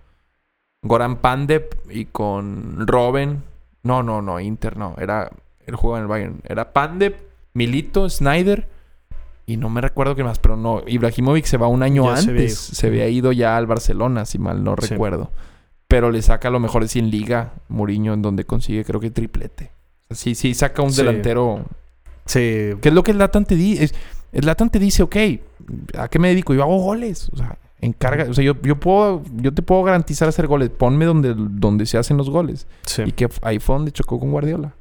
[0.82, 3.42] Goran Pandev y con Robben.
[3.82, 4.40] No, no, no.
[4.40, 4.94] Inter no.
[4.98, 5.30] Era...
[5.66, 6.40] El juego en el Bayern.
[6.44, 7.16] Era Pandev,
[7.54, 8.68] Milito, Snyder...
[9.46, 10.80] Y no me recuerdo qué más, pero no.
[10.86, 12.56] Ibrahimovic se va un año Ya antes.
[12.56, 14.90] Se había ido ya al Barcelona, si mal no Sí.
[14.90, 15.32] recuerdo.
[15.88, 19.72] Pero le saca lo mejor sin liga Mourinho, en donde consigue, creo que triplete.
[20.10, 20.98] Sí, sí, saca un Sí.
[21.02, 21.64] delantero.
[22.30, 23.92] Sí, ¿Qué es lo que el Latan te dice?
[24.30, 25.16] El Latan te dice, ok,
[25.98, 26.54] ¿a qué me dedico?
[26.54, 27.28] Yo hago goles.
[27.32, 28.30] O sea, encarga.
[28.30, 30.70] O sea, yo, yo puedo, yo te puedo garantizar hacer goles.
[30.70, 32.68] Ponme donde, donde se hacen los goles.
[32.86, 33.02] sí.
[33.04, 34.74] Y que ahí fue donde chocó con Guardiola.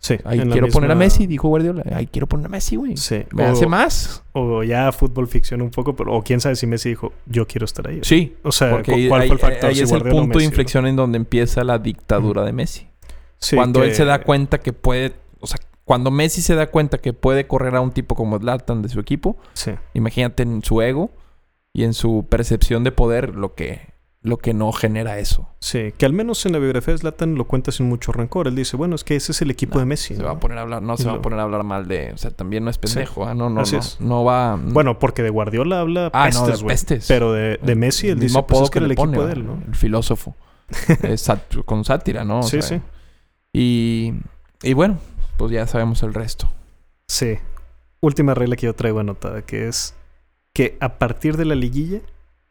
[0.00, 1.84] sí, Ahí quiero poner a Messi, dijo Guardiola.
[1.94, 2.96] Ahí quiero poner a Messi, güey.
[2.96, 3.22] Sí.
[3.30, 4.24] ¿Me o, hace más?
[4.32, 7.66] o ya fútbol ficción un poco, pero, o quién sabe si Messi dijo, yo quiero
[7.66, 8.00] estar ahí.
[8.02, 8.34] Sí.
[8.42, 9.70] O sea, Porque ¿cuál fue el factor?
[9.70, 12.88] ahí Si es el Guardiola punto de inflexión en donde empieza la dictadura de Messi.
[13.38, 15.58] Sí, cuando él se da cuenta que puede, o sea,
[15.90, 19.00] cuando Messi se da cuenta que puede correr a un tipo como Zlatan de su
[19.00, 19.72] equipo, Sí.
[19.92, 21.10] imagínate en su ego
[21.72, 25.48] y en su percepción de poder lo que, lo que no genera eso.
[25.58, 28.46] Sí, que al menos en la biografía de Zlatan lo cuenta sin mucho rencor.
[28.46, 30.14] Él dice, bueno, es que ese es el equipo No, de Messi.
[30.14, 30.26] Se ¿no?
[30.26, 32.18] va a poner a hablar, no se va a poner a hablar mal de, o
[32.18, 33.34] sea, también no es pendejo, ¿ah?
[33.34, 34.00] no, no, Así no, es.
[34.00, 34.60] no va.
[34.62, 37.08] Bueno, porque de Guardiola habla ah, no, de pestes, pestes.
[37.08, 39.42] Pero de, de Messi, él el dice, pues es que el equipo pone, de él,
[39.42, 39.54] ¿va?
[39.56, 39.62] ¿no?
[39.66, 40.36] El filósofo.
[41.66, 42.38] Con sátira, ¿no?
[42.38, 42.80] O sí, sea, sí.
[43.52, 44.12] Y,
[44.62, 44.98] y bueno,
[45.40, 46.52] pues ya sabemos el resto.
[47.08, 47.38] Sí.
[48.00, 49.94] Última regla que yo traigo anotada, que es
[50.52, 52.02] que a partir de la liguilla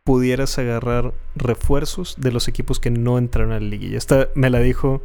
[0.03, 3.95] pudieras agarrar refuerzos de los equipos que no entraron a la liguilla.
[3.95, 5.03] Esta me la dijo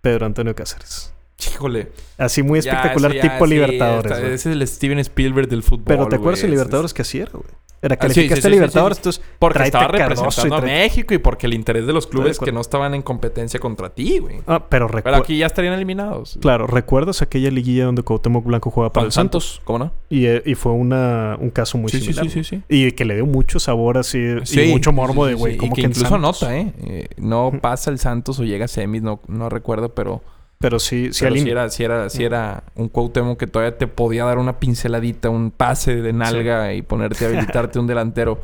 [0.00, 1.14] Pedro Antonio Cáceres.
[1.38, 1.92] Híjole.
[2.18, 4.10] Así muy espectacular, ya, tipo sí, Libertadores.
[4.18, 5.84] ese es el Steven Spielberg del fútbol.
[5.86, 7.44] Pero ¿te acuerdas ese Libertadores que así era, güey?
[7.82, 11.18] Era Ah, sí, calificaste sí, sí, sí, Libertadores, entonces Porque estaba representando a México y
[11.18, 14.38] porque el interés de los clubes que no estaban en competencia contra ti, güey.
[14.46, 16.38] Ah, pero Pero aquí ya estarían eliminados.
[16.40, 19.60] Claro, ¿recuerdas aquella liguilla donde Cuauhtémoc Blanco jugaba para el Santos?
[19.64, 19.92] ¿cómo no?
[20.08, 22.24] Y, eh, y fue una, un caso muy similar.
[22.24, 22.62] sí, sí, sí.
[22.68, 25.76] Y que le dio mucho sabor así Sí, y mucho morbo de, güey, como Y
[25.76, 26.72] que que incluso nota, ¿eh?
[26.84, 30.22] Eh, No pasa el Santos o llega a semis, no, no recuerdo, pero,
[30.60, 33.86] Pero sí, sí pero sí, era, sí, era, sí era un Cuauhtémoc que todavía te
[33.86, 38.38] podía dar una pinceladita, un pase de nalga y ponerte a habilitarte un delantero.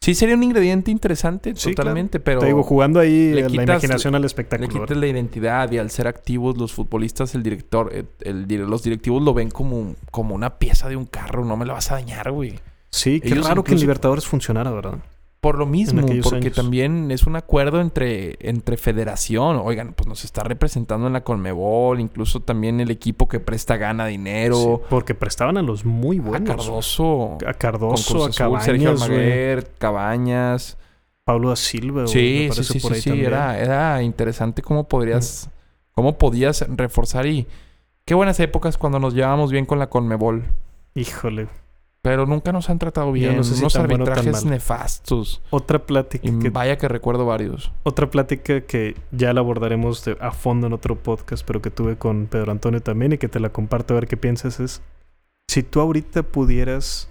[0.00, 2.40] Sí sería un ingrediente interesante, Sí, totalmente, pero...
[2.40, 4.68] Te digo, jugando ahí le la quitas- imaginación al Le espectáculo.
[4.68, 5.00] quitas ¿verdad?
[5.00, 9.22] la identidad y al ser activos los futbolistas, el director, eh, el, dir- los directivos
[9.22, 11.44] lo ven como, como una pieza de un carro.
[11.44, 12.58] No me la vas a dañar, güey.
[12.90, 14.98] Sí, qué ellos raro que en incluso- Libertadores funcionara, ¿verdad?
[15.44, 16.56] Por lo mismo, porque años.
[16.56, 19.60] también es un acuerdo entre, entre federación.
[19.62, 24.06] Oigan, pues nos está representando en la Conmebol, incluso también el equipo que presta gana
[24.06, 24.56] dinero.
[24.56, 26.48] Sí, porque prestaban a los muy a buenos.
[26.48, 29.20] Cardoso, A Cardoso, a Azul, Sergio Cabañas, güey.
[29.20, 30.78] Almaguer, Cabañas.
[31.24, 33.22] Pablo da Silva, Sí, sí, sí, por sí, ahí sí.
[33.22, 35.50] Era, era interesante cómo podrías,
[35.92, 37.46] cómo podías reforzar y
[38.06, 40.44] qué buenas épocas cuando nos llevábamos bien con la Conmebol.
[40.94, 41.48] Híjole.
[42.04, 43.34] Pero nunca nos han tratado bien.
[43.34, 45.40] no sé si Unos bueno arbitrajes nefastos.
[45.48, 47.72] Otra plática Y que vaya que recuerdo varios.
[47.82, 51.96] Otra plática que ya la abordaremos de- a fondo en otro podcast, pero que tuve
[51.96, 54.82] con Pedro Antonio también y que te la comparto a ver qué piensas es,
[55.48, 57.08] si tú ahorita pudieras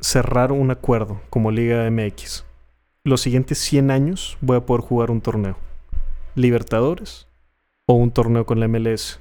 [0.00, 2.44] cerrar un acuerdo como Liga MX,
[3.04, 5.56] los siguientes 100 años voy a poder jugar un torneo,
[6.34, 7.26] Libertadores
[7.86, 9.18] o un torneo con la MLS,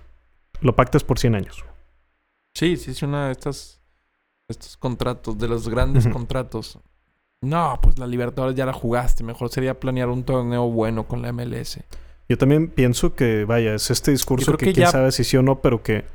[0.59, 1.63] lo pactas por 100 años.
[2.53, 3.79] Sí, sí, es una de estas
[4.49, 6.79] estos contratos, de los grandes contratos.
[7.41, 9.23] No, pues la Libertadores ya la jugaste.
[9.23, 11.79] Mejor sería planear un torneo bueno con la MLS.
[12.29, 15.35] Yo también pienso que, vaya, es este discurso que, que quién ya- sabe si sí
[15.37, 16.05] o no, pero que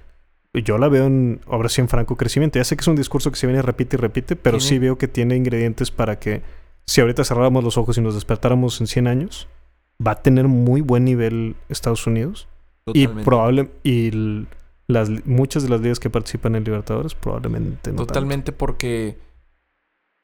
[0.54, 2.58] yo la veo en, ahora sí en franco crecimiento.
[2.58, 4.68] Ya sé que es un discurso que se viene y repite y repite, pero Tiene-
[4.68, 6.42] sí veo que tiene ingredientes para que
[6.86, 9.48] si ahorita cerráramos los ojos y nos despertáramos en 100 años,
[10.04, 12.48] va a tener muy buen nivel Estados Unidos.
[12.86, 13.24] Y Totalmente.
[13.24, 14.46] probable y
[14.88, 18.06] las muchas de las ligas que participan en Libertadores probablemente no tanto.
[18.06, 19.18] Totalmente porque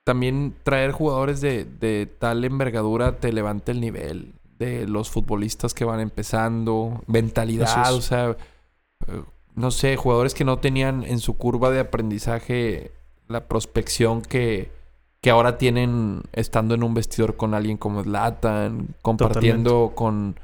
[0.04, 5.84] también traer jugadores de, de tal envergadura te levanta el nivel de los futbolistas que
[5.84, 7.90] van empezando, mentalidad, es.
[7.90, 8.36] o sea,
[9.06, 9.22] eh,
[9.54, 12.92] no sé, jugadores que no tenían en su curva de aprendizaje
[13.28, 14.70] la prospección que,
[15.20, 20.38] que ahora tienen estando en un vestidor con alguien como Zlatan, compartiendo con,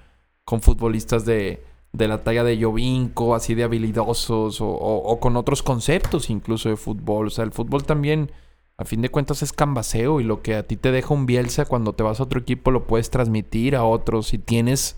[0.45, 1.63] con futbolistas de,
[1.93, 6.69] de la talla de Jovinko, así de habilidosos, o, o- o con otros conceptos incluso
[6.69, 7.27] de fútbol.
[7.27, 8.31] O sea, el fútbol también,
[8.77, 11.65] a fin de cuentas, es cambaseo y lo que a ti te deja un Bielsa
[11.65, 14.97] cuando te vas a otro equipo lo puedes transmitir a otros si tienes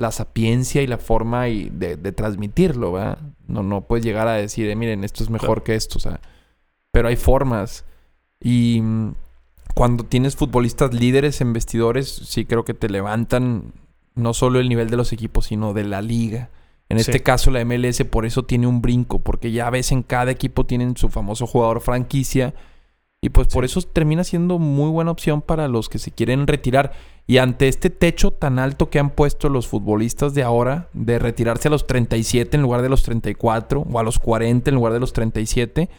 [0.00, 3.18] la sapiencia y la forma y de, de transmitirlo, ¿verdad?
[3.46, 5.64] No, no puedes llegar a decir, eh, miren, esto es mejor Claro.
[5.64, 6.20] que esto, o sea,
[6.92, 7.84] pero hay formas.
[8.40, 9.14] Y mm,
[9.74, 13.72] cuando tienes futbolistas líderes en vestidores, sí creo que te levantan
[14.18, 16.50] no solo el nivel de los equipos, sino de la liga.
[16.90, 17.10] En Sí.
[17.10, 20.64] este caso, la MLS por eso tiene un brinco, porque ya ves en cada equipo
[20.64, 22.54] tienen su famoso jugador franquicia.
[23.20, 26.92] Y pues por eso termina siendo muy buena opción para los que se quieren retirar.
[27.26, 31.66] Y ante este techo tan alto que han puesto los futbolistas de ahora, de retirarse
[31.66, 35.00] a los 37 en lugar de los 34, o a los 40 en lugar de
[35.00, 35.90] los 37,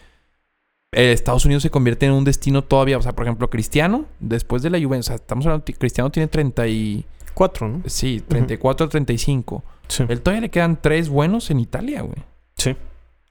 [0.92, 2.96] eh, Estados Unidos se convierte en un destino todavía.
[2.98, 6.26] O sea, por ejemplo, Cristiano, después de la Juventus, o sea, estamos hablando, Cristiano tiene
[6.26, 7.04] 30 y...
[7.40, 7.82] Cuatro, ¿no?
[7.86, 9.64] Sí, 34 35.
[9.88, 10.04] Sí.
[10.06, 12.18] Él todavía le quedan tres buenos en Italia, güey.
[12.58, 12.76] Sí.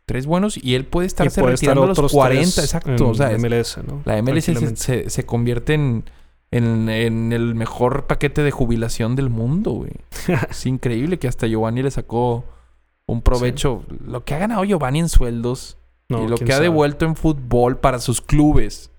[0.07, 2.91] Tres buenos y él puede estarse puede estar retirando a los otros 40, tres exacto.
[2.91, 4.01] en O sea, es- MLS, ¿no?
[4.05, 6.05] la MLS se, se- se convierte en,
[6.49, 9.91] en, en el mejor paquete de jubilación del mundo, güey.
[10.49, 12.45] es increíble que hasta Giovanni le sacó
[13.05, 13.83] un provecho.
[14.03, 15.77] Lo que ha ganado Giovanni en sueldos
[16.09, 18.89] No, y lo que ha devuelto en fútbol para sus clubes.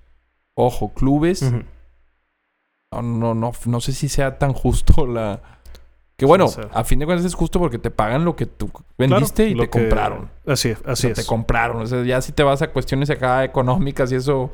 [0.54, 1.42] Ojo, clubes.
[2.92, 5.40] No, no, no, no sé si sea tan justo la...
[6.16, 8.44] Que bueno, Sí, o a fin de cuentas es justo porque te pagan lo que
[8.44, 8.68] tú
[8.98, 10.30] vendiste Claro, y te que- compraron.
[10.46, 11.16] Así es, O así sea, es.
[11.18, 11.80] te compraron.
[11.82, 14.50] O sea, ya si te vas a cuestiones acá económicas y eso,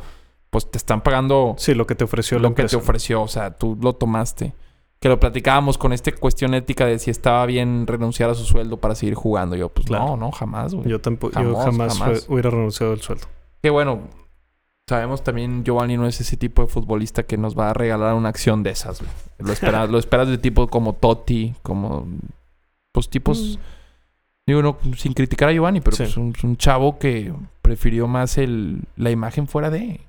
[0.51, 3.23] pues te están pagando Sí, lo que te ofreció la lo que te ofreció.
[3.23, 4.53] O sea, tú lo tomaste.
[5.01, 8.77] Que lo platicábamos con esta cuestión ética de si estaba bien renunciar a su sueldo
[8.77, 9.57] para seguir jugando.
[9.57, 10.11] Yo, pues Claro.
[10.11, 10.89] no, no, jamás, güey.
[10.89, 12.25] Yo tampoco, yo Jamás, jamás, jamás.
[12.27, 13.27] fue- hubiera renunciado al sueldo.
[13.61, 14.03] Que bueno,
[14.89, 18.29] sabemos también Giovanni no es ese tipo de futbolista que nos va a regalar una
[18.29, 19.11] acción de esas, güey.
[19.39, 22.07] Lo esperas, lo esperas de tipo como Totti, como
[22.93, 23.59] pues tipos
[24.47, 26.05] digo no sin criticar a Giovanni, pero Sí.
[26.05, 27.33] pues un, un chavo que
[27.63, 30.01] prefirió más el la imagen fuera de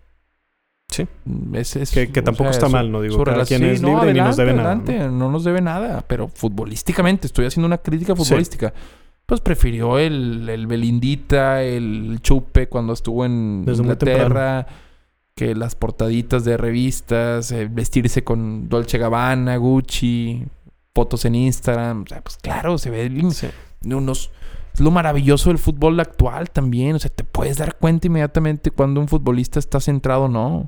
[0.90, 1.06] Sí.
[1.54, 4.14] Es, es- Que- que tampoco está mal, no digo, cada quien es no, libre y
[4.14, 5.32] ni nos adelante, debe nada, ¿no?
[5.32, 8.74] nos debe nada, pero futbolísticamente, estoy haciendo una crítica futbolística.
[9.28, 14.66] Pues prefirió el, el Belindita, el Chupe cuando estuvo en Desde Inglaterra,
[15.36, 20.44] que las portaditas de revistas, eh, vestirse con Dolce Gabbana, Gucci,
[20.96, 22.04] fotos en Instagram.
[22.04, 23.48] O sea, pues claro, se ve Sí.
[23.86, 24.32] unos...
[24.74, 26.96] Es lo maravilloso del fútbol actual también.
[26.96, 30.66] O sea, te puedes dar cuenta inmediatamente cuando un futbolista está centrado o no.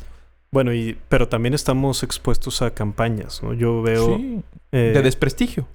[0.51, 3.53] Bueno, y, pero también estamos expuestos a campañas, ¿no?
[3.53, 4.17] Yo veo...
[4.17, 4.41] Sí.
[4.73, 5.67] eh, De desprestigio.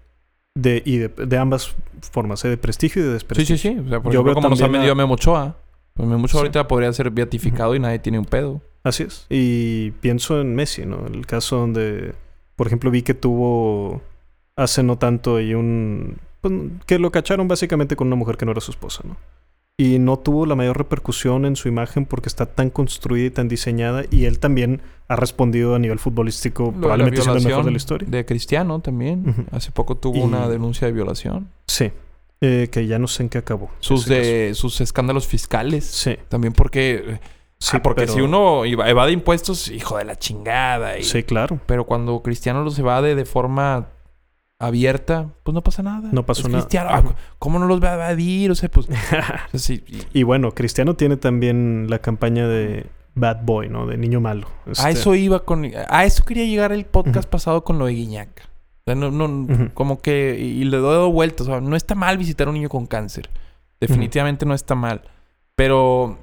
[0.57, 1.75] de, y de, de ambas
[2.11, 2.49] formas, ¿eh?
[2.49, 3.57] de prestigio y de Sí, desprestigio.
[3.57, 3.79] sí, sí.
[3.79, 5.57] O sea, por Yo ejemplo, veo como nos ha vendido a- Memo Ochoa.
[5.95, 6.47] Pues Memo Ochoa Sí.
[6.47, 8.61] ahorita podría ser beatificado y nadie tiene un pedo.
[8.83, 9.27] Así es.
[9.31, 11.07] Y pienso en Messi, ¿no?
[11.07, 12.15] El caso donde,
[12.57, 14.03] por ejemplo, vi que tuvo
[14.57, 16.19] hace no tanto y un...
[16.41, 16.53] pues,
[16.87, 19.17] que lo cacharon básicamente con una mujer que no era su esposa, ¿no?
[19.77, 23.49] Y no tuvo la mayor repercusión en su imagen porque está tan construida y tan
[23.49, 27.71] diseñada y él también ha respondido a nivel futbolístico Lo probablemente siendo el mejor de
[27.73, 28.09] la historia.
[28.09, 29.47] De Cristiano también.
[29.51, 31.49] Hace poco tuvo Y- una denuncia de violación.
[31.67, 31.91] Sí.
[32.41, 33.69] Eh, que ya no sé en qué acabó.
[33.81, 35.85] Sus de sus escándalos fiscales.
[35.85, 36.17] Sí.
[36.29, 37.19] También porque...
[37.59, 40.99] Sí, ah, porque pero- si uno evade impuestos, hijo de la chingada.
[40.99, 41.59] y- Sí, claro.
[41.67, 43.89] Pero cuando Cristiano los evade de forma
[44.59, 46.09] abierta, pues no pasa nada.
[46.13, 46.59] No pasó Es nada.
[46.63, 46.91] Cristiano.
[46.93, 47.03] Ah,
[47.39, 48.51] ¿Cómo no los va a evadir?
[48.51, 48.87] O sea, pues...
[49.55, 53.87] sí, y- Y bueno, Cristiano tiene también la campaña de Bad Boy, ¿no?
[53.87, 54.49] De niño malo.
[54.67, 55.71] A Este, eso iba con...
[55.89, 58.49] A eso quería llegar el podcast pasado con lo de Guiñac.
[58.81, 59.71] O sea, no, no, Ujú.
[59.75, 60.39] como que...
[60.39, 61.47] Y le doy vueltas.
[61.49, 63.31] O sea, no está mal visitar a un niño con cáncer.
[63.81, 65.03] Definitivamente no está mal.
[65.57, 66.19] Pero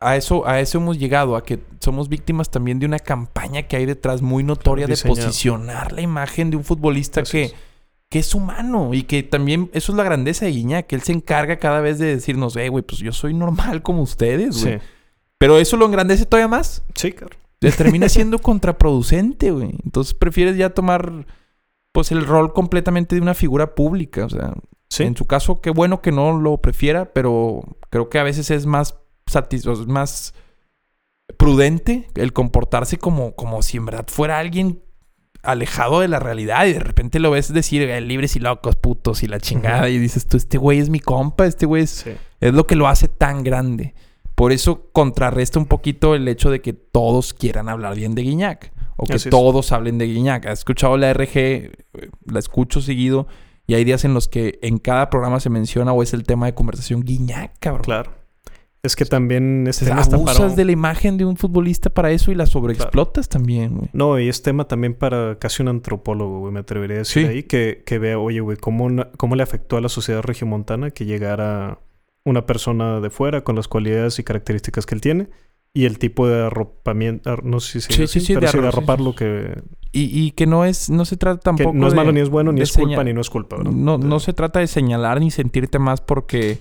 [0.00, 1.36] a eso, a eso hemos llegado.
[1.36, 5.92] A que somos víctimas también de una campaña que hay detrás muy notoria de posicionar
[5.92, 7.52] la imagen de un futbolista que...
[8.12, 11.12] Que es humano y que también eso es la grandeza de Guiñac, que él se
[11.12, 14.80] encarga cada vez de decirnos, eh, güey, pues yo soy normal como ustedes, Sí, güey.
[15.38, 17.34] Pero eso lo engrandece todavía más sí, claro.
[17.58, 19.70] te termina siendo contraproducente, güey.
[19.84, 21.26] Entonces prefieres ya tomar,
[21.92, 24.26] pues, el rol completamente de una figura pública.
[24.26, 24.52] O sea,
[24.90, 28.50] Sí, en su caso, qué bueno que no lo prefiera, pero creo que a veces
[28.50, 30.34] es más satis- más
[31.38, 34.82] prudente el comportarse como, como si en verdad fuera alguien
[35.42, 39.22] alejado de la realidad y de repente lo ves decir eh, libres y locos, putos
[39.22, 42.06] y la chingada y dices tú, este güey es mi compa, este güey es,
[42.40, 43.94] es lo que lo hace tan grande.
[44.34, 48.72] Por eso contrarresta un poquito el hecho de que todos quieran hablar bien de Guiñac.
[48.96, 50.46] O que todos hablen de Guiñac.
[50.46, 51.72] ¿Has escuchado la RG?
[52.26, 53.26] La escucho seguido.
[53.66, 56.46] Y hay días en los que en cada programa se menciona o es el tema
[56.46, 57.84] de conversación Guiñac, cabrón.
[57.84, 58.21] Claro.
[58.84, 62.34] Es que también este tema abusas de la imagen de un futbolista para eso y
[62.34, 63.88] la sobreexplotas también, güey.
[63.92, 66.52] No, y es tema también para casi un antropólogo, güey.
[66.52, 69.80] Me atrevería a decir ahí que, que vea, oye, güey, cómo, cómo le afectó a
[69.80, 71.78] la sociedad regiomontana que llegara
[72.24, 75.28] una persona de fuera con las cualidades y características que él tiene
[75.74, 79.62] y el tipo de arropamiento, no sé si sí, sí, sí, pero de, arroparlo que...
[79.90, 82.50] Y, y, que no es, no se trata tampoco no es malo ni es bueno,
[82.50, 83.72] ni es culpa ni no es culpa, ¿verdad?
[83.72, 86.58] No, no se trata de señalar ni sentirte más porque,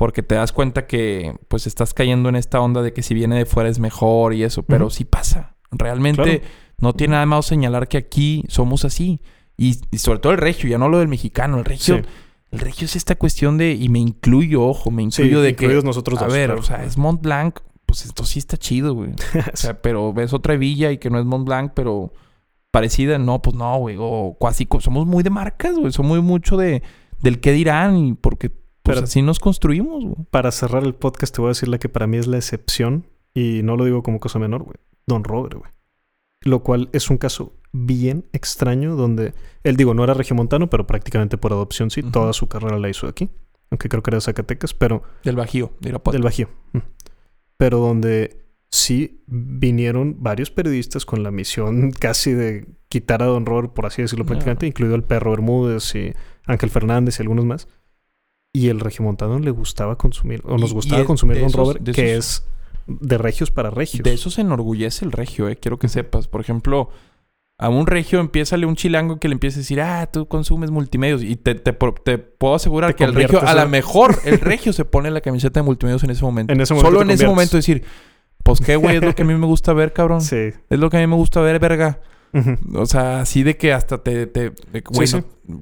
[0.00, 3.36] porque te das cuenta que pues estás cayendo en esta onda de que si viene
[3.36, 5.56] de fuera es mejor y eso, pero sí pasa.
[5.70, 6.40] Realmente
[6.78, 9.20] no tiene nada más señalar que aquí somos así.
[9.58, 12.00] Y, sobre todo el regio, ya no lo del mexicano, el regio...
[12.50, 15.68] El regio es esta cuestión de, y me incluyo, ojo, me incluyo de que.
[15.84, 19.10] nosotros A ver, o sea, es Mont Blanc, pues esto sí está chido, güey.
[19.52, 22.12] o sea, pero ves otra villa y que no es Mont Blanc, pero
[22.70, 23.96] parecida, no, pues no, güey.
[24.00, 25.92] O casi somos muy de marcas, güey.
[25.92, 26.82] Somos muy mucho de
[27.20, 28.50] del qué dirán y porque
[28.94, 30.16] pues así nos construimos, güey.
[30.30, 33.06] Para cerrar el podcast te voy a decir la que para mí es la excepción
[33.34, 34.76] y no lo digo como cosa menor, güey.
[35.06, 35.70] Don Robert, güey.
[36.42, 41.38] Lo cual es un caso bien extraño donde él digo no era regiomontano pero prácticamente
[41.38, 43.30] por adopción sí toda su carrera la hizo aquí
[43.70, 46.48] aunque creo que era de Zacatecas pero del Bajío de del Bajío
[47.56, 53.72] pero donde sí vinieron varios periodistas con la misión casi de quitar a Don Robert
[53.72, 56.12] por así decirlo prácticamente incluido el perro Bermúdez y
[56.46, 57.68] Ángel Fernández y algunos más
[58.52, 62.44] y el regiomontano le gustaba consumir o nos gustaba consumir Don Robert que es
[62.86, 66.40] de regios para regios de eso se enorgullece el regio eh quiero que sepas por
[66.40, 66.90] ejemplo
[67.60, 71.22] a un regio empieza un chilango que le empieza a decir, ah, tú consumes multimedios.
[71.22, 75.10] Y te, te, puedo asegurar que el regio, a lo mejor, el regio se pone
[75.10, 76.54] la camiseta de multimedios en ese momento.
[76.54, 77.84] En ese momento Solo en ese momento decir,
[78.42, 80.20] pues qué, güey, es lo que a mí me gusta ver, cabrón.
[80.30, 80.52] Sí.
[80.70, 82.00] Es lo que a mí me gusta ver, verga.
[82.74, 84.26] O sea, así de que hasta te...
[84.26, 84.52] te
[84.88, 85.08] güey,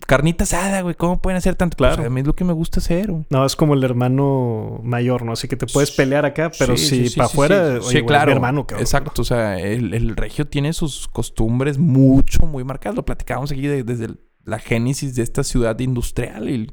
[0.06, 0.94] carnita asada, güey.
[0.94, 1.76] ¿Cómo pueden hacer tanto?
[1.76, 2.06] Pues, claro.
[2.06, 3.24] a mí es lo que me gusta hacer, güey.
[3.30, 5.32] No, es como el hermano mayor, ¿no?
[5.32, 7.80] Así que te puedes pelear acá, pero si para afuera...
[7.80, 8.32] Sí, claro.
[8.32, 8.82] hermano, cabrón.
[8.82, 9.22] Exacto.
[9.22, 12.96] O sea, el, regio tiene sus costumbres mucho, muy marcadas.
[12.96, 14.08] Lo platicábamos aquí desde
[14.44, 16.72] la génesis de esta ciudad industrial y,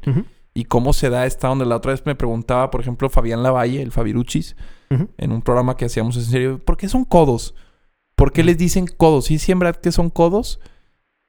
[0.53, 3.81] y cómo se da esta donde la otra vez me preguntaba, por ejemplo, Fabián Lavalle,
[3.81, 4.55] el Fabiruchis,
[4.89, 7.53] en un programa que hacíamos en serio, ¿por qué son codos?
[8.15, 9.25] ¿Por qué les dicen codos?
[9.25, 10.59] ¿Sí, siembra que son codos?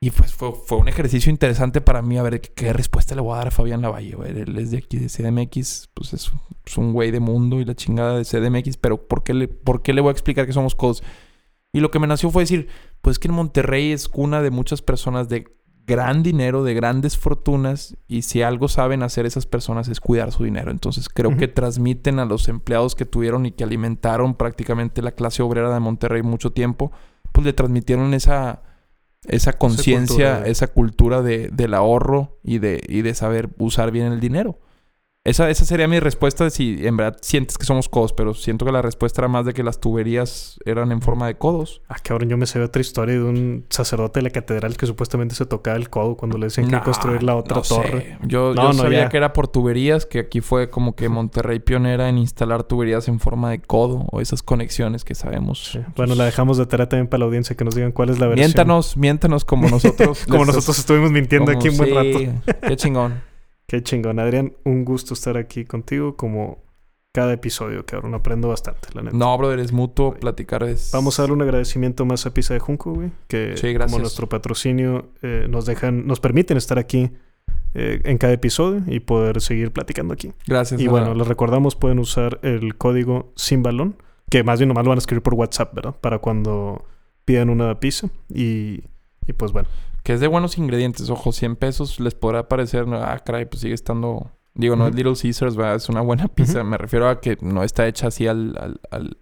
[0.00, 3.38] Y pues fue, un ejercicio interesante para mí a ver qué, respuesta le voy a
[3.38, 4.16] dar a Fabián Lavalle.
[4.26, 6.30] Él es de aquí, de CDMX, pues es,
[6.76, 9.94] un güey de mundo y la chingada de CDMX, pero ¿por qué, le, ¿por qué
[9.94, 11.02] le voy a explicar que somos codos?
[11.72, 12.68] Y lo que me nació fue decir,
[13.00, 15.55] pues que en Monterrey es cuna de muchas personas de
[15.86, 20.44] gran dinero, de grandes fortunas, y si algo saben hacer esas personas es cuidar su
[20.44, 20.70] dinero.
[20.70, 25.42] Entonces creo que transmiten a los empleados que tuvieron y que alimentaron prácticamente la clase
[25.42, 26.90] obrera de Monterrey mucho tiempo,
[27.32, 28.62] pues le transmitieron esa,
[29.26, 34.20] esa conciencia, esa cultura, de, del ahorro y de, y de saber usar bien el
[34.20, 34.58] dinero.
[35.26, 38.64] Esa, esa sería mi respuesta de si en verdad sientes que somos codos, pero siento
[38.64, 41.82] que la respuesta era más de que las tuberías eran en forma de codos.
[41.88, 45.34] Ah, cabrón, yo me sé otra historia de un sacerdote de la catedral que supuestamente
[45.34, 48.18] se tocaba el codo cuando le decían que construir la otra torre.
[48.22, 52.18] Yo, no, sabía que era por tuberías, que aquí fue como que Monterrey pionera en
[52.18, 55.76] instalar tuberías en forma de codo o esas conexiones que sabemos.
[55.96, 58.28] Bueno, la dejamos de tarea también para la audiencia que nos digan cuál es la
[58.28, 58.46] versión.
[58.46, 60.24] Miéntanos, miéntanos como nosotros.
[60.28, 62.58] como nosotros estuvimos mintiendo aquí un buen rato.
[62.68, 63.20] Qué chingón.
[63.66, 64.54] Qué chingón, Adrián.
[64.64, 66.64] Un gusto estar aquí contigo como
[67.12, 69.16] cada episodio, que ahora aprendo bastante, la neta.
[69.16, 70.90] No, brother, es mutuo, platicar es...
[70.92, 73.10] Vamos a darle un agradecimiento más a Pisa de Junco, güey.
[73.26, 77.10] Que como nuestro patrocinio eh, nos dejan, nos permiten estar aquí
[77.72, 80.32] eh, en cada episodio y poder seguir platicando aquí.
[80.46, 80.78] Gracias.
[80.78, 83.96] Y bueno, les recordamos, pueden usar el código sin balón,
[84.28, 85.96] que más bien nomás lo van a escribir por WhatsApp, ¿verdad?
[85.98, 86.84] Para cuando
[87.24, 88.10] pidan una pizza.
[88.28, 88.82] Y,
[89.26, 89.68] y pues bueno.
[90.06, 91.10] Que es de buenos ingredientes.
[91.10, 94.30] Ojo, 100 pesos les podrá parecer, ah, caray, pues sigue estando.
[94.54, 95.74] Digo, no es Little Caesars, ¿verdad?
[95.74, 96.62] Es una buena pizza.
[96.62, 99.16] Me refiero a que no está hecha así al, al, al,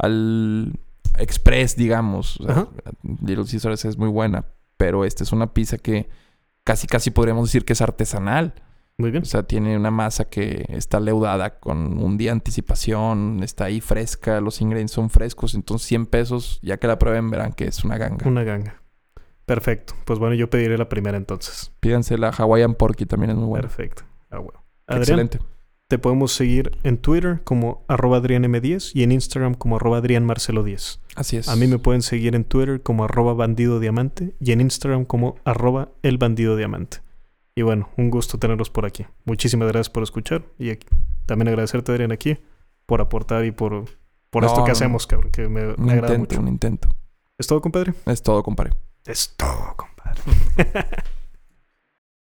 [0.00, 0.80] al
[1.20, 2.40] express, digamos.
[3.22, 4.46] Little Caesars es muy buena.
[4.76, 6.08] Pero esta es una pizza que
[6.64, 8.54] casi, casi podríamos decir que es artesanal.
[8.98, 9.22] Muy bien.
[9.22, 13.80] O sea, tiene una masa que está leudada con un día de anticipación, está ahí
[13.80, 15.54] fresca, los ingredientes son frescos.
[15.54, 18.26] Entonces, 100 pesos, ya que la prueben, verán que es una ganga.
[18.26, 18.82] Una ganga.
[19.46, 19.94] Perfecto.
[20.04, 21.72] Pues bueno, yo pediré la primera entonces.
[21.80, 23.62] Pídanse la Hawaiian Porky, también es muy buena.
[23.62, 24.02] Perfecto.
[24.30, 24.62] Ah, bueno.
[24.88, 25.38] Excelente.
[25.88, 30.98] Te podemos seguir en Twitter como arroba adrianm10 y en Instagram como arroba adrianmarcelo10.
[31.14, 31.48] Así es.
[31.48, 35.36] A mí me pueden seguir en Twitter como arroba bandido diamante y en Instagram como
[35.44, 36.98] arroba el bandido diamante.
[37.54, 39.06] Y bueno, un gusto tenerlos por aquí.
[39.24, 40.88] Muchísimas gracias por escuchar y aquí-
[41.24, 42.36] también agradecerte, Adrián, aquí
[42.84, 43.84] por aportar y por,
[44.30, 46.40] por No, esto que hacemos, cabrón, que me, Un me agrada intento, mucho.
[46.40, 46.88] un intento.
[47.38, 47.94] ¿Es todo, compadre?
[48.06, 48.72] Es todo, compadre.
[49.06, 50.22] Es todo, compadre.